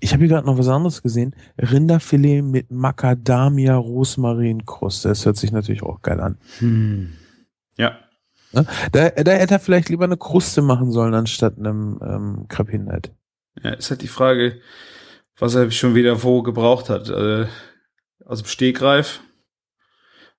[0.00, 1.36] Ich habe hier gerade noch was anderes gesehen.
[1.56, 5.08] Rinderfilet mit Macadamia Rosmarinkruste.
[5.08, 6.38] Das hört sich natürlich auch geil an.
[6.58, 7.12] Hm.
[7.76, 7.96] Ja,
[8.50, 8.64] Da,
[9.10, 13.12] da hätte er vielleicht lieber eine Kruste machen sollen, anstatt einem ähm, Crepinette.
[13.62, 14.60] ja, ist halt die Frage,
[15.38, 17.08] was er schon wieder wo gebraucht hat.
[17.08, 17.46] Äh,
[18.24, 19.20] aus dem Stegreif.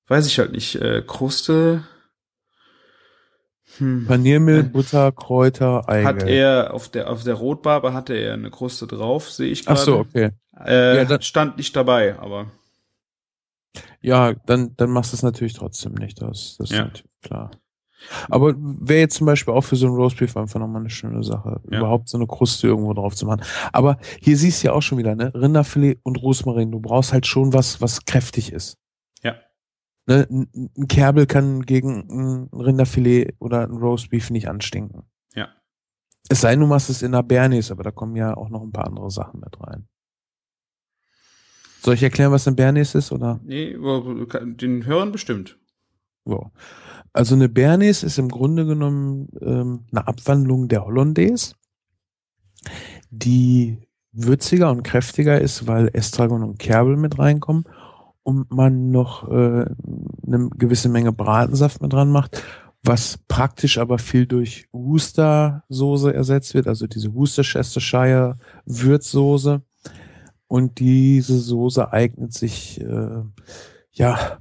[0.08, 0.76] Weiß ich halt nicht.
[0.76, 1.84] Äh, Kruste.
[3.78, 4.06] Hm.
[4.08, 6.22] Paniermehl, Butter, Kräuter, Eigelb.
[6.22, 9.76] Hat er auf der auf der Rotbarbe hatte er eine Kruste drauf, sehe ich Ach
[9.76, 9.82] gerade.
[9.82, 10.32] so, okay.
[10.66, 12.52] Äh, Ja, stand nicht dabei, aber
[14.02, 16.20] Ja, dann, dann machst du es natürlich trotzdem nicht.
[16.22, 16.86] Das, das ist Ja.
[16.86, 17.52] natürlich klar.
[18.30, 21.62] Aber wäre jetzt zum Beispiel auch für so ein Roastbeef einfach nochmal eine schöne Sache,
[21.70, 21.80] Ja.
[21.80, 23.42] überhaupt so eine Kruste irgendwo drauf zu machen.
[23.74, 25.34] Aber hier siehst du ja auch schon wieder, ne?
[25.34, 26.72] Rinderfilet und Rosmarin.
[26.72, 28.78] Du brauchst halt schon was, was kräftig ist.
[29.22, 29.36] Ja.
[30.08, 30.28] Ne?
[30.30, 35.04] Ein, ein Kerbel kann gegen ein Rinderfilet oder ein Roastbeef nicht anstinken.
[35.36, 35.50] Ja.
[36.30, 38.62] Es sei denn, du machst es in einer Bernays, aber da kommen ja auch noch
[38.62, 39.88] ein paar andere Sachen mit rein.
[41.82, 43.40] Soll ich erklären, was eine Bernays ist, oder?
[43.44, 45.58] nee, den Hörern bestimmt.
[46.26, 46.52] So.
[47.14, 51.56] Also eine Bernays ist im Grunde genommen ähm, eine Abwandlung der Hollandaise,
[53.10, 53.78] die
[54.12, 57.66] würziger und kräftiger ist, weil Estragon und Kerbel mit reinkommen
[58.24, 59.66] und man noch äh,
[60.26, 62.44] eine gewisse Menge Bratensaft mit dran macht,
[62.84, 69.62] was praktisch aber viel durch Worcester-Soße ersetzt wird, also diese Worcestershire Würzsoße.
[70.48, 73.22] Und diese Soße eignet sich, äh,
[73.92, 74.40] ja,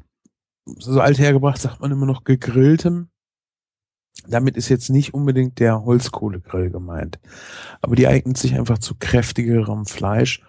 [0.79, 3.09] so alt hergebracht sagt man immer noch gegrilltem.
[4.27, 7.19] Damit ist jetzt nicht unbedingt der Holzkohlegrill gemeint.
[7.81, 10.43] Aber die eignet sich einfach zu kräftigerem Fleisch.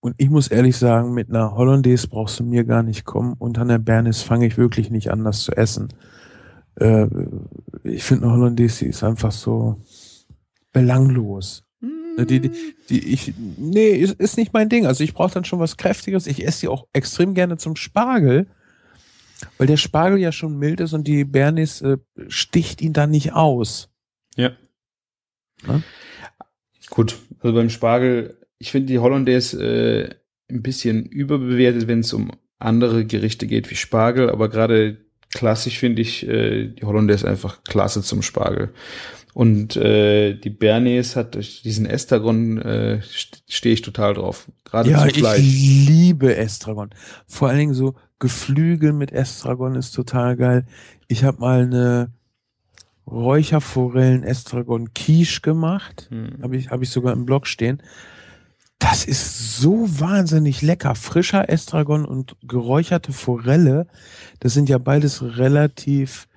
[0.00, 3.34] Und ich muss ehrlich sagen, mit einer Hollandaise brauchst du mir gar nicht kommen.
[3.38, 5.88] Und an der Bernis fange ich wirklich nicht an, das zu essen.
[6.76, 7.06] Äh,
[7.84, 9.80] ich finde eine Hollandaise, die ist einfach so
[10.72, 11.64] belanglos.
[12.16, 12.50] Ne, Die, die,
[12.90, 14.86] die ich, nee, ist, ist nicht mein Ding.
[14.86, 16.26] Also ich brauche dann schon was Kräftiges.
[16.26, 18.46] Ich esse die auch extrem gerne zum Spargel,
[19.58, 21.98] weil der Spargel ja schon mild ist und die Bernis äh,
[22.28, 23.90] sticht ihn dann nicht aus.
[24.36, 24.52] Ja.
[25.66, 25.82] Ne?
[26.90, 30.14] Gut, also beim Spargel, ich finde die Hollandaise äh,
[30.50, 34.98] ein bisschen überbewertet, wenn es um andere Gerichte geht wie Spargel, aber gerade
[35.32, 38.72] klassisch finde ich äh, die Hollandaise einfach klasse zum Spargel.
[39.32, 44.48] Und äh, die Bernays hat durch diesen Estragon äh, st- stehe ich total drauf.
[44.64, 45.40] Gerade Ja, zum ich Fleisch.
[45.42, 46.90] liebe Estragon.
[47.26, 50.66] Vor allen Dingen so Geflügel mit Estragon ist total geil.
[51.08, 52.12] Ich habe mal eine
[53.06, 56.08] Räucherforellen Estragon Quiche gemacht.
[56.10, 56.38] Hm.
[56.42, 57.82] Habe ich, hab ich sogar im Blog stehen.
[58.78, 60.94] Das ist so wahnsinnig lecker.
[60.94, 63.86] Frischer Estragon und geräucherte Forelle.
[64.40, 66.28] Das sind ja beides relativ,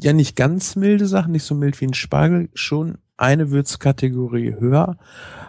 [0.00, 4.98] ja nicht ganz milde Sachen, nicht so mild wie ein Spargel, schon eine Würzkategorie höher.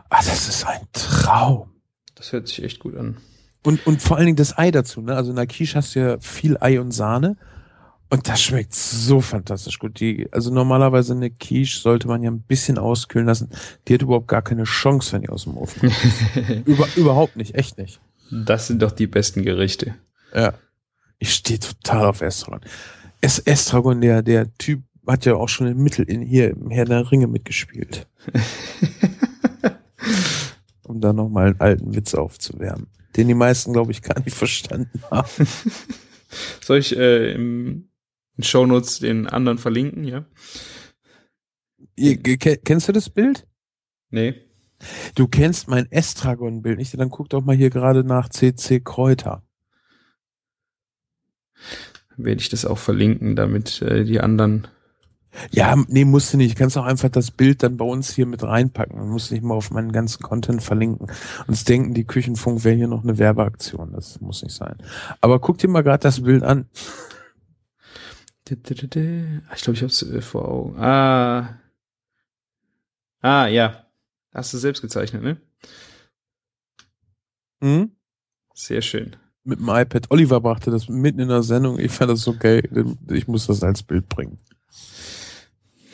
[0.09, 1.69] Ah, das ist ein Traum.
[2.15, 3.17] Das hört sich echt gut an.
[3.65, 5.15] Und, und vor allen Dingen das Ei dazu, ne?
[5.15, 7.35] Also in der Quiche hast du ja viel Ei und Sahne.
[8.09, 9.99] Und das schmeckt so fantastisch gut.
[9.99, 13.49] Die, also normalerweise eine Quiche sollte man ja ein bisschen auskühlen lassen.
[13.87, 16.35] Die hat überhaupt gar keine Chance, wenn die aus dem Ofen kommt.
[16.67, 17.99] Über, überhaupt nicht, echt nicht.
[18.31, 19.95] Das sind doch die besten Gerichte.
[20.33, 20.53] Ja.
[21.17, 22.61] Ich stehe total auf Estragon.
[23.21, 26.85] Es, Estragon, der, der Typ hat ja auch schon im Mittel in hier im Herr
[26.85, 28.07] der Ringe mitgespielt.
[30.83, 32.87] um da nochmal einen alten Witz aufzuwärmen.
[33.15, 35.47] Den die meisten, glaube ich, gar nicht verstanden haben.
[36.61, 37.89] Soll ich äh, im
[38.37, 40.25] in Shownotes den anderen verlinken, ja.
[41.95, 43.47] Ihr, kennst du das Bild?
[44.09, 44.41] Nee.
[45.15, 46.99] Du kennst mein Estragon-Bild nicht?
[46.99, 49.43] Dann guck doch mal hier gerade nach CC Kräuter.
[52.17, 54.67] Werde ich das auch verlinken, damit äh, die anderen.
[55.51, 56.57] Ja, nee, musst du nicht.
[56.57, 58.97] Kannst auch einfach das Bild dann bei uns hier mit reinpacken.
[58.97, 61.07] Du musst nicht mal auf meinen ganzen Content verlinken.
[61.47, 63.93] Uns denken, die Küchenfunk wäre hier noch eine Werbeaktion.
[63.93, 64.77] Das muss nicht sein.
[65.21, 66.67] Aber guck dir mal gerade das Bild an.
[68.47, 68.61] Ich
[69.61, 70.79] glaube, ich habe es äh, vor Augen.
[70.79, 71.59] Ah.
[73.21, 73.85] Ah, ja.
[74.33, 75.37] Hast du selbst gezeichnet, ne?
[77.61, 77.91] Hm?
[78.53, 79.15] Sehr schön.
[79.43, 80.11] Mit dem iPad.
[80.11, 81.79] Oliver brachte das mitten in der Sendung.
[81.79, 82.67] Ich fand das so geil.
[83.09, 84.37] Ich muss das als Bild bringen.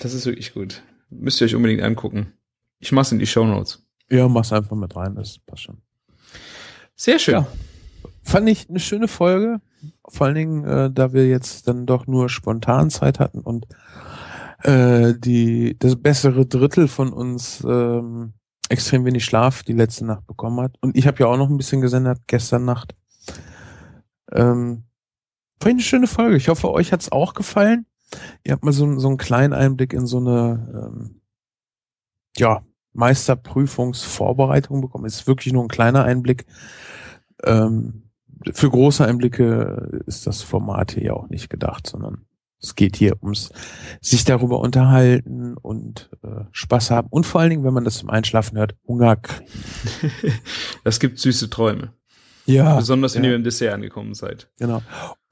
[0.01, 0.81] Das ist wirklich gut.
[1.11, 2.33] Müsst ihr euch unbedingt angucken.
[2.79, 3.85] Ich mach's in die Show Notes.
[4.09, 5.13] Ja, mach's einfach mit rein.
[5.13, 5.81] Das passt schon.
[6.95, 7.35] Sehr schön.
[7.35, 7.47] Ja.
[8.23, 9.61] Fand ich eine schöne Folge.
[10.07, 13.67] Vor allen Dingen, äh, da wir jetzt dann doch nur spontan Zeit hatten und
[14.63, 18.33] äh, die das bessere Drittel von uns ähm,
[18.69, 20.77] extrem wenig Schlaf die letzte Nacht bekommen hat.
[20.81, 22.95] Und ich habe ja auch noch ein bisschen gesendet gestern Nacht.
[24.31, 24.83] Ähm,
[25.59, 26.37] fand ich eine schöne Folge.
[26.37, 27.85] Ich hoffe, euch hat's auch gefallen.
[28.43, 31.21] Ihr habt mal so, so einen kleinen Einblick in so eine ähm,
[32.37, 32.63] ja,
[32.93, 35.05] Meisterprüfungsvorbereitung bekommen.
[35.05, 36.45] Ist wirklich nur ein kleiner Einblick.
[37.43, 38.09] Ähm,
[38.53, 42.25] für große Einblicke ist das Format hier ja auch nicht gedacht, sondern
[42.59, 43.51] es geht hier ums
[44.01, 48.09] sich darüber unterhalten und äh, Spaß haben und vor allen Dingen, wenn man das zum
[48.09, 49.49] Einschlafen hört, Hunger kriegen.
[50.83, 51.93] Das gibt süße Träume.
[52.45, 53.31] Ja, Besonders wenn ja.
[53.31, 54.49] ihr im Dessert angekommen seid.
[54.57, 54.81] Genau.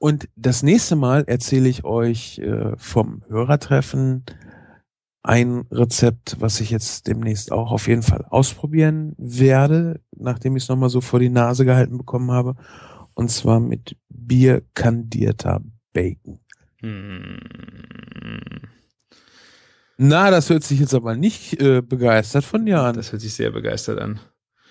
[0.00, 4.24] Und das nächste Mal erzähle ich euch äh, vom Hörertreffen
[5.22, 10.68] ein Rezept, was ich jetzt demnächst auch auf jeden Fall ausprobieren werde, nachdem ich es
[10.70, 12.56] nochmal so vor die Nase gehalten bekommen habe.
[13.12, 15.60] Und zwar mit bierkandierter
[15.92, 16.40] Bacon.
[16.78, 17.38] Hm.
[19.98, 22.96] Na, das hört sich jetzt aber nicht äh, begeistert von dir an.
[22.96, 24.18] Das hört sich sehr begeistert an.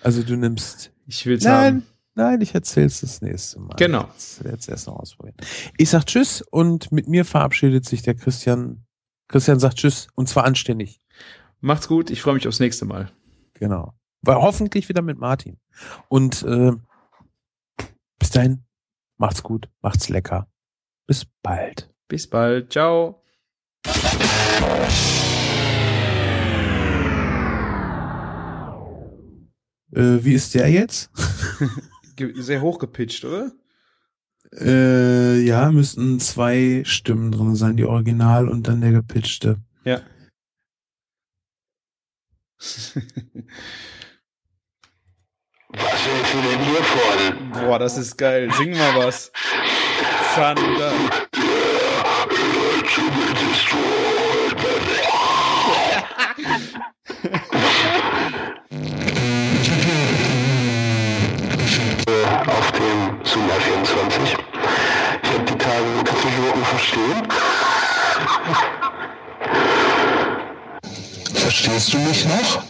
[0.02, 0.90] Also du nimmst.
[1.06, 1.86] Ich will's Nein, haben.
[2.20, 3.74] Nein, ich erzähl's das nächste Mal.
[3.76, 4.04] Genau.
[4.12, 5.36] Jetzt, jetzt erst noch ausprobieren.
[5.78, 8.84] Ich sag Tschüss und mit mir verabschiedet sich der Christian.
[9.28, 11.00] Christian sagt Tschüss und zwar anständig.
[11.60, 12.10] Macht's gut.
[12.10, 13.10] Ich freue mich aufs nächste Mal.
[13.54, 13.94] Genau.
[14.22, 15.58] Weil hoffentlich wieder mit Martin.
[16.08, 16.72] Und äh,
[18.18, 18.64] bis dahin,
[19.16, 20.46] macht's gut, macht's lecker.
[21.06, 21.90] Bis bald.
[22.08, 22.72] Bis bald.
[22.72, 23.22] Ciao.
[29.92, 31.10] Äh, wie ist der jetzt?
[32.34, 33.52] Sehr hoch gepitcht, oder?
[34.52, 39.58] Äh, ja, müssten zwei Stimmen drin sein, die Original und dann der gepitchte.
[39.84, 40.00] Ja.
[42.58, 42.94] Was
[46.06, 47.52] hältst du denn hiervon?
[47.52, 48.50] Boah, das ist geil.
[48.52, 49.30] Sing mal was.
[50.34, 50.92] Thunder.
[63.30, 64.36] Dem Suma 24.
[65.22, 67.22] Ich habe die Tage so Kaffeegurken verstehen.
[71.34, 72.69] Verstehst du mich noch?